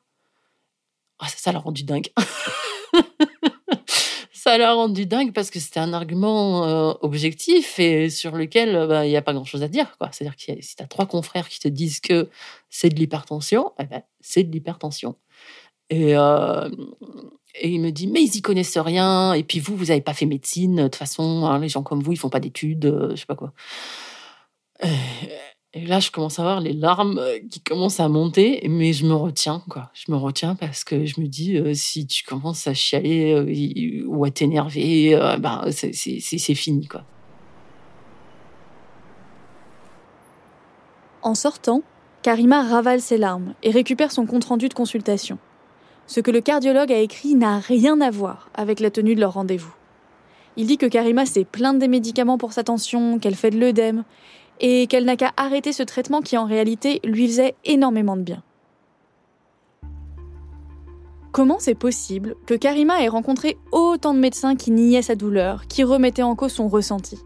Ah, 1.19 1.27
Ça, 1.27 1.51
l'a 1.51 1.59
rendu 1.59 1.83
dingue. 1.83 2.09
ça 4.33 4.57
l'a 4.57 4.73
rendu 4.73 5.05
dingue 5.05 5.33
parce 5.33 5.49
que 5.49 5.59
c'était 5.59 5.79
un 5.79 5.93
argument 5.93 6.95
objectif 7.03 7.79
et 7.79 8.09
sur 8.09 8.31
lequel 8.31 8.87
bah, 8.87 9.05
il 9.05 9.09
n'y 9.09 9.17
a 9.17 9.21
pas 9.21 9.33
grand-chose 9.33 9.63
à 9.63 9.67
dire. 9.67 9.97
C'est-à-dire 10.11 10.35
que 10.35 10.61
si 10.61 10.75
tu 10.75 10.83
as 10.83 10.87
trois 10.87 11.07
confrères 11.07 11.49
qui 11.49 11.59
te 11.59 11.67
disent 11.67 11.99
que 11.99 12.29
c'est 12.69 12.89
de 12.89 12.95
l'hypertension, 12.95 13.73
eh 13.79 13.85
ben, 13.85 14.03
c'est 14.21 14.43
de 14.43 14.51
l'hypertension. 14.51 15.15
Et, 15.89 16.15
euh, 16.15 16.69
et 17.59 17.69
il 17.69 17.79
me 17.79 17.91
dit, 17.91 18.07
mais 18.07 18.23
ils 18.23 18.35
y 18.35 18.41
connaissent 18.41 18.77
rien. 18.77 19.33
Et 19.33 19.43
puis 19.43 19.59
vous, 19.59 19.75
vous 19.75 19.85
n'avez 19.85 20.01
pas 20.01 20.13
fait 20.13 20.25
médecine. 20.25 20.75
De 20.75 20.83
toute 20.83 20.95
façon, 20.95 21.45
hein, 21.45 21.59
les 21.59 21.69
gens 21.69 21.83
comme 21.83 22.01
vous, 22.01 22.11
ils 22.11 22.17
font 22.17 22.29
pas 22.29 22.39
d'études, 22.39 22.85
euh, 22.85 23.11
je 23.11 23.15
sais 23.15 23.25
pas 23.25 23.35
quoi. 23.35 23.53
Et, 25.73 25.85
là, 25.85 25.99
je 25.99 26.09
commence 26.09 26.39
à 26.39 26.43
voir 26.43 26.61
les 26.61 26.73
larmes 26.73 27.17
euh, 27.19 27.39
qui 27.49 27.59
commencent 27.59 27.99
à 27.99 28.07
monter, 28.07 28.65
mais 28.69 28.93
je 28.93 29.05
me 29.05 29.13
retiens, 29.13 29.61
quoi. 29.69 29.91
Je 29.93 30.11
me 30.11 30.17
retiens 30.17 30.55
parce 30.55 30.83
que 30.83 31.05
je 31.05 31.19
me 31.19 31.27
dis, 31.27 31.59
si 31.75 32.07
tu 32.07 32.23
commences 32.23 32.67
à 32.67 32.73
chialer 32.73 34.03
ou 34.07 34.23
à 34.23 34.31
t'énerver, 34.31 35.17
ben, 35.39 35.65
c'est 35.71 36.55
fini, 36.55 36.87
quoi. 36.87 37.03
En 41.25 41.33
sortant, 41.33 41.81
Karima 42.21 42.61
ravale 42.61 43.01
ses 43.01 43.17
larmes 43.17 43.55
et 43.63 43.71
récupère 43.71 44.11
son 44.11 44.27
compte-rendu 44.27 44.69
de 44.69 44.75
consultation. 44.75 45.39
Ce 46.07 46.19
que 46.19 46.31
le 46.31 46.41
cardiologue 46.41 46.91
a 46.91 46.99
écrit 46.99 47.35
n'a 47.35 47.59
rien 47.59 47.99
à 48.01 48.11
voir 48.11 48.49
avec 48.53 48.79
la 48.79 48.91
tenue 48.91 49.15
de 49.15 49.19
leur 49.19 49.33
rendez-vous. 49.33 49.73
Il 50.57 50.67
dit 50.67 50.77
que 50.77 50.85
Karima 50.85 51.25
s'est 51.25 51.45
plainte 51.45 51.79
des 51.79 51.87
médicaments 51.87 52.37
pour 52.37 52.53
sa 52.53 52.63
tension, 52.63 53.19
qu'elle 53.19 53.35
fait 53.35 53.49
de 53.49 53.59
l'œdème, 53.59 54.03
et 54.59 54.87
qu'elle 54.87 55.05
n'a 55.05 55.17
qu'à 55.17 55.33
arrêter 55.35 55.73
ce 55.73 55.83
traitement 55.83 56.21
qui 56.21 56.37
en 56.37 56.45
réalité 56.45 57.01
lui 57.03 57.27
faisait 57.27 57.55
énormément 57.65 58.15
de 58.15 58.21
bien. 58.21 58.43
Comment 61.31 61.59
c'est 61.59 61.75
possible 61.75 62.35
que 62.45 62.53
Karima 62.53 63.03
ait 63.03 63.09
rencontré 63.09 63.57
autant 63.73 64.13
de 64.13 64.19
médecins 64.19 64.55
qui 64.55 64.71
niaient 64.71 65.01
sa 65.01 65.15
douleur, 65.15 65.67
qui 65.67 65.83
remettaient 65.83 66.23
en 66.23 66.35
cause 66.35 66.53
son 66.53 66.69
ressenti? 66.69 67.17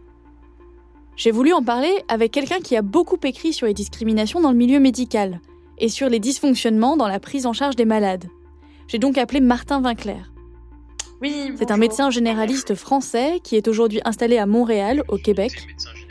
J'ai 1.14 1.30
voulu 1.30 1.52
en 1.52 1.62
parler 1.62 1.92
avec 2.08 2.32
quelqu'un 2.32 2.58
qui 2.58 2.76
a 2.76 2.82
beaucoup 2.82 3.18
écrit 3.22 3.52
sur 3.52 3.66
les 3.66 3.74
discriminations 3.74 4.40
dans 4.40 4.50
le 4.50 4.56
milieu 4.56 4.80
médical 4.80 5.40
et 5.78 5.88
sur 5.88 6.08
les 6.08 6.18
dysfonctionnements 6.18 6.96
dans 6.96 7.06
la 7.06 7.20
prise 7.20 7.46
en 7.46 7.52
charge 7.52 7.76
des 7.76 7.84
malades. 7.84 8.24
J'ai 8.90 8.98
donc 8.98 9.18
appelé 9.18 9.38
Martin 9.38 9.80
Vinclair. 9.80 10.32
Oui, 11.22 11.52
C'est 11.56 11.70
un 11.70 11.76
médecin 11.76 12.10
généraliste 12.10 12.74
français 12.74 13.38
qui 13.44 13.54
est 13.54 13.68
aujourd'hui 13.68 14.00
installé 14.04 14.36
à 14.36 14.46
Montréal, 14.46 15.04
au 15.06 15.16
Québec. 15.16 15.52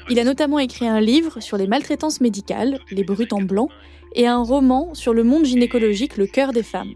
Il 0.09 0.17
a 0.17 0.23
notamment 0.23 0.59
écrit 0.59 0.87
un 0.87 1.01
livre 1.01 1.41
sur 1.41 1.57
les 1.57 1.67
maltraitances 1.67 2.21
médicales, 2.21 2.79
Les 2.89 3.03
Brutes 3.03 3.33
en 3.33 3.41
blanc, 3.41 3.67
et 4.15 4.27
un 4.27 4.41
roman 4.41 4.93
sur 4.93 5.13
le 5.13 5.25
monde 5.25 5.43
gynécologique, 5.43 6.15
Le 6.15 6.25
cœur 6.25 6.53
des 6.53 6.63
femmes. 6.63 6.93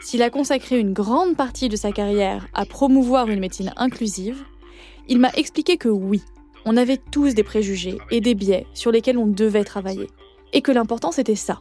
S'il 0.00 0.22
a 0.22 0.30
consacré 0.30 0.78
une 0.78 0.94
grande 0.94 1.36
partie 1.36 1.68
de 1.68 1.76
sa 1.76 1.92
carrière 1.92 2.48
à 2.54 2.64
promouvoir 2.64 3.28
une 3.28 3.40
médecine 3.40 3.74
inclusive, 3.76 4.42
il 5.08 5.18
m'a 5.18 5.30
expliqué 5.32 5.76
que 5.76 5.90
oui, 5.90 6.22
on 6.64 6.78
avait 6.78 6.96
tous 6.96 7.34
des 7.34 7.44
préjugés 7.44 7.98
et 8.10 8.22
des 8.22 8.34
biais 8.34 8.66
sur 8.72 8.92
lesquels 8.92 9.18
on 9.18 9.26
devait 9.26 9.64
travailler, 9.64 10.08
et 10.54 10.62
que 10.62 10.72
l'important 10.72 11.12
c'était 11.12 11.36
ça, 11.36 11.58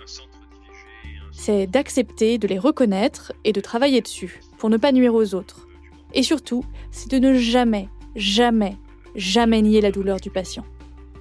c'est 1.32 1.67
d'accepter 1.67 2.38
de 2.38 2.48
les 2.48 2.60
reconnaître 2.60 3.34
et 3.44 3.54
de 3.54 3.62
travailler 3.62 4.02
dessus 4.02 4.41
pour 4.58 4.70
ne 4.70 4.78
pas 4.78 4.91
nuire 4.91 5.15
aux 5.15 5.34
autres. 5.34 5.67
Et 6.13 6.24
surtout, 6.24 6.63
c'est 6.91 7.10
de 7.10 7.20
ne 7.20 7.34
jamais, 7.34 7.88
jamais, 8.15 8.78
jamais 9.15 9.62
nier 9.62 9.82
la 9.82 9.91
douleur 9.91 10.20
du 10.20 10.30
patient. 10.30 10.65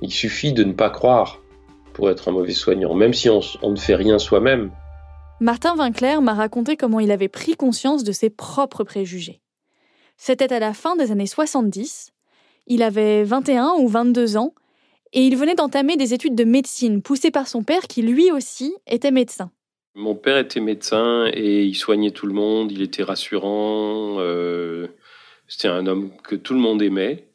Il 0.03 0.12
suffit 0.12 0.53
de 0.53 0.64
ne 0.64 0.73
pas 0.73 0.90
croire 0.90 1.40
pour 1.92 2.11
être 2.11 2.29
un 2.29 2.33
mauvais 2.33 2.53
soignant, 2.53 2.94
même 2.94 3.12
si 3.12 3.29
on, 3.29 3.40
ne 3.62 3.77
fait 3.77 3.94
rien 3.94 4.18
soi-même. 4.18 4.70
Martin 5.40 5.75
Vinclair 5.75 6.23
m'a 6.23 6.35
raconté 6.35 6.77
comment 6.77 7.01
il 7.01 7.11
avait 7.11 7.29
pris 7.29 7.55
conscience 7.55 8.05
de 8.05 8.12
ses 8.12 8.31
propres 8.31 8.85
préjugés. 8.85 9.40
C'était 10.16 10.53
à 10.53 10.59
la 10.59 10.75
fin 10.75 10.96
des 10.96 11.12
années 11.12 11.27
70, 11.27 12.12
il 12.66 12.83
avait 12.83 13.25
21 13.25 13.75
ou 13.79 13.88
22 13.88 14.37
ans, 14.37 14.55
et 15.12 15.23
il 15.23 15.37
venait 15.37 15.55
d'entamer 15.55 15.96
des 15.96 16.14
études 16.14 16.35
de 16.35 16.44
médecine 16.44 17.03
poussées 17.03 17.31
par 17.31 17.49
son 17.49 17.62
père 17.62 17.83
qui 17.83 18.03
lui 18.03 18.31
aussi 18.31 18.75
était 18.87 19.11
médecin. 19.11 19.51
Mon 19.94 20.14
père 20.14 20.38
était 20.38 20.61
médecin 20.61 21.29
et 21.33 21.64
il 21.64 21.74
soignait 21.74 22.12
tout 22.12 22.26
le 22.26 22.33
monde, 22.33 22.70
il 22.70 22.81
était 22.81 23.03
rassurant, 23.03 24.16
euh, 24.18 24.87
c'était 25.48 25.68
un 25.68 25.87
homme 25.87 26.11
que 26.22 26.37
tout 26.37 26.55
le 26.55 26.61
monde 26.61 26.81
aimait. 26.81 27.26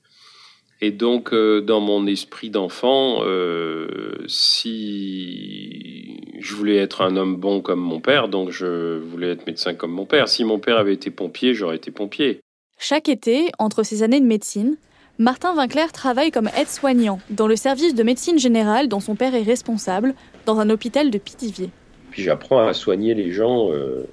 Et 0.82 0.91
donc, 0.91 1.34
euh, 1.34 1.62
dans 1.62 1.82
mon 1.82 2.08
esprit 2.08 2.50
d'enfant, 2.50 3.20
euh, 3.24 4.24
si 4.28 6.22
je 6.39 6.56
voulais 6.56 6.78
être 6.78 7.02
un 7.02 7.18
homme 7.18 7.36
bon 7.36 7.62
comme 7.62 7.80
mon 7.80 8.00
père, 8.00 8.30
donc 8.30 8.52
je 8.52 9.00
voulais 9.00 9.32
être 9.32 9.48
médecin 9.48 9.74
comme 9.74 9.91
mon 9.91 10.06
père. 10.06 10.30
Si 10.30 10.44
mon 10.44 10.60
père 10.60 10.78
avait 10.78 10.94
été 10.94 11.12
pompier, 11.12 11.54
j'aurais 11.54 11.78
été 11.78 11.91
pompier. 11.91 12.39
Chaque 12.78 13.10
été, 13.10 13.52
entre 13.60 13.84
ses 13.84 14.04
années 14.04 14.20
de 14.20 14.26
médecine, 14.26 14.78
Martin 15.18 15.54
Vinclair 15.56 15.91
travaille 15.91 16.32
comme 16.32 16.50
aide-soignant 16.58 17.20
dans 17.30 17.48
le 17.48 17.56
service 17.56 17.96
de 17.96 18.04
médecine 18.04 18.38
générale 18.38 18.88
dont 18.88 19.00
son 19.00 19.15
père 19.15 19.34
est 19.34 19.44
responsable, 19.44 20.13
dans 20.46 20.60
un 20.60 20.70
hôpital 20.70 21.10
de 21.10 21.18
Pithiviers. 21.18 21.72
Puis 22.15 22.23
j'apprends 22.23 22.65
à 22.65 22.73
soigner 22.73 23.13
les 23.13 23.34
gens 23.34 23.69
euh, 23.71 24.08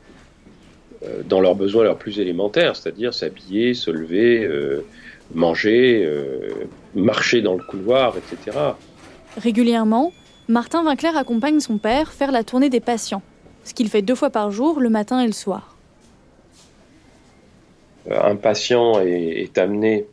euh, 1.04 1.22
dans 1.24 1.40
leurs 1.40 1.54
besoins 1.54 1.84
leurs 1.84 1.98
plus 1.98 2.18
élémentaires, 2.18 2.74
c'est-à-dire 2.74 3.14
s'habiller, 3.14 3.74
se 3.74 3.92
lever, 3.92 4.42
euh, 4.42 4.84
manger, 5.36 6.10
marcher 6.96 7.42
dans 7.42 7.54
le 7.54 7.62
couloir, 7.62 8.16
etc. 8.16 8.58
Régulièrement, 9.36 10.12
Martin 10.48 10.82
Vinclair 10.82 11.16
accompagne 11.16 11.60
son 11.60 11.78
père 11.78 12.12
faire 12.12 12.32
la 12.32 12.42
tournée 12.42 12.70
des 12.70 12.80
patients, 12.80 13.22
ce 13.62 13.72
qu'il 13.72 13.88
fait 13.88 14.02
deux 14.02 14.16
fois 14.16 14.30
par 14.30 14.50
jour, 14.50 14.80
le 14.80 14.90
matin 14.90 15.20
et 15.20 15.26
le 15.26 15.32
soir. 15.32 15.76
Un 18.10 18.34
patient 18.34 18.98
est 19.00 19.56
amené 19.58 20.06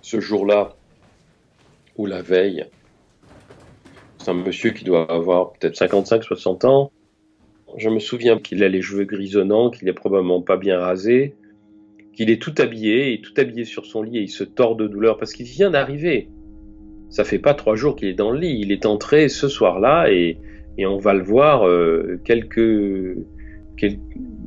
ce 0.00 0.18
jour-là 0.18 0.74
ou 1.98 2.06
la 2.06 2.22
veille 2.22 2.64
c'est 4.26 4.32
un 4.32 4.34
monsieur 4.34 4.70
qui 4.70 4.82
doit 4.82 5.08
avoir 5.10 5.52
peut-être 5.52 5.76
55-60 5.76 6.66
ans. 6.66 6.90
Je 7.76 7.88
me 7.88 8.00
souviens 8.00 8.38
qu'il 8.40 8.64
a 8.64 8.68
les 8.68 8.82
cheveux 8.82 9.04
grisonnants, 9.04 9.70
qu'il 9.70 9.88
est 9.88 9.92
probablement 9.92 10.42
pas 10.42 10.56
bien 10.56 10.80
rasé, 10.80 11.36
qu'il 12.12 12.28
est 12.30 12.42
tout 12.42 12.54
habillé, 12.58 13.12
et 13.12 13.20
tout 13.20 13.34
habillé 13.36 13.64
sur 13.64 13.86
son 13.86 14.02
lit 14.02 14.18
et 14.18 14.22
il 14.22 14.28
se 14.28 14.42
tord 14.42 14.74
de 14.74 14.88
douleur 14.88 15.16
parce 15.16 15.32
qu'il 15.32 15.46
vient 15.46 15.70
d'arriver. 15.70 16.28
Ça 17.08 17.22
fait 17.22 17.38
pas 17.38 17.54
trois 17.54 17.76
jours 17.76 17.94
qu'il 17.94 18.08
est 18.08 18.14
dans 18.14 18.32
le 18.32 18.40
lit. 18.40 18.58
Il 18.60 18.72
est 18.72 18.84
entré 18.84 19.28
ce 19.28 19.48
soir-là 19.48 20.10
et, 20.10 20.38
on 20.80 20.98
va 20.98 21.14
le 21.14 21.22
voir 21.22 21.66
euh, 21.66 22.20
quelques, 22.24 23.16
quelques, 23.76 24.00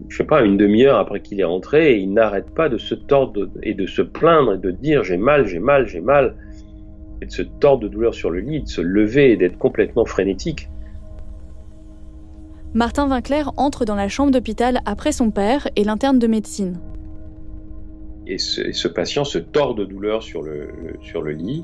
je 0.10 0.18
sais 0.18 0.26
pas, 0.26 0.44
une 0.44 0.58
demi-heure 0.58 0.98
après 0.98 1.22
qu'il 1.22 1.40
est 1.40 1.46
entré 1.46 1.94
et 1.94 1.98
il 2.00 2.12
n'arrête 2.12 2.54
pas 2.54 2.68
de 2.68 2.78
se 2.78 2.96
tordre 2.96 3.50
et 3.64 3.76
de 3.76 3.86
se 3.86 4.02
plaindre 4.02 4.56
et 4.56 4.58
de 4.58 4.72
dire 4.72 5.06
j'ai 5.06 5.18
mal, 5.18 5.48
j'ai 5.48 5.60
mal, 5.60 5.88
j'ai 5.88 6.02
mal 6.02 6.36
et 7.22 7.26
de 7.26 7.32
se 7.32 7.42
tordre 7.42 7.84
de 7.84 7.88
douleur 7.88 8.14
sur 8.14 8.30
le 8.30 8.40
lit, 8.40 8.62
de 8.62 8.68
se 8.68 8.82
lever 8.82 9.32
et 9.32 9.38
d'être 9.38 9.58
complètement 9.58 10.06
frénétique. 10.06 10.70
Martin 12.74 13.08
Vinclair 13.08 13.52
entre 13.58 13.84
dans 13.84 13.96
la 13.96 14.10
chambre 14.10 14.32
d'hôpital 14.32 14.82
après 14.86 15.12
son 15.12 15.32
père 15.32 15.68
et 15.76 15.84
l'interne 15.84 16.20
de 16.20 16.28
médecine. 16.28 16.80
Et 18.28 18.38
ce, 18.38 18.88
patient 18.88 19.24
se 19.24 19.40
tord 19.40 19.74
de 19.74 19.86
douleur 19.86 20.22
sur 20.22 20.44
le, 20.44 20.70
sur 21.02 21.24
le 21.24 21.32
lit. 21.32 21.64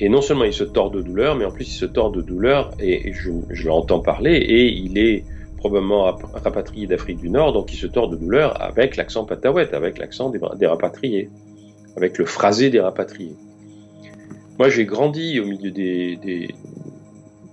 Et 0.00 0.08
non 0.08 0.22
seulement 0.22 0.44
il 0.44 0.54
se 0.54 0.64
tord 0.64 0.90
de 0.90 1.02
douleur, 1.02 1.36
mais 1.36 1.44
en 1.44 1.50
plus 1.50 1.68
il 1.68 1.78
se 1.78 1.84
tord 1.84 2.10
de 2.10 2.22
douleur, 2.22 2.70
et, 2.80 3.12
je, 3.12 3.68
l'entends 3.68 4.00
parler, 4.00 4.32
et 4.32 4.66
il 4.72 4.96
est 4.96 5.24
probablement 5.58 6.04
rapatrié 6.32 6.86
d'Afrique 6.86 7.18
du 7.18 7.28
Nord, 7.28 7.52
donc 7.52 7.70
il 7.74 7.76
se 7.76 7.86
tord 7.86 8.08
de 8.08 8.16
douleur 8.16 8.62
avec 8.62 8.96
l'accent 8.96 9.26
patawet, 9.26 9.74
avec 9.74 9.98
l'accent 9.98 10.30
des, 10.30 10.40
des 10.58 10.66
rapatriés, 10.66 11.28
avec 11.98 12.16
le 12.16 12.24
phrasé 12.24 12.70
des 12.70 12.80
rapatriés. 12.80 13.36
Moi, 14.60 14.68
j'ai 14.68 14.84
grandi 14.84 15.40
au 15.40 15.46
milieu 15.46 15.70
des, 15.70 16.54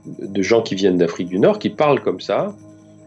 de 0.05 0.41
gens 0.41 0.62
qui 0.62 0.76
viennent 0.76 0.97
d'Afrique 0.97 1.30
du 1.30 1.39
Nord, 1.39 1.58
qui 1.58 1.70
parlent 1.70 2.01
comme 2.01 2.20
ça, 2.20 2.53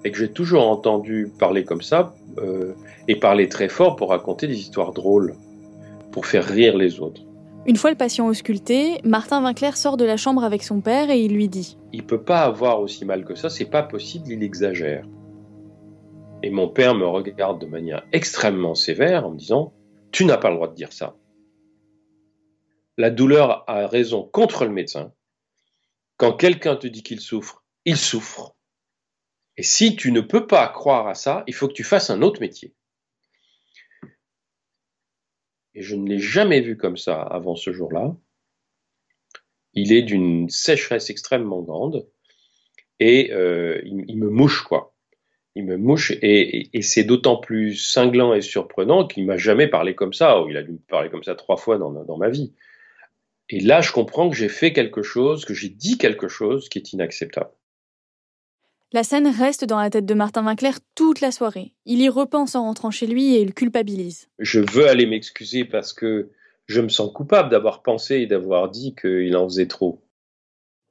et 0.07 0.11
que 0.11 0.16
j'ai 0.16 0.32
toujours 0.32 0.66
entendu 0.66 1.30
parler 1.38 1.64
comme 1.64 1.82
ça 1.82 2.14
euh, 2.38 2.72
et 3.09 3.16
parler 3.16 3.51
très 3.51 3.68
fort 3.68 3.96
pour 3.96 4.09
raconter 4.09 4.46
des 4.46 4.59
histoires 4.59 4.94
drôles, 4.94 5.34
pour 6.12 6.24
faire 6.24 6.46
rire 6.46 6.78
les 6.78 6.98
autres. 7.01 7.20
Une 7.66 7.76
fois 7.76 7.90
le 7.90 7.96
patient 7.98 8.26
ausculté, 8.26 9.03
Martin 9.05 9.42
Vinclair 9.42 9.76
sort 9.76 9.98
de 9.98 10.07
la 10.07 10.16
chambre 10.16 10.44
avec 10.44 10.62
son 10.62 10.80
père 10.80 11.11
et 11.11 11.20
il 11.20 11.34
lui 11.34 11.48
dit 11.48 11.76
Il 11.92 12.05
peut 12.07 12.22
pas 12.22 12.40
avoir 12.40 12.80
aussi 12.80 13.05
mal 13.05 13.26
que 13.26 13.34
ça, 13.34 13.51
c'est 13.51 13.68
pas 13.68 13.82
possible, 13.82 14.32
il 14.32 14.42
exagère. 14.42 15.05
Et 16.42 16.48
mon 16.48 16.68
père 16.68 16.94
me 16.94 17.07
regarde 17.07 17.61
de 17.61 17.66
manière 17.66 18.03
extrêmement 18.12 18.74
sévère 18.74 19.26
en 19.26 19.32
me 19.32 19.36
disant 19.36 19.74
Tu 20.11 20.24
n'as 20.24 20.38
pas 20.38 20.48
le 20.48 20.57
droit 20.57 20.68
de 20.68 20.74
dire 20.74 20.90
ça. 20.90 21.16
La 23.01 23.09
douleur 23.09 23.64
a 23.66 23.86
raison 23.86 24.24
contre 24.24 24.66
le 24.66 24.72
médecin. 24.72 25.14
Quand 26.18 26.34
quelqu'un 26.34 26.76
te 26.76 26.86
dit 26.86 27.03
qu'il 27.03 27.20
souffre, 27.20 27.64
il 27.86 27.96
souffre. 27.96 28.55
Et 29.57 29.62
si 29.62 29.96
tu 29.96 30.12
ne 30.12 30.20
peux 30.20 30.46
pas 30.46 30.68
croire 30.68 31.09
à 31.09 31.14
ça, 31.14 31.42
il 31.46 31.55
faut 31.55 31.66
que 31.66 31.72
tu 31.72 31.82
fasses 31.82 32.11
un 32.11 32.20
autre 32.20 32.42
métier. 32.42 32.74
Et 35.72 35.80
je 35.80 35.96
ne 35.96 36.07
l'ai 36.07 36.18
jamais 36.18 36.61
vu 36.61 36.76
comme 36.76 36.98
ça 36.98 37.22
avant 37.22 37.57
ce 37.57 37.72
jour-là. 37.72 38.14
Il 39.72 39.94
est 39.94 40.03
d'une 40.03 40.51
sécheresse 40.51 41.09
extrêmement 41.09 41.62
grande 41.62 42.07
et 42.98 43.32
euh, 43.32 43.80
il, 43.82 44.18
me 44.18 44.28
mouche 44.28 44.61
quoi. 44.61 44.94
Il 45.55 45.64
me 45.64 45.78
mouche 45.78 46.12
et, 46.20 46.68
c'est 46.82 47.05
d'autant 47.05 47.38
plus 47.38 47.76
cinglant 47.76 48.34
et 48.34 48.42
surprenant 48.42 49.07
qu'il 49.07 49.24
m'a 49.24 49.38
jamais 49.38 49.68
parlé 49.68 49.94
comme 49.94 50.12
ça. 50.12 50.44
il 50.51 50.59
a 50.59 50.62
dû 50.62 50.72
me 50.72 50.78
parler 50.86 51.09
comme 51.09 51.24
ça 51.24 51.34
trois 51.34 51.57
fois 51.57 51.78
dans 51.78 52.18
ma 52.18 52.28
vie. 52.28 52.53
Et 53.53 53.59
là, 53.59 53.80
je 53.80 53.90
comprends 53.90 54.30
que 54.30 54.36
j'ai 54.36 54.48
fait 54.48 54.72
quelque 54.72 55.03
chose, 55.03 55.44
que 55.44 55.55
j'ai 55.55 55.68
dit 55.68 55.98
quelque 55.98 56.28
chose 56.28 56.68
qui 56.68 56.78
est 56.78 56.92
inacceptable. 56.92 57.51
La 58.92 59.03
scène 59.03 59.26
reste 59.26 59.64
dans 59.64 59.78
la 59.78 59.90
tête 59.90 60.07
de 60.07 60.14
Martin 60.14 60.42
Vinclair 60.42 60.78
toute 60.94 61.20
la 61.20 61.32
soirée. 61.32 61.72
Il 61.84 62.01
y 62.01 62.09
repense 62.09 62.55
en 62.55 62.62
rentrant 62.62 62.90
chez 62.90 63.07
lui 63.07 63.34
et 63.34 63.40
il 63.40 63.55
culpabilise. 63.55 64.28
Je 64.38 64.61
veux 64.61 64.88
aller 64.88 65.07
m'excuser 65.07 65.64
parce 65.64 65.92
que 65.92 66.30
je 66.66 66.80
me 66.80 66.88
sens 66.88 67.12
coupable 67.12 67.51
d'avoir 67.51 67.82
pensé 67.82 68.16
et 68.16 68.26
d'avoir 68.26 68.70
dit 68.70 68.94
qu'il 68.94 69.36
en 69.36 69.48
faisait 69.48 69.66
trop. 69.66 70.01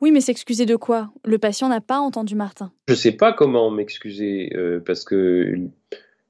Oui, 0.01 0.11
mais 0.11 0.21
s'excuser 0.21 0.65
de 0.65 0.75
quoi? 0.75 1.11
Le 1.25 1.39
patient 1.39 1.69
n'a 1.69 1.81
pas 1.81 1.99
entendu 1.99 2.35
Martin. 2.35 2.71
Je 2.87 2.93
ne 2.93 2.97
sais 2.97 3.11
pas 3.13 3.33
comment 3.33 3.69
m'excuser 3.69 4.53
euh, 4.55 4.79
parce 4.85 5.03
que 5.03 5.57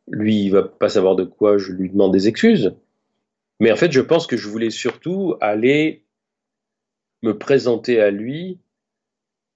lui, 0.07 0.43
il 0.45 0.49
va 0.49 0.63
pas 0.63 0.89
savoir 0.89 1.15
de 1.15 1.23
quoi 1.23 1.57
je 1.57 1.71
lui 1.71 1.89
demande 1.89 2.13
des 2.13 2.27
excuses. 2.27 2.73
Mais 3.59 3.71
en 3.71 3.75
fait, 3.75 3.91
je 3.91 4.01
pense 4.01 4.25
que 4.25 4.38
je 4.38 4.47
voulais 4.47 4.71
surtout 4.71 5.36
aller 5.41 6.03
me 7.22 7.38
présenter 7.38 7.99
à 7.99 8.11
lui 8.11 8.59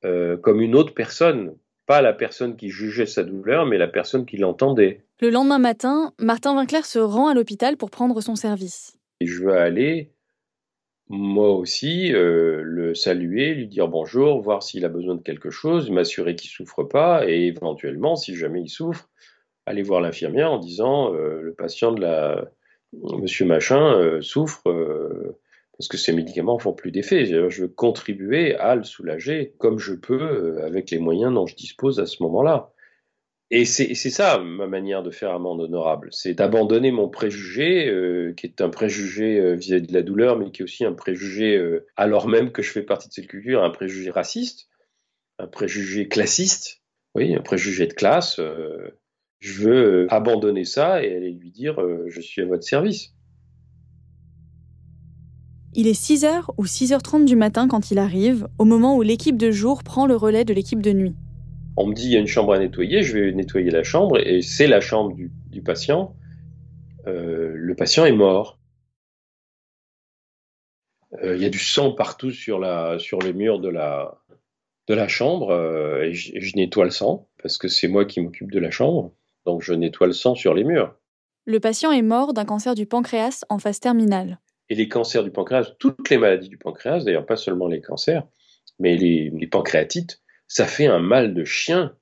euh, 0.06 0.36
comme 0.36 0.60
une 0.60 0.76
autre 0.76 0.94
personne, 0.94 1.56
pas 1.86 2.02
la 2.02 2.14
personne 2.14 2.58
qui 2.58 2.70
jugeait 2.70 3.06
sa 3.06 3.24
douleur, 3.24 3.66
mais 3.66 3.78
la 3.78 3.88
personne 3.88 4.26
qui 4.26 4.36
l'entendait. 4.38 5.06
Le 5.22 5.30
lendemain 5.30 5.60
matin, 5.60 6.14
Martin 6.20 6.56
Vinclair 6.56 6.86
se 6.86 7.00
rend 7.00 7.30
à 7.30 7.34
l'hôpital 7.34 7.78
pour 7.78 7.90
prendre 7.90 8.20
son 8.20 8.36
service. 8.36 8.98
Et 9.22 9.28
je 9.28 9.44
veux 9.44 9.54
aller, 9.54 10.12
moi 11.08 11.52
aussi, 11.52 12.14
euh, 12.14 12.62
le 12.64 12.96
saluer, 12.96 13.54
lui 13.54 13.68
dire 13.68 13.88
bonjour, 13.88 14.42
voir 14.42 14.62
s'il 14.62 14.84
a 14.84 14.90
besoin 14.90 15.16
de 15.16 15.22
quelque 15.22 15.50
chose, 15.50 15.90
m'assurer 15.90 16.36
qu'il 16.36 16.50
souffre 16.50 16.84
pas, 16.84 17.26
et 17.26 17.48
éventuellement, 17.48 18.18
si 18.18 18.36
jamais 18.36 18.62
il 18.62 18.70
souffre, 18.70 19.10
aller 19.66 19.84
voir 19.84 20.02
l'infirmière 20.02 20.52
en 20.52 20.58
disant 20.58 21.14
euh, 21.14 21.42
le 21.42 21.54
patient 21.54 21.94
de 21.94 22.02
la 22.02 22.46
Monsieur 22.92 23.46
Machin 23.46 24.20
souffre 24.22 24.62
parce 25.84 25.90
que 25.90 25.98
ces 25.98 26.14
médicaments 26.14 26.60
font 26.60 26.72
plus 26.72 26.92
d'effet. 26.92 27.26
Je 27.26 27.62
veux 27.62 27.68
contribuer 27.68 28.56
à 28.56 28.76
le 28.76 28.86
soulager 28.86 29.54
comme 29.58 29.80
je 29.80 29.94
peux 29.94 30.14
euh, 30.22 30.66
avec 30.66 30.92
les 30.92 30.98
moyens 30.98 31.34
dont 31.34 31.46
je 31.46 31.58
dispose 31.58 32.00
à 32.00 32.06
ce 32.06 32.24
moment-là. 32.24 32.72
Et 33.52 33.66
c'est 33.66 33.94
ça 33.94 34.40
ma 34.40 34.66
manière 34.66 35.04
de 35.04 35.12
faire 35.12 35.32
amende 35.32 35.60
honorable, 35.60 36.08
c'est 36.12 36.34
d'abandonner 36.36 36.92
mon 36.92 37.10
préjugé, 37.10 37.90
euh, 37.90 38.34
qui 38.34 38.48
est 38.48 38.62
un 38.62 38.70
préjugé 38.70 39.38
euh, 39.38 39.56
vis-à-vis 39.56 39.88
de 39.88 39.94
la 39.94 40.04
douleur, 40.04 40.40
mais 40.40 40.52
qui 40.52 40.62
est 40.62 40.64
aussi 40.64 40.86
un 40.86 40.94
préjugé, 40.94 41.62
alors 41.98 42.30
même 42.30 42.54
que 42.54 42.62
je 42.62 42.72
fais 42.72 42.82
partie 42.82 43.10
de 43.10 43.14
cette 43.14 43.28
culture, 43.28 43.62
un 43.62 43.70
préjugé 43.70 44.10
raciste, 44.10 44.70
un 45.38 45.48
préjugé 45.48 46.08
classiste, 46.08 46.82
oui, 47.14 47.36
un 47.36 47.42
préjugé 47.42 47.88
de 47.88 47.94
classe. 47.94 48.40
je 49.42 49.62
veux 49.62 50.08
abandonner 50.10 50.64
ça 50.64 51.04
et 51.04 51.14
aller 51.14 51.32
lui 51.32 51.52
dire 51.52 51.76
je 52.08 52.22
suis 52.22 52.42
à 52.42 52.46
votre 52.46 52.64
service. 52.64 53.14
Il 55.76 55.88
est 55.88 56.00
6h 56.00 56.46
ou 56.58 56.66
6h30 56.66 57.26
du 57.26 57.36
matin 57.36 57.68
quand 57.68 57.90
il 57.90 57.98
arrive, 57.98 58.48
au 58.60 58.66
moment 58.66 58.96
où 58.96 59.02
l'équipe 59.02 59.38
de 59.38 59.50
jour 59.50 59.84
prend 59.84 60.06
le 60.06 60.16
relais 60.16 60.46
de 60.46 60.54
l'équipe 60.54 60.84
de 60.84 60.92
nuit. 60.92 61.16
On 61.78 61.88
me 61.88 61.96
dit 61.96 62.06
il 62.06 62.12
y 62.12 62.16
a 62.16 62.20
une 62.20 62.28
chambre 62.28 62.54
à 62.54 62.60
nettoyer, 62.60 63.02
je 63.02 63.18
vais 63.18 63.32
nettoyer 63.32 63.72
la 63.72 63.84
chambre 63.84 64.20
et 64.20 64.44
c'est 64.44 64.68
la 64.68 64.82
chambre 64.82 65.16
du, 65.16 65.62
patient. 65.64 66.16
Euh, 67.08 67.54
le 67.56 67.76
patient 67.76 68.06
est 68.06 68.12
mort. 68.12 68.60
Euh, 71.24 71.36
il 71.36 71.42
y 71.42 71.46
a 71.46 71.50
du 71.50 71.58
sang 71.58 71.92
partout 71.92 72.30
sur, 72.30 72.60
la, 72.60 73.00
sur 73.00 73.18
les 73.18 73.34
murs 73.34 73.60
de 73.60 73.70
la, 73.70 74.22
de 74.88 74.94
la 74.94 75.08
chambre 75.08 75.50
euh, 75.50 76.04
et, 76.04 76.14
je, 76.14 76.36
et 76.36 76.42
je 76.42 76.56
nettoie 76.56 76.86
le 76.86 76.92
sang 76.92 77.28
parce 77.42 77.58
que 77.58 77.68
c'est 77.68 77.88
moi 77.88 78.06
qui 78.06 78.22
m'occupe 78.22 78.52
de 78.52 78.60
la 78.60 78.70
chambre. 78.70 79.12
Donc 79.48 79.64
je 79.64 79.74
nettoie 79.74 80.06
le 80.06 80.14
sang 80.14 80.36
sur 80.36 80.54
les 80.54 80.64
murs. 80.64 80.96
Le 81.46 81.60
patient 81.60 81.92
est 81.92 82.04
mort 82.04 82.34
d'un 82.34 82.46
cancer 82.46 82.76
du 82.76 82.86
pancréas 82.86 83.44
en 83.50 83.58
phase 83.58 83.80
terminale 83.80 84.40
et 84.70 84.76
les 84.76 84.88
cancers 84.88 85.24
du 85.24 85.32
pancréas, 85.32 85.76
toutes 85.80 86.10
les 86.10 86.18
maladies 86.18 86.50
du 86.50 86.58
pancréas, 86.58 87.04
d'ailleurs 87.04 87.26
pas 87.26 87.36
seulement 87.36 87.68
les 87.68 87.82
cancers, 87.82 88.28
mais 88.80 88.96
les, 88.96 89.48
pancréatites, 89.48 90.22
ça 90.48 90.66
fait 90.66 90.88
un 90.88 91.00
mal 91.00 91.34
de 91.34 91.44
chien. 91.44 91.96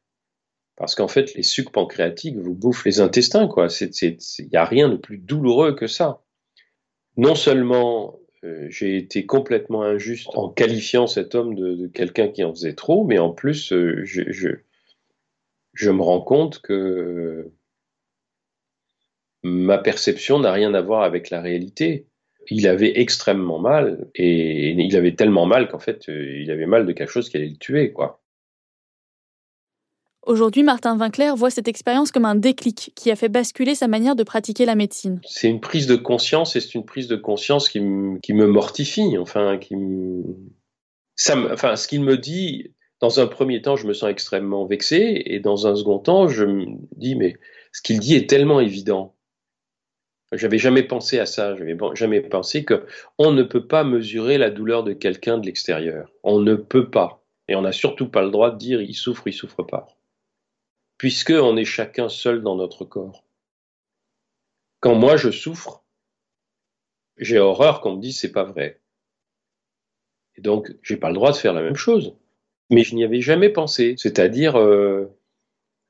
Parce 0.75 0.95
qu'en 0.95 1.07
fait, 1.07 1.33
les 1.35 1.43
sucs 1.43 1.71
pancréatiques 1.71 2.37
vous 2.37 2.55
bouffent 2.55 2.85
les 2.85 3.01
intestins, 3.01 3.47
quoi. 3.47 3.67
Il 3.69 4.17
n'y 4.51 4.57
a 4.57 4.65
rien 4.65 4.89
de 4.89 4.95
plus 4.95 5.17
douloureux 5.17 5.75
que 5.75 5.87
ça. 5.87 6.23
Non 7.17 7.35
seulement 7.35 8.19
euh, 8.43 8.67
j'ai 8.69 8.97
été 8.97 9.25
complètement 9.25 9.83
injuste 9.83 10.29
en 10.33 10.49
qualifiant 10.49 11.05
cet 11.05 11.35
homme 11.35 11.53
de, 11.53 11.87
quelqu'un 11.87 12.29
qui 12.29 12.43
en 12.43 12.51
faisait 12.53 12.73
trop, 12.73 13.05
mais 13.05 13.19
en 13.19 13.31
plus, 13.31 13.71
euh, 13.73 14.03
je, 14.03 15.89
me 15.91 16.01
rends 16.01 16.21
compte 16.21 16.59
que 16.61 17.51
ma 19.43 19.77
perception 19.77 20.39
n'a 20.39 20.51
rien 20.51 20.73
à 20.73 20.81
voir 20.81 21.03
avec 21.03 21.29
la 21.29 21.41
réalité 21.41 22.07
il 22.49 22.67
avait 22.67 22.99
extrêmement 22.99 23.59
mal 23.59 24.09
et 24.15 24.71
il 24.71 24.95
avait 24.95 25.15
tellement 25.15 25.45
mal 25.45 25.69
qu'en 25.69 25.79
fait, 25.79 26.09
euh, 26.09 26.39
il 26.41 26.51
avait 26.51 26.65
mal 26.65 26.85
de 26.85 26.91
quelque 26.91 27.11
chose 27.11 27.29
qui 27.29 27.37
allait 27.37 27.49
le 27.49 27.57
tuer, 27.57 27.91
quoi. 27.91 28.21
Aujourd'hui, 30.23 30.61
Martin 30.61 30.95
Vinclair 30.97 31.35
voit 31.35 31.49
cette 31.49 31.67
expérience 31.67 32.11
comme 32.11 32.25
un 32.25 32.35
déclic 32.35 32.91
qui 32.95 33.09
a 33.09 33.15
fait 33.15 33.29
basculer 33.29 33.73
sa 33.73 33.87
manière 33.87 34.15
de 34.15 34.23
pratiquer 34.23 34.65
la 34.65 34.75
médecine. 34.75 35.19
C'est 35.25 35.49
une 35.49 35.59
prise 35.59 35.87
de 35.87 35.95
conscience 35.95 36.55
et 36.55 36.59
c'est 36.59 36.75
une 36.75 36.85
prise 36.85 37.07
de 37.07 37.15
conscience 37.15 37.69
qui, 37.69 37.79
me 37.79 38.45
mortifie, 38.45 39.17
enfin, 39.17 39.57
qui 39.57 39.75
Ça 41.15 41.35
enfin, 41.51 41.75
ce 41.75 41.87
qu'il 41.87 42.03
me 42.03 42.17
dit, 42.17 42.71
dans 42.99 43.19
un 43.19 43.25
premier 43.25 43.63
temps, 43.63 43.75
je 43.75 43.87
me 43.87 43.93
sens 43.93 44.11
extrêmement 44.11 44.67
vexé 44.67 45.23
et 45.25 45.39
dans 45.39 45.65
un 45.65 45.75
second 45.75 45.97
temps, 45.97 46.27
je 46.27 46.45
me 46.45 46.65
dis, 46.97 47.15
mais 47.15 47.35
ce 47.71 47.81
qu'il 47.81 47.99
dit 47.99 48.13
est 48.13 48.29
tellement 48.29 48.59
évident. 48.59 49.15
J'avais 50.31 50.57
jamais 50.57 50.83
pensé 50.83 51.19
à 51.19 51.25
ça. 51.25 51.55
J'avais 51.55 51.77
jamais 51.93 52.21
pensé 52.21 52.63
que 52.63 52.85
on 53.17 53.31
ne 53.31 53.43
peut 53.43 53.67
pas 53.67 53.83
mesurer 53.83 54.37
la 54.37 54.49
douleur 54.49 54.83
de 54.83 54.93
quelqu'un 54.93 55.37
de 55.37 55.45
l'extérieur. 55.45 56.11
On 56.23 56.39
ne 56.39 56.55
peut 56.55 56.89
pas. 56.89 57.23
Et 57.47 57.55
on 57.55 57.61
n'a 57.61 57.73
surtout 57.73 58.07
pas 58.07 58.21
le 58.21 58.31
droit 58.31 58.51
de 58.51 58.57
dire 58.57 58.81
il 58.81 58.93
souffre, 58.93 59.27
il 59.27 59.33
souffre 59.33 59.63
pas. 59.63 59.87
Puisque 60.97 61.31
on 61.31 61.57
est 61.57 61.65
chacun 61.65 62.07
seul 62.07 62.43
dans 62.43 62.55
notre 62.55 62.85
corps. 62.85 63.25
Quand 64.79 64.95
moi 64.95 65.17
je 65.17 65.31
souffre, 65.31 65.83
j'ai 67.17 67.39
horreur 67.39 67.81
qu'on 67.81 67.95
me 67.95 68.01
dise 68.01 68.17
c'est 68.17 68.31
pas 68.31 68.43
vrai. 68.43 68.81
Et 70.37 70.41
donc, 70.41 70.73
j'ai 70.81 70.97
pas 70.97 71.09
le 71.09 71.15
droit 71.15 71.31
de 71.31 71.37
faire 71.37 71.53
la 71.53 71.61
même 71.61 71.75
chose. 71.75 72.15
Mais 72.69 72.83
je 72.83 72.95
n'y 72.95 73.03
avais 73.03 73.21
jamais 73.21 73.49
pensé. 73.49 73.95
C'est-à-dire, 73.97 74.57
euh, 74.57 75.13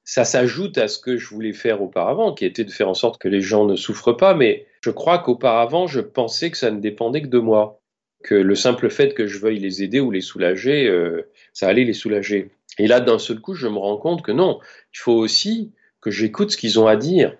ça 0.03 0.25
s'ajoute 0.25 0.77
à 0.77 0.87
ce 0.87 0.99
que 0.99 1.17
je 1.17 1.27
voulais 1.27 1.53
faire 1.53 1.81
auparavant, 1.81 2.33
qui 2.33 2.45
était 2.45 2.63
de 2.63 2.71
faire 2.71 2.89
en 2.89 2.93
sorte 2.93 3.21
que 3.21 3.27
les 3.27 3.41
gens 3.41 3.65
ne 3.65 3.75
souffrent 3.75 4.15
pas, 4.15 4.33
mais 4.33 4.65
je 4.81 4.89
crois 4.89 5.19
qu'auparavant, 5.19 5.87
je 5.87 6.01
pensais 6.01 6.51
que 6.51 6.57
ça 6.57 6.71
ne 6.71 6.79
dépendait 6.79 7.21
que 7.21 7.27
de 7.27 7.39
moi, 7.39 7.81
que 8.23 8.35
le 8.35 8.55
simple 8.55 8.89
fait 8.89 9.13
que 9.13 9.27
je 9.27 9.39
veuille 9.39 9.59
les 9.59 9.83
aider 9.83 9.99
ou 9.99 10.11
les 10.11 10.21
soulager, 10.21 10.87
euh, 10.87 11.29
ça 11.53 11.67
allait 11.67 11.85
les 11.85 11.93
soulager. 11.93 12.51
Et 12.77 12.87
là, 12.87 12.99
d'un 12.99 13.19
seul 13.19 13.39
coup, 13.39 13.53
je 13.53 13.67
me 13.67 13.77
rends 13.77 13.97
compte 13.97 14.21
que 14.21 14.31
non, 14.31 14.59
il 14.93 14.99
faut 14.99 15.13
aussi 15.13 15.71
que 15.99 16.11
j'écoute 16.11 16.51
ce 16.51 16.57
qu'ils 16.57 16.79
ont 16.79 16.87
à 16.87 16.95
dire. 16.95 17.37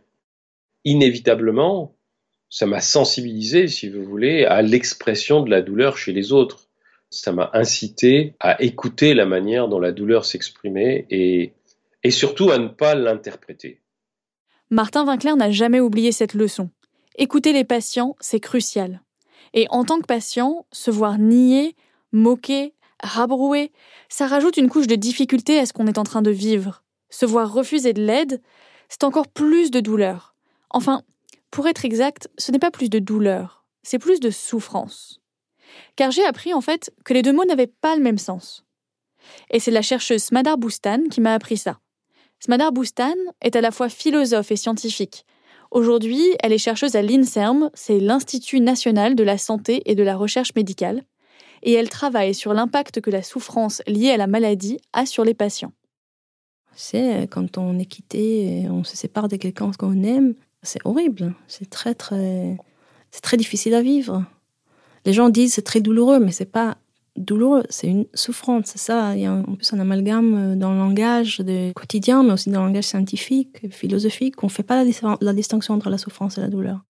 Inévitablement, 0.86 1.96
ça 2.50 2.66
m'a 2.66 2.82
sensibilisé, 2.82 3.68
si 3.68 3.90
vous 3.90 4.04
voulez, 4.04 4.46
à 4.46 4.62
l'expression 4.62 5.42
de 5.42 5.50
la 5.50 5.62
douleur 5.62 5.98
chez 5.98 6.12
les 6.12 6.32
autres. 6.32 6.68
Ça 7.10 7.32
m'a 7.32 7.50
incité 7.54 8.36
à 8.40 8.62
écouter 8.62 9.14
la 9.14 9.26
manière 9.26 9.68
dont 9.68 9.80
la 9.80 9.92
douleur 9.92 10.26
s'exprimait 10.26 11.06
et 11.10 11.54
et 12.04 12.12
surtout 12.12 12.52
à 12.52 12.58
ne 12.58 12.68
pas 12.68 12.96
l'interpréter. 12.96 13.82
Martin 14.70 15.04
Vinclair 15.04 15.36
n'a 15.36 15.52
jamais 15.52 15.80
oublié 15.80 16.12
cette 16.12 16.34
leçon. 16.34 16.70
Écouter 17.18 17.54
les 17.54 17.64
patients, 17.64 18.16
c'est 18.20 18.40
crucial. 18.40 19.02
Et 19.54 19.68
en 19.70 19.84
tant 19.84 20.00
que 20.00 20.06
patient, 20.06 20.66
se 20.72 20.92
voir 20.92 21.18
nier, 21.18 21.76
moquer, 22.14 22.74
rabrouer, 23.04 23.72
ça 24.10 24.28
rajoute 24.28 24.58
une 24.58 24.70
couche 24.70 24.88
de 24.88 24.96
difficulté 24.96 25.60
à 25.60 25.66
ce 25.66 25.74
qu'on 25.74 25.88
est 25.88 25.98
en 25.98 26.04
train 26.04 26.22
de 26.22 26.32
vivre. 26.32 26.84
Se 27.10 27.26
voir 27.26 27.52
refuser 27.52 27.94
de 27.94 28.02
l'aide, 28.02 28.42
c'est 28.88 29.04
encore 29.04 29.28
plus 29.28 29.72
de 29.72 29.82
douleur. 29.82 30.36
Enfin, 30.70 31.04
pour 31.50 31.68
être 31.68 31.84
exact, 31.84 32.30
ce 32.38 32.52
n'est 32.52 32.60
pas 32.60 32.72
plus 32.72 32.90
de 32.90 33.00
douleur, 33.00 33.66
c'est 33.84 34.00
plus 34.00 34.22
de 34.22 34.30
souffrance. 34.30 35.20
Car 35.98 36.12
j'ai 36.12 36.26
appris 36.26 36.54
en 36.54 36.62
fait 36.62 36.94
que 37.04 37.14
les 37.14 37.22
deux 37.22 37.34
mots 37.34 37.46
n'avaient 37.46 37.68
pas 37.68 37.96
le 37.96 38.02
même 38.02 38.18
sens. 38.18 38.64
Et 39.50 39.60
c'est 39.60 39.72
la 39.72 39.82
chercheuse 39.82 40.24
Smadar 40.24 40.58
Boustan 40.58 41.04
qui 41.10 41.22
m'a 41.22 41.34
appris 41.34 41.58
ça. 41.58 41.80
Smadar 42.44 42.72
Boustan 42.72 43.14
est 43.42 43.56
à 43.56 43.62
la 43.62 43.70
fois 43.70 43.88
philosophe 43.88 44.52
et 44.52 44.56
scientifique. 44.56 45.28
Aujourd'hui, 45.70 46.24
elle 46.42 46.52
est 46.52 46.58
chercheuse 46.58 46.96
à 46.96 47.04
l'INSERM, 47.04 47.70
c'est 47.76 48.00
l'Institut 48.00 48.60
national 48.60 49.14
de 49.14 49.24
la 49.24 49.38
santé 49.38 49.84
et 49.86 49.94
de 49.94 50.02
la 50.02 50.16
recherche 50.16 50.56
médicale, 50.56 51.04
et 51.62 51.74
elle 51.74 51.90
travaille 51.90 52.34
sur 52.34 52.56
l'impact 52.56 53.00
que 53.00 53.12
la 53.12 53.22
souffrance 53.22 53.84
liée 53.86 54.10
à 54.10 54.18
la 54.18 54.26
maladie 54.26 54.80
a 54.92 55.06
sur 55.06 55.24
les 55.24 55.36
patients. 55.36 55.72
C'est 56.74 57.28
quand 57.30 57.60
on 57.60 57.78
est 57.78 57.86
quitté, 57.86 58.66
on 58.72 58.84
se 58.84 58.98
sépare 58.98 59.28
de 59.28 59.36
quelqu'un 59.36 59.70
qu'on 59.78 60.02
aime, 60.02 60.34
c'est 60.64 60.84
horrible. 60.84 61.36
C'est 61.48 61.70
très 61.70 61.94
très, 61.94 62.58
c'est 63.12 63.22
très 63.22 63.38
difficile 63.38 63.76
à 63.76 63.84
vivre. 63.84 64.26
Les 65.06 65.14
gens 65.14 65.30
disent 65.30 65.54
c'est 65.54 65.62
très 65.62 65.80
douloureux, 65.80 66.20
mais 66.20 66.32
c'est 66.32 66.46
pas 66.46 66.78
douloureux, 67.18 67.64
c'est 67.70 67.88
une 67.88 68.06
souffrance. 68.14 68.68
C'est 68.68 68.78
ça. 68.78 69.16
Il 69.16 69.22
y 69.22 69.26
a 69.26 69.34
en 69.34 69.56
plus 69.56 69.72
un 69.74 69.80
amalgame 69.80 70.58
dans 70.58 70.72
le 70.72 70.78
langage 70.78 71.40
de 71.40 71.72
quotidien, 71.74 72.24
mais 72.24 72.34
aussi 72.34 72.50
dans 72.50 72.62
le 72.62 72.68
langage 72.68 72.86
scientifique, 72.86 73.72
philosophique. 73.72 74.42
On 74.44 74.48
ne 74.48 74.52
fait 74.52 74.64
pas 74.64 74.84
la, 74.84 75.18
la, 75.22 75.34
distinction 75.34 75.74
entre 75.74 75.90
la 75.90 75.98
souffrance 75.98 76.38
et 76.38 76.42
la 76.42 76.48
douleur. 76.48 76.84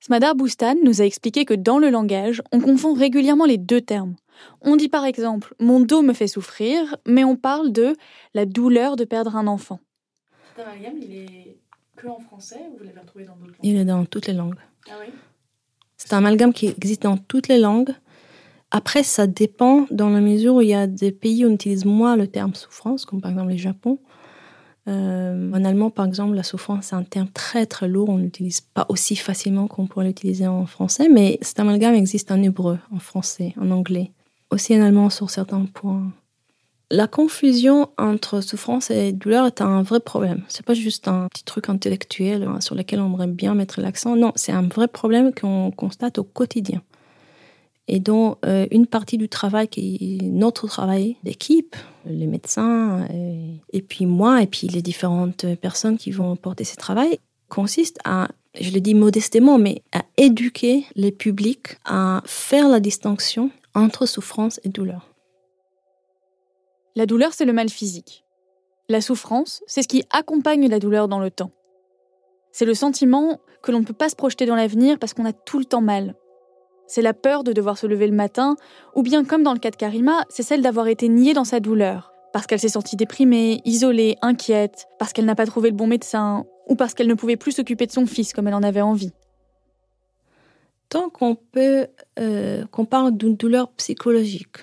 Smadar 0.00 0.34
Boustan 0.34 0.76
nous 0.84 1.00
a 1.00 1.04
expliqué 1.04 1.44
que 1.44 1.54
dans 1.54 1.78
le 1.78 1.90
langage, 1.90 2.42
on 2.52 2.60
confond 2.60 2.94
régulièrement 2.94 3.44
les 3.44 3.58
deux 3.58 3.80
termes. 3.80 4.16
On 4.60 4.76
dit 4.76 4.88
par 4.88 5.04
exemple 5.04 5.54
mon 5.58 5.80
dos 5.80 6.02
me 6.02 6.12
fait 6.12 6.28
souffrir, 6.28 6.96
mais 7.06 7.24
on 7.24 7.36
parle 7.36 7.72
de 7.72 7.96
la 8.34 8.46
douleur 8.46 8.96
de 8.96 9.04
perdre 9.04 9.36
un 9.36 9.46
enfant. 9.46 9.80
Cet 10.54 10.66
amalgame, 10.66 10.98
il 11.00 11.14
est 11.16 11.56
que 11.96 12.06
en 12.08 12.20
français 12.20 12.60
ou 12.72 12.78
vous 12.78 12.84
l'avez 12.84 13.00
retrouvé 13.00 13.24
dans 13.24 13.36
d'autres 13.36 13.52
langues 13.52 13.60
Il 13.62 13.76
est 13.76 13.84
dans 13.84 14.04
toutes 14.04 14.26
les 14.26 14.34
langues. 14.34 14.58
Ah 14.88 14.94
oui? 15.00 15.12
C'est 15.96 16.12
un 16.12 16.18
amalgame 16.18 16.52
qui 16.52 16.66
existe 16.66 17.02
dans 17.02 17.16
toutes 17.16 17.48
les 17.48 17.58
langues. 17.58 17.94
Après, 18.70 19.02
ça 19.02 19.26
dépend 19.26 19.86
dans 19.90 20.10
la 20.10 20.20
mesure 20.20 20.56
où 20.56 20.60
il 20.60 20.68
y 20.68 20.74
a 20.74 20.86
des 20.86 21.12
pays 21.12 21.44
où 21.44 21.48
on 21.48 21.54
utilise 21.54 21.84
moins 21.84 22.16
le 22.16 22.26
terme 22.26 22.54
souffrance, 22.54 23.04
comme 23.04 23.20
par 23.20 23.30
exemple 23.30 23.52
le 23.52 23.56
Japon. 23.56 23.98
Euh, 24.88 25.52
en 25.52 25.64
allemand, 25.64 25.90
par 25.90 26.06
exemple, 26.06 26.34
la 26.34 26.42
souffrance, 26.42 26.86
c'est 26.86 26.96
un 26.96 27.02
terme 27.02 27.28
très 27.28 27.66
très 27.66 27.88
lourd. 27.88 28.08
On 28.08 28.18
l'utilise 28.18 28.60
pas 28.60 28.86
aussi 28.88 29.16
facilement 29.16 29.66
qu'on 29.66 29.86
pourrait 29.86 30.06
l'utiliser 30.06 30.46
en 30.46 30.66
français, 30.66 31.08
mais 31.08 31.38
cet 31.42 31.60
amalgame 31.60 31.94
existe 31.94 32.30
en 32.30 32.42
hébreu, 32.42 32.78
en 32.92 32.98
français, 32.98 33.54
en 33.60 33.70
anglais, 33.70 34.12
aussi 34.50 34.76
en 34.76 34.82
allemand 34.82 35.10
sur 35.10 35.30
certains 35.30 35.64
points. 35.64 36.12
La 36.92 37.08
confusion 37.08 37.88
entre 37.98 38.40
souffrance 38.40 38.92
et 38.92 39.12
douleur 39.12 39.46
est 39.46 39.60
un 39.60 39.82
vrai 39.82 39.98
problème. 39.98 40.44
C'est 40.46 40.64
pas 40.64 40.74
juste 40.74 41.08
un 41.08 41.26
petit 41.28 41.42
truc 41.42 41.68
intellectuel 41.68 42.44
hein, 42.44 42.60
sur 42.60 42.76
lequel 42.76 43.00
on 43.00 43.06
aimerait 43.06 43.26
bien 43.26 43.56
mettre 43.56 43.80
l'accent. 43.80 44.14
Non, 44.14 44.30
c'est 44.36 44.52
un 44.52 44.62
vrai 44.62 44.86
problème 44.86 45.32
qu'on 45.34 45.72
constate 45.72 46.18
au 46.18 46.24
quotidien 46.24 46.82
et 47.88 48.00
dont 48.00 48.36
euh, 48.44 48.66
une 48.70 48.86
partie 48.86 49.18
du 49.18 49.28
travail 49.28 49.68
qui 49.68 50.18
est 50.20 50.24
notre 50.24 50.66
travail 50.66 51.16
d'équipe, 51.22 51.76
les 52.04 52.26
médecins, 52.26 53.06
et, 53.12 53.60
et, 53.72 53.82
puis 53.82 54.06
moi, 54.06 54.42
et 54.42 54.46
puis 54.46 54.66
les 54.66 54.82
différentes 54.82 55.46
personnes 55.56 55.96
qui 55.96 56.10
vont 56.10 56.36
porter 56.36 56.64
ce 56.64 56.76
travail, 56.76 57.18
consiste 57.48 57.98
à, 58.04 58.28
je 58.60 58.70
le 58.70 58.80
dis 58.80 58.94
modestement, 58.94 59.58
mais 59.58 59.82
à 59.92 60.02
éduquer 60.16 60.84
les 60.94 61.12
publics 61.12 61.76
à 61.84 62.22
faire 62.24 62.68
la 62.68 62.80
distinction 62.80 63.50
entre 63.74 64.06
souffrance 64.06 64.60
et 64.64 64.68
douleur. 64.68 65.12
La 66.96 67.06
douleur, 67.06 67.34
c'est 67.34 67.44
le 67.44 67.52
mal 67.52 67.68
physique. 67.68 68.24
La 68.88 69.00
souffrance, 69.00 69.62
c'est 69.66 69.82
ce 69.82 69.88
qui 69.88 70.04
accompagne 70.10 70.68
la 70.68 70.78
douleur 70.78 71.08
dans 71.08 71.20
le 71.20 71.30
temps. 71.30 71.50
C'est 72.52 72.64
le 72.64 72.74
sentiment 72.74 73.38
que 73.62 73.70
l'on 73.70 73.80
ne 73.80 73.84
peut 73.84 73.92
pas 73.92 74.08
se 74.08 74.16
projeter 74.16 74.46
dans 74.46 74.54
l'avenir 74.54 74.98
parce 74.98 75.12
qu'on 75.12 75.26
a 75.26 75.32
tout 75.32 75.58
le 75.58 75.64
temps 75.66 75.82
mal, 75.82 76.14
c'est 76.86 77.02
la 77.02 77.14
peur 77.14 77.44
de 77.44 77.52
devoir 77.52 77.78
se 77.78 77.86
lever 77.86 78.06
le 78.06 78.14
matin, 78.14 78.56
ou 78.94 79.02
bien 79.02 79.24
comme 79.24 79.42
dans 79.42 79.52
le 79.52 79.58
cas 79.58 79.70
de 79.70 79.76
Karima, 79.76 80.24
c'est 80.28 80.42
celle 80.42 80.62
d'avoir 80.62 80.88
été 80.88 81.08
niée 81.08 81.34
dans 81.34 81.44
sa 81.44 81.60
douleur, 81.60 82.12
parce 82.32 82.46
qu'elle 82.46 82.60
s'est 82.60 82.68
sentie 82.68 82.96
déprimée, 82.96 83.60
isolée, 83.64 84.16
inquiète, 84.22 84.86
parce 84.98 85.12
qu'elle 85.12 85.24
n'a 85.24 85.34
pas 85.34 85.46
trouvé 85.46 85.70
le 85.70 85.76
bon 85.76 85.86
médecin, 85.86 86.44
ou 86.68 86.76
parce 86.76 86.94
qu'elle 86.94 87.08
ne 87.08 87.14
pouvait 87.14 87.36
plus 87.36 87.52
s'occuper 87.52 87.86
de 87.86 87.92
son 87.92 88.06
fils 88.06 88.32
comme 88.32 88.48
elle 88.48 88.54
en 88.54 88.62
avait 88.62 88.80
envie. 88.80 89.12
Tant 90.88 91.10
qu'on 91.10 91.36
euh, 91.56 92.64
parle 92.88 93.16
d'une 93.16 93.36
douleur 93.36 93.70
psychologique, 93.72 94.58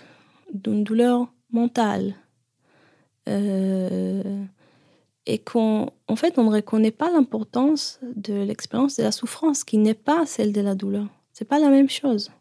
d'une 0.54 0.84
douleur 0.84 1.34
mentale, 1.52 2.16
euh, 3.30 4.44
et 5.26 5.40
qu'on, 5.40 5.90
en 6.08 6.16
fait, 6.16 6.38
on 6.38 6.44
ne 6.44 6.56
reconnaît 6.56 6.92
pas 6.92 7.10
l'importance 7.10 8.00
de 8.16 8.34
l'expérience 8.34 8.98
de 8.98 9.04
la 9.04 9.12
souffrance, 9.12 9.64
qui 9.64 9.78
n'est 9.78 9.94
pas 9.94 10.26
celle 10.26 10.52
de 10.52 10.62
la 10.62 10.76
douleur. 10.76 11.08
C'est 11.34 11.46
pas 11.46 11.60
la 11.60 11.70
même 11.70 11.90
chose. 11.90 12.32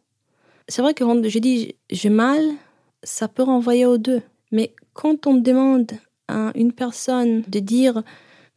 C'est 0.69 0.83
vrai 0.83 0.93
que 0.95 1.03
quand 1.03 1.27
je 1.27 1.39
dis 1.39 1.75
j'ai 1.91 2.11
mal, 2.11 2.43
ça 3.03 3.27
peut 3.27 3.43
renvoyer 3.43 3.87
aux 3.87 3.99
deux. 3.99 4.23
Mais 4.53 4.75
quand 4.93 5.27
on 5.27 5.35
demande 5.35 5.93
à 6.29 6.53
une 6.55 6.73
personne 6.73 7.43
de 7.49 7.59
dire 7.59 8.03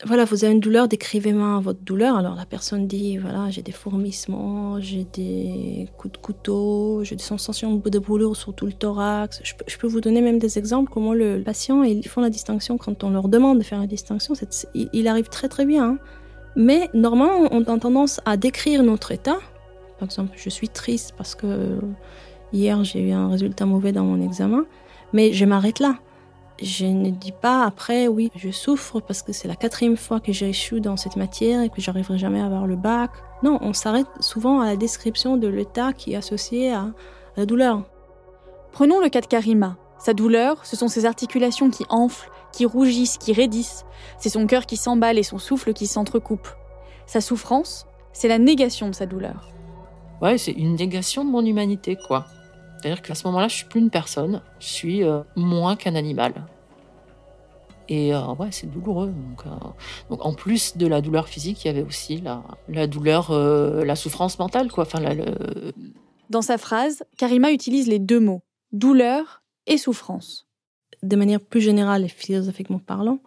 voilà, 0.03 0.25
vous 0.25 0.43
avez 0.43 0.51
une 0.51 0.59
douleur, 0.59 0.89
décrivez-moi 0.89 1.61
votre 1.61 1.79
douleur. 1.79 2.17
Alors 2.17 2.35
la 2.35 2.45
personne 2.45 2.85
dit 2.85 3.17
voilà, 3.17 3.49
j'ai 3.49 3.61
des 3.61 3.71
fourmissements, 3.71 4.81
j'ai 4.81 5.05
des 5.05 5.87
coups 5.97 6.11
de 6.11 6.17
couteau, 6.17 7.01
j'ai 7.05 7.15
des 7.15 7.23
sensations 7.23 7.73
de 7.73 7.99
brûlure 7.99 8.35
sur 8.35 8.53
tout 8.53 8.65
le 8.65 8.73
thorax. 8.73 9.41
Je 9.43 9.77
peux, 9.77 9.87
vous 9.87 10.01
donner 10.01 10.19
même 10.19 10.37
des 10.37 10.59
exemples 10.59 10.91
comment 10.93 11.13
le 11.13 11.41
patient, 11.43 11.81
ils 11.83 12.05
font 12.09 12.19
la 12.19 12.29
distinction 12.29 12.77
quand 12.77 13.05
on 13.05 13.09
leur 13.09 13.29
demande 13.29 13.59
de 13.59 13.63
faire 13.63 13.79
la 13.79 13.87
distinction. 13.87 14.33
Il 14.73 15.07
arrive 15.07 15.29
très 15.29 15.47
très 15.47 15.65
bien. 15.65 15.91
Hein. 15.91 15.97
Mais 16.57 16.89
normalement, 16.93 17.47
on 17.51 17.61
a 17.61 17.79
tendance 17.79 18.19
à 18.25 18.35
décrire 18.35 18.83
notre 18.83 19.13
état 19.13 19.39
par 19.97 20.07
exemple, 20.07 20.33
je 20.35 20.49
suis 20.49 20.69
triste 20.69 21.13
parce 21.17 21.35
que 21.35 21.79
hier 22.53 22.83
j'ai 22.83 23.01
eu 23.01 23.11
un 23.11 23.29
résultat 23.29 23.65
mauvais 23.65 23.91
dans 23.91 24.03
mon 24.03 24.21
examen, 24.21 24.65
mais 25.13 25.33
je 25.33 25.45
m'arrête 25.45 25.79
là. 25.79 25.95
Je 26.61 26.85
ne 26.85 27.09
dis 27.09 27.33
pas 27.33 27.65
après, 27.65 28.07
oui, 28.07 28.31
je 28.35 28.49
souffre 28.49 29.01
parce 29.01 29.21
que 29.21 29.33
c'est 29.33 29.47
la 29.47 29.55
quatrième 29.55 29.97
fois 29.97 30.21
que 30.21 30.31
j'échoue 30.31 30.79
dans 30.79 30.95
cette 30.95 31.17
matière 31.17 31.61
et 31.61 31.69
que 31.69 31.81
j'arriverai 31.81 32.17
jamais 32.17 32.39
à 32.39 32.45
avoir 32.45 32.65
le 32.65 32.77
bac. 32.77 33.11
Non, 33.43 33.57
on 33.61 33.73
s'arrête 33.73 34.07
souvent 34.21 34.61
à 34.61 34.65
la 34.65 34.77
description 34.77 35.35
de 35.35 35.49
l'état 35.49 35.91
qui 35.91 36.13
est 36.13 36.15
associé 36.15 36.71
à 36.71 36.93
la 37.35 37.45
douleur. 37.45 37.83
Prenons 38.71 39.01
le 39.01 39.09
cas 39.09 39.19
de 39.19 39.25
Karima. 39.25 39.77
Sa 39.99 40.13
douleur, 40.13 40.65
ce 40.65 40.75
sont 40.77 40.87
ses 40.87 41.05
articulations 41.05 41.69
qui 41.69 41.85
enflent, 41.89 42.29
qui 42.53 42.65
rougissent, 42.65 43.17
qui 43.17 43.33
raidissent. 43.33 43.85
C'est 44.17 44.29
son 44.29 44.47
cœur 44.47 44.65
qui 44.65 44.77
s'emballe 44.77 45.17
et 45.17 45.23
son 45.23 45.39
souffle 45.39 45.73
qui 45.73 45.87
s'entrecoupe. 45.87 46.47
Sa 47.05 47.19
souffrance, 47.19 47.85
c'est 48.13 48.27
la 48.29 48.39
négation 48.39 48.87
de 48.89 48.95
sa 48.95 49.05
douleur 49.05 49.54
ouais, 50.21 50.37
c'est 50.37 50.51
une 50.51 50.75
négation 50.75 51.25
de 51.25 51.29
mon 51.29 51.45
humanité, 51.45 51.95
quoi. 51.95 52.25
C'est-à-dire 52.85 53.01
qu'à 53.01 53.15
ce 53.15 53.25
moment-là, 53.27 53.47
je 53.47 53.55
suis 53.55 53.65
plus 53.65 53.79
une 53.79 53.89
personne, 53.89 54.41
je 54.59 54.67
suis 54.67 55.03
euh, 55.03 55.21
moins 55.35 55.75
qu'un 55.75 55.95
animal. 55.95 56.33
Et 57.87 58.13
euh, 58.13 58.33
ouais, 58.33 58.49
c'est 58.51 58.69
douloureux. 58.69 59.07
Donc, 59.07 59.45
euh, 59.45 59.49
donc, 60.09 60.25
en 60.25 60.33
plus 60.33 60.77
de 60.77 60.87
la 60.87 61.01
douleur 61.01 61.27
physique, 61.27 61.63
il 61.63 61.67
y 61.67 61.69
avait 61.69 61.83
aussi 61.83 62.17
la, 62.21 62.43
la 62.67 62.87
douleur, 62.87 63.31
la 63.31 63.95
souffrance 63.95 64.37
mentale, 64.39 64.71
quoi. 64.71 64.83
Enfin, 64.83 65.01
Dans 66.29 66.41
sa 66.41 66.57
phrase, 66.57 67.03
Karima 67.17 67.51
utilise 67.51 67.87
les 67.87 67.99
deux 67.99 68.19
mots, 68.19 68.43
douleur 68.71 69.43
et 69.67 69.77
souffrance. 69.77 70.47
De 71.03 71.15
manière 71.15 71.41
plus 71.41 71.61
générale 71.61 72.05
et 72.05 72.09
philosophiquement 72.09 72.79
parlant, 72.79 73.19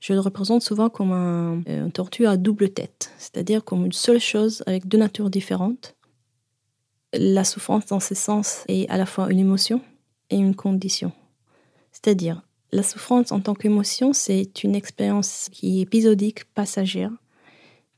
je 0.00 0.12
le 0.12 0.20
représente 0.20 0.62
souvent 0.62 0.88
comme 0.88 1.12
un, 1.12 1.62
un 1.66 1.90
tortue 1.90 2.26
à 2.26 2.36
double 2.36 2.70
tête, 2.70 3.12
c'est-à-dire 3.18 3.64
comme 3.64 3.84
une 3.86 3.92
seule 3.92 4.20
chose 4.20 4.62
avec 4.66 4.88
deux 4.88 4.98
natures 4.98 5.30
différentes 5.30 5.96
la 7.12 7.44
souffrance 7.44 7.86
dans 7.86 8.00
ce 8.00 8.14
sens 8.14 8.64
est 8.68 8.88
à 8.88 8.96
la 8.96 9.06
fois 9.06 9.30
une 9.30 9.38
émotion 9.38 9.80
et 10.30 10.36
une 10.36 10.54
condition. 10.54 11.12
C'est-à-dire, 11.92 12.42
la 12.72 12.82
souffrance 12.82 13.32
en 13.32 13.40
tant 13.40 13.54
qu'émotion, 13.54 14.12
c'est 14.12 14.62
une 14.62 14.74
expérience 14.74 15.48
qui 15.50 15.78
est 15.78 15.82
épisodique, 15.82 16.44
passagère, 16.54 17.10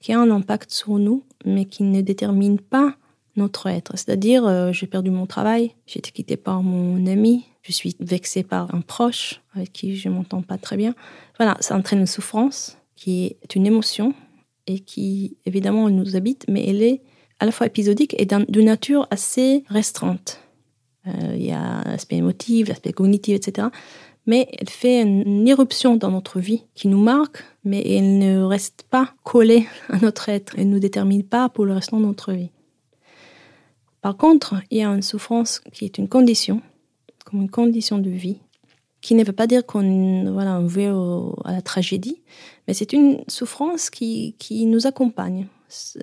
qui 0.00 0.12
a 0.12 0.20
un 0.20 0.30
impact 0.30 0.72
sur 0.72 0.98
nous, 0.98 1.24
mais 1.44 1.66
qui 1.66 1.82
ne 1.82 2.00
détermine 2.00 2.58
pas 2.58 2.96
notre 3.36 3.66
être. 3.66 3.92
C'est-à-dire, 3.96 4.46
euh, 4.46 4.72
j'ai 4.72 4.86
perdu 4.86 5.10
mon 5.10 5.26
travail, 5.26 5.74
j'ai 5.86 5.98
été 5.98 6.10
quittée 6.10 6.36
par 6.36 6.62
mon 6.62 7.06
ami, 7.06 7.46
je 7.62 7.72
suis 7.72 7.96
vexée 8.00 8.42
par 8.42 8.74
un 8.74 8.80
proche 8.80 9.40
avec 9.54 9.72
qui 9.72 9.96
je 9.96 10.08
ne 10.08 10.14
m'entends 10.14 10.42
pas 10.42 10.58
très 10.58 10.76
bien. 10.76 10.94
Voilà, 11.38 11.56
ça 11.60 11.76
entraîne 11.76 12.00
une 12.00 12.06
souffrance 12.06 12.78
qui 12.96 13.36
est 13.42 13.54
une 13.54 13.66
émotion 13.66 14.14
et 14.66 14.80
qui, 14.80 15.36
évidemment, 15.46 15.88
nous 15.90 16.16
habite, 16.16 16.44
mais 16.48 16.66
elle 16.66 16.82
est 16.82 17.02
à 17.43 17.45
la 17.45 17.51
fois 17.51 17.66
épisodique 17.66 18.14
et 18.18 18.24
de 18.24 18.62
nature 18.62 19.09
assez 19.11 19.64
restreinte. 19.68 20.38
Euh, 21.09 21.34
il 21.34 21.45
y 21.45 21.51
a 21.51 21.82
l'aspect 21.84 22.14
émotif, 22.14 22.68
l'aspect 22.68 22.93
cognitif, 22.93 23.34
etc. 23.34 23.66
Mais 24.26 24.47
elle 24.57 24.68
fait 24.68 25.03
une 25.03 25.49
irruption 25.49 25.97
dans 25.97 26.12
notre 26.12 26.38
vie 26.38 26.62
qui 26.76 26.86
nous 26.86 27.03
marque, 27.03 27.43
mais 27.64 27.82
elle 27.84 28.18
ne 28.18 28.43
reste 28.43 28.84
pas 28.88 29.12
collée 29.24 29.66
à 29.88 29.99
notre 29.99 30.28
être. 30.28 30.55
Elle 30.57 30.68
ne 30.68 30.74
nous 30.74 30.78
détermine 30.78 31.24
pas 31.24 31.49
pour 31.49 31.66
le 31.66 31.72
restant 31.72 31.99
de 31.99 32.07
notre 32.07 32.32
vie. 32.32 32.51
Par 34.03 34.16
contre, 34.16 34.55
il 34.70 34.78
y 34.78 34.84
a 34.84 34.88
une 34.88 35.03
souffrance 35.03 35.59
qui 35.72 35.84
est 35.84 35.99
une 35.99 36.09
condition, 36.09 36.62
comme 37.24 37.40
une 37.40 37.51
condition 37.51 37.99
de 37.99 38.11
vie, 38.11 38.38
qui 39.01 39.16
ne 39.16 39.24
veut 39.24 39.32
pas 39.32 39.49
dire 39.49 39.66
qu'on 39.66 40.32
voilà, 40.32 40.61
on 40.61 40.66
veut 40.66 40.93
à 41.45 41.51
la 41.51 41.62
tragédie, 41.62 42.22
mais 42.68 42.74
c'est 42.74 42.93
une 42.93 43.24
souffrance 43.26 43.90
qui, 43.90 44.36
nous 44.66 44.86
accompagne 44.86 45.49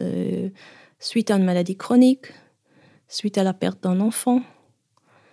euh, 0.01 0.49
suite 0.99 1.31
à 1.31 1.35
une 1.35 1.45
maladie 1.45 1.75
chronique, 1.75 2.27
suite 3.07 3.37
à 3.37 3.43
la 3.43 3.53
perte 3.53 3.83
d'un 3.83 3.99
enfant, 3.99 4.41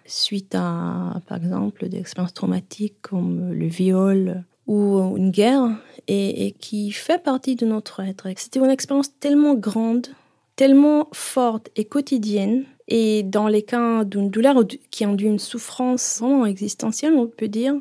suite 0.04 0.54
à, 0.54 1.20
par 1.26 1.38
exemple, 1.38 1.88
des 1.88 1.98
expériences 1.98 2.34
traumatiques 2.34 3.00
comme 3.02 3.52
le 3.52 3.66
viol 3.66 4.44
ou 4.66 5.16
une 5.16 5.30
guerre, 5.30 5.68
et, 6.08 6.54
qui 6.58 6.90
fait 6.90 7.22
partie 7.22 7.54
de 7.56 7.66
notre 7.66 8.00
être. 8.00 8.28
C'était 8.36 8.58
une 8.58 8.70
expérience 8.70 9.16
tellement 9.18 9.54
grande, 9.54 10.08
tellement 10.56 11.08
forte 11.12 11.70
et 11.76 11.84
quotidienne 11.84 12.64
et 12.88 13.22
dans 13.22 13.48
les 13.48 13.62
cas 13.62 14.04
d'une 14.04 14.30
douleur 14.30 14.56
qui 14.90 15.06
ont 15.06 15.16
une 15.16 15.38
souffrance 15.38 16.18
vraiment 16.20 16.46
existentielle, 16.46 17.14
on 17.14 17.26
peut 17.26 17.48
dire, 17.48 17.74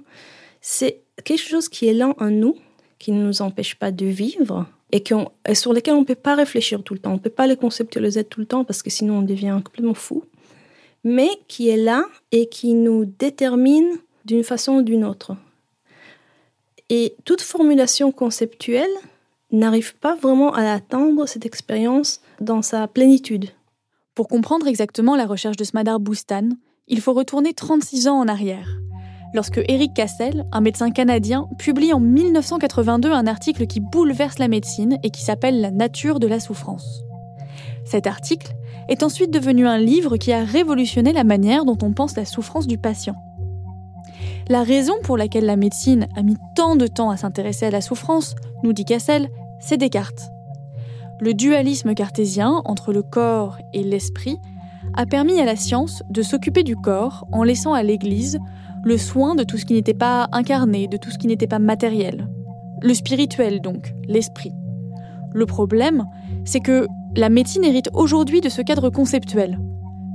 c'est 0.62 1.02
quelque 1.24 1.48
chose 1.48 1.70
qui 1.70 1.88
est 1.88 1.94
là 1.94 2.14
en 2.18 2.32
nous, 2.32 2.56
qui 2.98 3.12
ne 3.12 3.24
nous 3.24 3.42
empêche 3.42 3.76
pas 3.76 3.92
de 3.92 4.06
vivre 4.06 4.66
et, 4.96 5.56
sur 5.56 5.74
lesquels 5.74 5.96
on 5.96 6.02
ne 6.02 6.06
peut 6.06 6.16
pas 6.16 6.36
réfléchir 6.36 6.84
tout 6.84 6.94
le 6.94 7.00
temps. 7.00 7.12
On 7.12 7.16
ne 7.16 7.20
peut 7.20 7.30
pas 7.30 7.48
les 7.48 7.58
conceptualiser 7.58 8.24
tout 8.24 8.40
le 8.40 8.46
temps 8.46 8.64
parce 8.64 8.82
que 8.82 8.90
sinon 8.90 9.20
on 9.20 9.22
devient 9.22 9.60
complètement 9.64 9.94
fou. 9.94 10.24
Mais 11.04 11.30
qui 11.48 11.70
est 11.70 11.78
là 11.78 12.06
et 12.32 12.48
qui 12.48 12.74
nous 12.74 13.06
détermine 13.06 13.90
d'une 14.26 14.44
façon 14.44 14.78
ou 14.78 14.82
d'une 14.82 15.06
autre. 15.06 15.36
Et 16.90 17.16
toute 17.26 17.42
formulation 17.42 18.12
conceptuelle 18.12 18.90
n'arrive 19.52 19.96
pas 19.96 20.16
vraiment 20.16 20.54
à 20.54 20.72
atteindre 20.72 21.28
cette 21.28 21.46
expérience 21.46 22.22
dans 22.42 22.62
sa 22.62 22.88
plénitude. 22.88 23.50
Pour 24.16 24.28
comprendre 24.28 24.68
exactement 24.68 25.16
la 25.16 25.26
recherche 25.26 25.58
de 25.58 25.64
Smadar 25.64 26.00
Boustan, 26.00 26.50
il 26.88 27.02
faut 27.02 27.14
retourner 27.14 27.54
36 27.54 28.08
ans 28.08 28.20
en 28.20 28.28
arrière, 28.28 28.78
lorsque 29.36 29.62
Eric 29.68 29.94
Cassel, 29.94 30.46
un 30.52 30.62
médecin 30.62 30.90
canadien, 30.90 31.48
publie 31.58 31.94
en 31.94 32.00
1982 32.00 33.12
un 33.12 33.28
article 33.28 33.68
qui 33.68 33.82
bouleverse 33.82 34.40
la 34.40 34.48
médecine 34.48 34.98
et 35.04 35.12
qui 35.12 35.22
s'appelle 35.22 35.62
La 35.62 35.72
nature 35.72 36.20
de 36.20 36.28
la 36.28 36.40
souffrance. 36.40 37.04
Cet 37.84 38.08
article 38.08 38.54
est 38.88 39.04
ensuite 39.04 39.32
devenu 39.32 39.68
un 39.68 39.78
livre 39.78 40.18
qui 40.18 40.32
a 40.32 40.44
révolutionné 40.44 41.12
la 41.12 41.24
manière 41.24 41.66
dont 41.66 41.78
on 41.84 41.92
pense 41.92 42.16
la 42.16 42.26
souffrance 42.26 42.66
du 42.66 42.78
patient. 42.78 43.16
La 44.48 44.64
raison 44.64 44.94
pour 45.04 45.18
laquelle 45.18 45.46
la 45.46 45.58
médecine 45.58 46.08
a 46.16 46.24
mis 46.24 46.38
tant 46.56 46.76
de 46.76 46.88
temps 46.88 47.10
à 47.10 47.18
s'intéresser 47.18 47.66
à 47.66 47.72
la 47.72 47.82
souffrance, 47.82 48.36
nous 48.64 48.74
dit 48.74 48.86
Cassel, 48.86 49.30
c'est 49.60 49.78
Descartes. 49.78 50.30
Le 51.20 51.34
dualisme 51.34 51.94
cartésien 51.94 52.62
entre 52.66 52.94
le 52.94 53.02
corps 53.02 53.58
et 53.74 53.84
l'esprit 53.84 54.38
a 54.94 55.06
permis 55.06 55.40
à 55.40 55.46
la 55.46 55.56
science 55.56 56.04
de 56.10 56.22
s'occuper 56.22 56.64
du 56.64 56.76
corps 56.76 57.28
en 57.32 57.44
laissant 57.44 57.74
à 57.74 57.84
l'Église 57.84 58.40
le 58.86 58.98
soin 59.00 59.34
de 59.34 59.44
tout 59.44 59.58
ce 59.58 59.66
qui 59.66 59.74
n'était 59.74 59.96
pas 59.96 60.30
incarné, 60.32 60.88
de 60.88 60.98
tout 60.98 61.10
ce 61.10 61.18
qui 61.18 61.28
n'était 61.28 61.48
pas 61.48 61.60
matériel. 61.60 62.30
Le 62.82 62.94
spirituel 62.94 63.60
donc, 63.60 63.94
l'esprit. 64.08 64.52
Le 65.34 65.46
problème, 65.48 66.06
c'est 66.46 66.60
que 66.60 66.86
la 67.18 67.30
médecine 67.30 67.64
hérite 67.64 67.90
aujourd'hui 67.94 68.42
de 68.42 68.50
ce 68.50 68.62
cadre 68.62 68.92
conceptuel. 68.92 69.60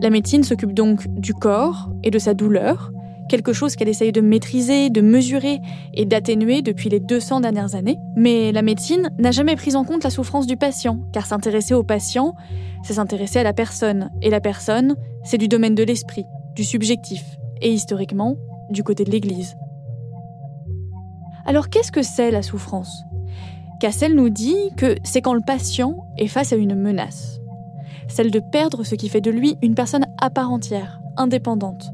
La 0.01 0.09
médecine 0.09 0.45
s'occupe 0.45 0.73
donc 0.73 1.09
du 1.09 1.35
corps 1.35 1.91
et 2.05 2.13
de 2.13 2.19
sa 2.21 2.33
douleur, 2.33 2.93
quelque 3.29 3.53
chose 3.53 3.75
qu'elle 3.75 3.89
essaye 3.89 4.13
de 4.13 4.21
maîtriser, 4.21 4.89
de 4.89 5.01
mesurer 5.01 5.59
et 5.95 6.05
d'atténuer 6.05 6.63
depuis 6.63 6.89
les 6.89 7.01
200 7.01 7.41
dernières 7.41 7.75
années. 7.75 7.97
Mais 8.17 8.53
la 8.53 8.63
médecine 8.63 9.11
n'a 9.19 9.33
jamais 9.33 9.57
pris 9.57 9.75
en 9.75 9.85
compte 9.85 10.05
la 10.05 10.11
souffrance 10.11 10.47
du 10.47 10.57
patient, 10.57 11.01
car 11.13 11.27
s'intéresser 11.27 11.75
au 11.75 11.83
patient, 11.83 12.35
c'est 12.85 12.95
s'intéresser 12.95 13.41
à 13.41 13.45
la 13.45 13.53
personne. 13.53 14.11
Et 14.23 14.31
la 14.31 14.41
personne, 14.41 14.95
c'est 15.25 15.39
du 15.39 15.49
domaine 15.49 15.75
de 15.75 15.83
l'esprit, 15.83 16.25
du 16.55 16.63
subjectif, 16.63 17.25
et 17.61 17.73
historiquement, 17.73 18.37
du 18.71 18.83
côté 18.83 19.05
de 19.05 19.11
l'Église. 19.11 19.57
Alors 21.45 21.69
qu'est-ce 21.69 21.93
que 21.93 22.03
c'est 22.03 22.31
la 22.31 22.43
souffrance? 22.43 23.05
Cassel 23.81 24.15
nous 24.15 24.29
dit 24.29 24.71
que 24.77 24.97
c'est 25.05 25.23
quand 25.23 25.35
le 25.35 25.41
patient 25.41 26.05
est 26.19 26.29
face 26.29 26.53
à 26.53 26.57
une 26.57 26.75
menace, 26.75 27.41
celle 28.09 28.31
de 28.31 28.41
perdre 28.41 28.85
ce 28.85 28.95
qui 28.95 29.09
fait 29.09 29.21
de 29.21 29.31
lui 29.31 29.57
une 29.63 29.75
personne 29.75 30.07
à 30.21 30.31
part 30.31 30.53
entière, 30.53 31.01
indépendante, 31.17 31.91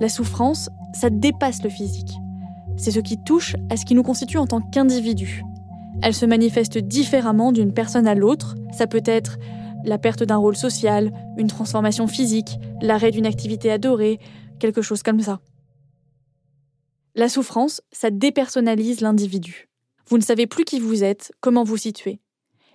la 0.00 0.08
souffrance, 0.08 0.70
ça 0.92 1.10
dépasse 1.10 1.62
le 1.64 1.70
physique. 1.70 2.18
C'est 2.76 2.92
ce 2.92 3.00
qui 3.00 3.18
touche 3.18 3.56
à 3.68 3.76
ce 3.76 3.84
qui 3.84 3.96
nous 3.96 4.04
constitue 4.04 4.38
en 4.38 4.46
tant 4.46 4.60
qu'individu. 4.60 5.42
Elle 6.02 6.14
se 6.14 6.26
manifeste 6.26 6.78
différemment 6.78 7.50
d'une 7.50 7.72
personne 7.72 8.06
à 8.06 8.14
l'autre. 8.14 8.54
Ça 8.72 8.86
peut 8.86 9.02
être 9.04 9.38
la 9.84 9.98
perte 9.98 10.22
d'un 10.22 10.36
rôle 10.36 10.56
social, 10.56 11.10
une 11.36 11.48
transformation 11.48 12.06
physique, 12.06 12.60
l'arrêt 12.80 13.10
d'une 13.10 13.26
activité 13.26 13.72
adorée, 13.72 14.20
quelque 14.60 14.82
chose 14.82 15.02
comme 15.02 15.20
ça. 15.20 15.40
La 17.18 17.28
souffrance, 17.28 17.82
ça 17.90 18.10
dépersonnalise 18.10 19.00
l'individu. 19.00 19.68
Vous 20.06 20.18
ne 20.18 20.22
savez 20.22 20.46
plus 20.46 20.64
qui 20.64 20.78
vous 20.78 21.02
êtes, 21.02 21.32
comment 21.40 21.64
vous 21.64 21.76
situez. 21.76 22.20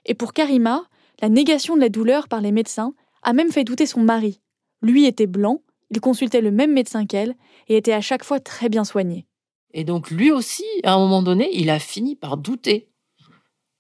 Et 0.06 0.16
pour 0.16 0.34
Karima, 0.34 0.84
la 1.22 1.30
négation 1.30 1.78
de 1.78 1.80
la 1.80 1.88
douleur 1.88 2.28
par 2.28 2.42
les 2.42 2.52
médecins 2.52 2.94
a 3.22 3.32
même 3.32 3.54
fait 3.54 3.64
douter 3.64 3.86
son 3.86 4.02
mari. 4.02 4.42
Lui 4.82 5.06
était 5.06 5.28
blanc, 5.28 5.62
il 5.92 6.02
consultait 6.02 6.42
le 6.42 6.52
même 6.52 6.74
médecin 6.74 7.06
qu'elle 7.06 7.36
et 7.70 7.78
était 7.78 7.94
à 7.94 8.02
chaque 8.02 8.26
fois 8.26 8.42
très 8.42 8.68
bien 8.68 8.84
soigné. 8.84 9.28
Et 9.74 9.86
donc 9.86 10.12
lui 10.12 10.30
aussi, 10.30 10.66
à 10.84 10.96
un 10.96 11.00
moment 11.00 11.24
donné, 11.24 11.50
il 11.54 11.70
a 11.70 11.80
fini 11.80 12.18
par 12.18 12.36
douter 12.36 12.90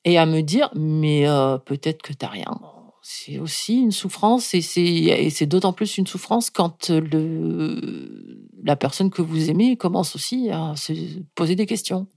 et 0.06 0.18
à 0.18 0.26
me 0.26 0.40
dire 0.40 0.72
mais 0.76 1.28
euh, 1.28 1.58
peut-être 1.58 2.02
que 2.02 2.14
t'as 2.14 2.30
rien. 2.30 2.58
C'est 3.06 3.38
aussi 3.38 3.82
une 3.82 3.92
souffrance 3.92 4.54
et 4.54 4.62
c'est 4.62 5.46
d'autant 5.46 5.74
plus 5.74 5.98
une 5.98 6.08
souffrance 6.08 6.50
quand 6.50 6.90
le, 6.90 8.48
la 8.64 8.78
personne 8.78 9.10
que 9.10 9.22
vous 9.22 9.50
aimez 9.50 9.76
commence 9.76 10.16
aussi 10.16 10.50
à 10.50 10.76
se 10.78 10.94
poser 11.36 11.56
des 11.56 11.66
questions 11.66 12.08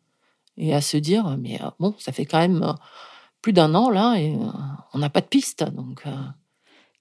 et 0.56 0.72
à 0.72 0.80
se 0.80 0.96
dire 0.96 1.36
mais 1.40 1.60
euh, 1.60 1.70
bon 1.80 1.94
ça 1.98 2.12
fait 2.12 2.24
quand 2.24 2.38
même 2.38 2.62
euh, 2.62 2.72
plus 3.42 3.52
d'un 3.52 3.74
an 3.74 3.90
là 3.90 4.14
et 4.14 4.32
on 4.94 4.98
n'a 4.98 5.10
pas 5.10 5.20
de 5.20 5.26
piste 5.26 5.64
donc 5.64 6.04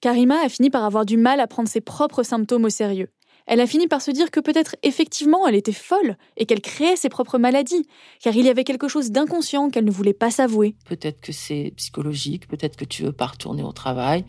Karima 0.00 0.40
a 0.44 0.48
fini 0.48 0.68
par 0.68 0.84
avoir 0.84 1.06
du 1.06 1.16
mal 1.16 1.40
à 1.40 1.46
prendre 1.46 1.68
ses 1.68 1.80
propres 1.80 2.22
symptômes 2.22 2.64
au 2.64 2.70
sérieux. 2.70 3.08
Elle 3.46 3.60
a 3.60 3.66
fini 3.66 3.86
par 3.86 4.02
se 4.02 4.10
dire 4.10 4.30
que 4.30 4.40
peut-être 4.40 4.76
effectivement 4.82 5.46
elle 5.46 5.54
était 5.54 5.72
folle 5.72 6.16
et 6.36 6.46
qu'elle 6.46 6.60
créait 6.60 6.96
ses 6.96 7.08
propres 7.08 7.38
maladies, 7.38 7.86
car 8.20 8.34
il 8.34 8.44
y 8.44 8.48
avait 8.48 8.64
quelque 8.64 8.88
chose 8.88 9.10
d'inconscient 9.10 9.70
qu'elle 9.70 9.84
ne 9.84 9.90
voulait 9.90 10.12
pas 10.12 10.30
s'avouer. 10.30 10.74
Peut-être 10.86 11.20
que 11.20 11.32
c'est 11.32 11.72
psychologique, 11.76 12.48
peut-être 12.48 12.76
que 12.76 12.84
tu 12.84 13.04
veux 13.04 13.12
pas 13.12 13.26
retourner 13.26 13.62
au 13.62 13.72
travail, 13.72 14.24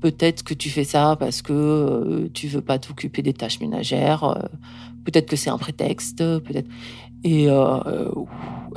peut-être 0.00 0.42
que 0.42 0.54
tu 0.54 0.68
fais 0.68 0.84
ça 0.84 1.16
parce 1.18 1.40
que 1.40 1.52
euh, 1.52 2.28
tu 2.34 2.46
veux 2.48 2.60
pas 2.60 2.78
t'occuper 2.78 3.22
des 3.22 3.32
tâches 3.32 3.60
ménagères, 3.60 4.24
euh, 4.24 4.42
peut-être 5.04 5.28
que 5.28 5.36
c'est 5.36 5.50
un 5.50 5.58
prétexte, 5.58 6.18
peut-être. 6.18 6.68
Et 7.24 7.48
euh, 7.48 8.08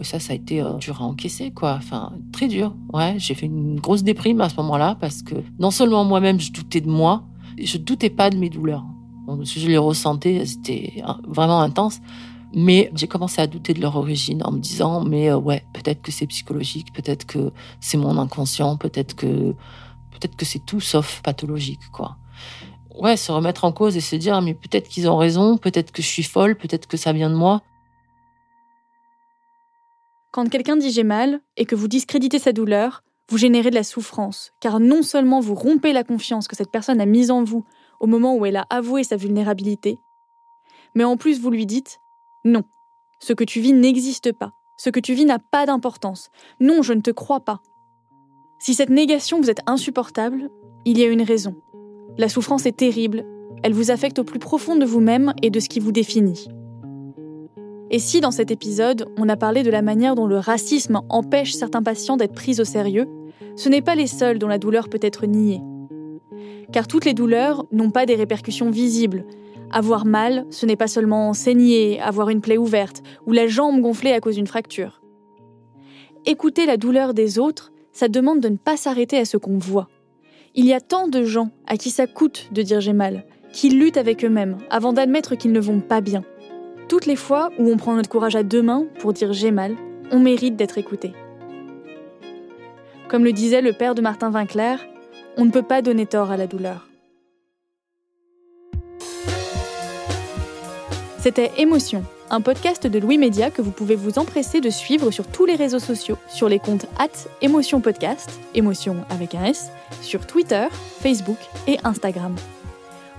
ça, 0.02 0.20
ça 0.20 0.34
a 0.34 0.36
été 0.36 0.62
euh, 0.62 0.74
dur 0.78 1.02
à 1.02 1.06
encaisser, 1.06 1.52
quoi. 1.52 1.74
Enfin, 1.78 2.14
très 2.32 2.48
dur. 2.48 2.76
Ouais, 2.94 3.16
j'ai 3.18 3.34
fait 3.34 3.48
une 3.48 3.80
grosse 3.80 4.04
déprime 4.04 4.42
à 4.42 4.50
ce 4.50 4.56
moment-là 4.58 4.98
parce 5.00 5.22
que 5.24 5.36
non 5.60 5.72
seulement 5.72 6.06
moi-même, 6.06 6.40
je 6.40 6.52
doutais 6.52 6.82
de 6.82 6.90
moi, 6.90 7.24
je 7.58 7.78
doutais 7.78 8.10
pas 8.10 8.30
de 8.30 8.38
mes 8.38 8.50
douleurs. 8.50 8.86
Je 9.28 9.68
les 9.68 9.78
ressentais, 9.78 10.46
c'était 10.46 11.04
vraiment 11.28 11.62
intense. 11.62 12.00
Mais 12.54 12.90
j'ai 12.96 13.08
commencé 13.08 13.42
à 13.42 13.48
douter 13.48 13.74
de 13.74 13.82
leur 13.82 13.98
origine 13.98 14.42
en 14.44 14.52
me 14.52 14.60
disant, 14.60 15.04
mais 15.04 15.30
euh, 15.30 15.38
ouais, 15.38 15.66
peut-être 15.74 16.02
que 16.02 16.12
c'est 16.12 16.26
psychologique, 16.28 16.94
peut-être 16.94 17.26
que 17.26 17.52
c'est 17.82 17.98
mon 17.98 18.18
inconscient, 18.18 18.78
peut-être 18.78 19.14
que 19.14 19.54
peut-être 20.12 20.38
que 20.38 20.46
c'est 20.46 20.66
tout 20.66 20.80
sauf 20.80 21.22
pathologique, 21.22 21.92
quoi. 21.92 22.16
Ouais, 22.98 23.18
se 23.18 23.30
remettre 23.32 23.66
en 23.66 23.74
cause 23.74 23.98
et 23.98 24.02
se 24.02 24.16
dire, 24.16 24.42
mais 24.42 24.54
peut-être 24.54 24.88
qu'ils 24.88 25.10
ont 25.10 25.18
raison, 25.18 25.58
peut-être 25.58 25.92
que 25.92 26.02
je 26.02 26.08
suis 26.08 26.24
folle, 26.24 26.56
peut-être 26.56 26.88
que 26.88 26.96
ça 26.96 27.12
vient 27.12 27.30
de 27.30 27.36
moi. 27.36 27.62
Quand 30.32 30.50
quelqu'un 30.50 30.78
dit 30.78 30.92
j'ai 30.92 31.04
mal 31.04 31.42
et 31.58 31.66
que 31.66 31.76
vous 31.76 31.90
discréditez 31.90 32.40
sa 32.40 32.54
douleur, 32.54 33.04
vous 33.30 33.38
générez 33.38 33.70
de 33.70 33.76
la 33.76 33.84
souffrance, 33.84 34.54
car 34.62 34.80
non 34.80 35.02
seulement 35.02 35.42
vous 35.42 35.56
rompez 35.56 35.92
la 35.92 36.06
confiance 36.06 36.48
que 36.48 36.56
cette 36.56 36.72
personne 36.72 37.02
a 37.02 37.06
mise 37.06 37.32
en 37.32 37.44
vous 37.44 37.66
au 38.00 38.08
moment 38.08 38.36
où 38.36 38.46
elle 38.46 38.58
a 38.58 38.66
avoué 38.70 39.04
sa 39.04 39.16
vulnérabilité, 39.16 40.00
mais 40.96 41.04
en 41.04 41.18
plus 41.18 41.40
vous 41.40 41.52
lui 41.52 41.66
dites 41.66 42.00
non, 42.44 42.64
ce 43.20 43.34
que 43.34 43.44
tu 43.44 43.60
vis 43.60 43.74
n'existe 43.74 44.32
pas, 44.32 44.54
ce 44.78 44.90
que 44.90 45.00
tu 45.00 45.14
vis 45.14 45.26
n'a 45.26 45.40
pas 45.40 45.66
d'importance, 45.66 46.30
non, 46.60 46.82
je 46.82 46.94
ne 46.94 47.02
te 47.02 47.12
crois 47.12 47.42
pas. 47.42 47.62
Si 48.60 48.74
cette 48.74 48.90
négation 48.90 49.42
vous 49.42 49.50
est 49.50 49.62
insupportable, 49.68 50.50
il 50.86 50.98
y 50.98 51.04
a 51.04 51.08
une 51.08 51.22
raison. 51.22 51.56
La 52.18 52.30
souffrance 52.30 52.66
est 52.66 52.78
terrible, 52.78 53.26
elle 53.64 53.74
vous 53.74 53.92
affecte 53.92 54.20
au 54.20 54.24
plus 54.24 54.40
profond 54.40 54.76
de 54.76 54.86
vous-même 54.86 55.34
et 55.42 55.50
de 55.50 55.60
ce 55.60 55.70
qui 55.70 55.80
vous 55.80 55.92
définit. 55.92 56.48
Et 57.92 58.00
si 58.00 58.22
dans 58.22 58.32
cet 58.32 58.52
épisode, 58.52 59.08
on 59.18 59.30
a 59.30 59.36
parlé 59.36 59.64
de 59.64 59.70
la 59.70 59.82
manière 59.82 60.16
dont 60.16 60.28
le 60.28 60.38
racisme 60.38 61.02
empêche 61.10 61.54
certains 61.54 61.84
patients 61.84 62.18
d'être 62.18 62.34
pris 62.34 62.60
au 62.60 62.64
sérieux, 62.64 63.08
ce 63.56 63.70
n'est 63.70 63.82
pas 63.82 63.96
les 63.96 64.08
seuls 64.08 64.40
dont 64.40 64.48
la 64.48 64.58
douleur 64.58 64.90
peut 64.90 65.00
être 65.02 65.26
niée. 65.26 65.62
Car 66.76 66.90
toutes 66.90 67.06
les 67.06 67.14
douleurs 67.14 67.66
n'ont 67.72 67.90
pas 67.90 68.06
des 68.06 68.16
répercussions 68.16 68.70
visibles. 68.70 69.24
Avoir 69.72 70.06
mal, 70.06 70.46
ce 70.50 70.66
n'est 70.66 70.76
pas 70.76 70.90
seulement 70.90 71.32
saigner, 71.32 72.02
avoir 72.02 72.28
une 72.28 72.42
plaie 72.42 72.58
ouverte 72.58 73.02
ou 73.26 73.32
la 73.32 73.48
jambe 73.48 73.80
gonflée 73.80 74.12
à 74.12 74.20
cause 74.20 74.36
d'une 74.36 74.46
fracture. 74.46 75.02
Écouter 76.26 76.66
la 76.66 76.76
douleur 76.76 77.14
des 77.14 77.40
autres, 77.40 77.72
ça 77.94 78.10
demande 78.10 78.42
de 78.42 78.50
ne 78.50 78.58
pas 78.58 78.76
s'arrêter 78.76 79.18
à 79.18 79.24
ce 79.24 79.38
qu'on 79.38 79.58
voit. 79.58 79.88
Il 80.54 80.66
y 80.66 80.74
a 80.74 80.82
tant 80.82 81.08
de 81.08 81.24
gens 81.24 81.50
à 81.66 81.78
qui 81.78 81.92
ça 81.92 82.08
coûte 82.08 82.50
de 82.52 82.62
dire 82.62 82.82
j'ai 82.82 82.92
mal, 82.92 83.24
qui 83.54 83.70
luttent 83.70 83.96
avec 83.96 84.26
eux-mêmes 84.26 84.58
avant 84.70 84.92
d'admettre 84.92 85.36
qu'ils 85.36 85.54
ne 85.54 85.62
vont 85.62 85.80
pas 85.80 86.02
bien. 86.02 86.26
Toutes 86.90 87.06
les 87.06 87.16
fois 87.16 87.52
où 87.58 87.72
on 87.72 87.78
prend 87.78 87.96
notre 87.96 88.10
courage 88.10 88.36
à 88.36 88.44
deux 88.44 88.62
mains 88.62 88.86
pour 89.00 89.14
dire 89.14 89.32
j'ai 89.32 89.52
mal, 89.52 89.78
on 90.12 90.20
mérite 90.20 90.58
d'être 90.58 90.78
écouté. 90.78 91.14
Comme 93.08 93.24
le 93.24 93.32
disait 93.32 93.62
le 93.62 93.72
père 93.72 93.96
de 93.96 94.02
Martin 94.02 94.30
Vinclair, 94.30 94.86
on 95.38 95.46
ne 95.46 95.52
peut 95.52 95.64
pas 95.64 95.82
donner 95.82 96.06
tort 96.06 96.32
à 96.32 96.38
la 96.38 96.48
douleur. 96.48 96.88
C'était 101.20 101.52
Émotion, 101.58 102.04
un 102.30 102.40
podcast 102.40 102.86
de 102.86 103.00
Louis 103.00 103.18
Média 103.18 103.50
que 103.50 103.64
vous 103.64 103.72
pouvez 103.72 103.96
vous 103.96 104.20
empresser 104.20 104.62
de 104.62 104.70
suivre 104.70 105.10
sur 105.10 105.26
tous 105.26 105.46
les 105.46 105.56
réseaux 105.56 105.80
sociaux, 105.80 106.18
sur 106.30 106.48
les 106.50 106.60
comptes 106.60 106.86
at 107.00 107.08
Émotion 107.42 107.82
Podcast, 107.82 108.30
émotion 108.54 108.98
avec 109.10 109.34
un 109.34 109.46
S, 109.46 109.72
sur 110.02 110.28
Twitter, 110.28 110.68
Facebook 110.72 111.40
et 111.66 111.80
Instagram. 111.84 112.36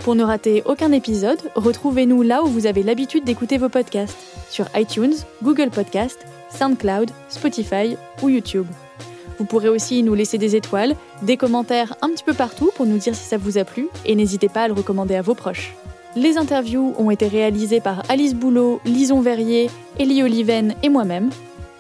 Pour 0.01 0.15
ne 0.15 0.23
rater 0.23 0.63
aucun 0.67 0.93
épisode, 0.93 1.41
retrouvez-nous 1.57 2.23
là 2.23 2.45
où 2.45 2.47
vous 2.47 2.67
avez 2.67 2.85
l'habitude 2.85 3.25
d'écouter 3.25 3.59
vos 3.59 3.69
podcasts, 3.69 4.17
sur 4.49 4.67
iTunes, 4.77 5.15
Google 5.43 5.71
Podcast, 5.71 6.25
SoundCloud, 6.51 7.11
Spotify 7.29 7.97
ou 8.23 8.29
YouTube. 8.29 8.67
Vous 9.39 9.45
pourrez 9.45 9.69
aussi 9.69 10.03
nous 10.03 10.15
laisser 10.15 10.39
des 10.39 10.57
étoiles, 10.57 10.95
des 11.23 11.37
commentaires 11.37 11.97
un 12.03 12.09
petit 12.11 12.25
peu 12.25 12.35
partout 12.35 12.71
pour 12.75 12.87
nous 12.87 12.99
dire 12.99 13.15
si 13.15 13.25
ça 13.25 13.37
vous 13.37 13.59
a 13.59 13.65
plu 13.65 13.89
et 14.05 14.15
n'hésitez 14.15 14.49
pas 14.49 14.63
à 14.63 14.69
le 14.69 14.75
recommander 14.75 15.15
à 15.15 15.23
vos 15.23 15.35
proches. 15.35 15.75
Les 16.15 16.39
interviews 16.39 16.95
ont 16.99 17.11
été 17.11 17.29
réalisées 17.29 17.81
par 17.81 18.03
Alice 18.09 18.35
Boulot, 18.35 18.81
Lison 18.87 19.21
Verrier, 19.21 19.69
Elie 20.01 20.23
Oliven 20.23 20.75
et 20.83 20.89
moi-même. 20.89 21.31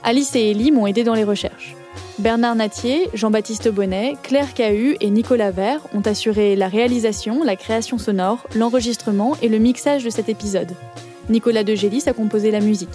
Alice 0.05 0.37
et 0.37 0.51
Elie 0.51 0.73
m'ont 0.73 0.87
aidé 0.87 1.05
dans 1.05 1.15
les 1.15 1.25
recherches. 1.25 1.75
Bernard 2.19 2.55
Natier, 2.55 3.09
Jean-Baptiste 3.15 3.69
Bonnet, 3.69 4.15
Claire 4.23 4.55
Cahu 4.55 4.97
et 5.01 5.11
Nicolas 5.11 5.51
Vert 5.51 5.81
ont 5.95 6.01
assuré 6.01 6.57
la 6.57 6.69
réalisation, 6.69 7.43
la 7.45 7.57
création 7.57 7.99
sonore, 7.99 8.47
l'enregistrement 8.55 9.37
et 9.43 9.49
le 9.49 9.59
mixage 9.59 10.05
de 10.05 10.11
cet 10.11 10.29
épisode. 10.29 10.73
Nicolas 11.29 11.65
Degélis 11.65 12.05
a 12.07 12.13
composé 12.13 12.51
la 12.51 12.61
musique. 12.61 12.89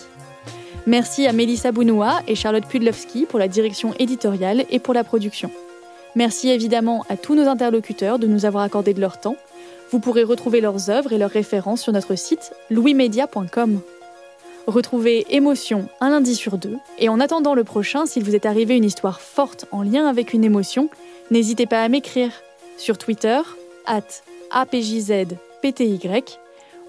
Merci 0.88 1.28
à 1.28 1.34
Mélissa 1.34 1.72
Bounoua 1.72 2.22
et 2.28 2.36
Charlotte 2.36 2.66
Pudlowski 2.66 3.26
pour 3.26 3.40
la 3.40 3.48
direction 3.48 3.94
éditoriale 4.00 4.66
et 4.70 4.80
pour 4.80 4.94
la 4.94 5.04
production. 5.04 5.52
Merci 6.16 6.50
évidemment 6.50 7.06
à 7.10 7.18
tous 7.18 7.36
nos 7.36 7.48
interlocuteurs 7.48 8.20
de 8.20 8.28
nous 8.28 8.46
avoir 8.46 8.64
accordé 8.64 8.94
de 8.94 9.02
leur 9.02 9.20
temps 9.20 9.38
vous 9.92 10.00
pourrez 10.00 10.24
retrouver 10.24 10.62
leurs 10.62 10.90
œuvres 10.90 11.12
et 11.12 11.18
leurs 11.18 11.30
références 11.30 11.82
sur 11.82 11.92
notre 11.92 12.16
site 12.16 12.54
louismedia.com. 12.70 13.82
Retrouvez 14.66 15.26
Émotion 15.36 15.90
un 16.00 16.12
lundi 16.12 16.36
sur 16.36 16.58
deux, 16.58 16.78
et 16.98 17.10
en 17.10 17.20
attendant 17.20 17.56
le 17.56 17.64
prochain, 17.64 18.06
s'il 18.06 18.24
vous 18.24 18.36
est 18.36 18.46
arrivé 18.46 18.78
une 18.78 18.86
histoire 18.86 19.20
forte 19.20 19.66
en 19.72 19.84
lien 19.84 20.08
avec 20.08 20.34
une 20.34 20.46
émotion, 20.46 20.90
n'hésitez 21.30 21.66
pas 21.66 21.84
à 21.84 21.90
m'écrire 21.90 22.32
sur 22.78 22.98
Twitter, 22.98 23.42
at 23.86 24.02
apjzpty 24.52 26.00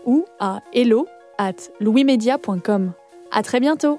ou 0.06 0.24
à 0.38 0.60
hello 0.72 1.08
at 1.38 1.70
louismedia.com. 1.80 2.92
À 3.34 3.42
très 3.42 3.60
bientôt! 3.60 3.98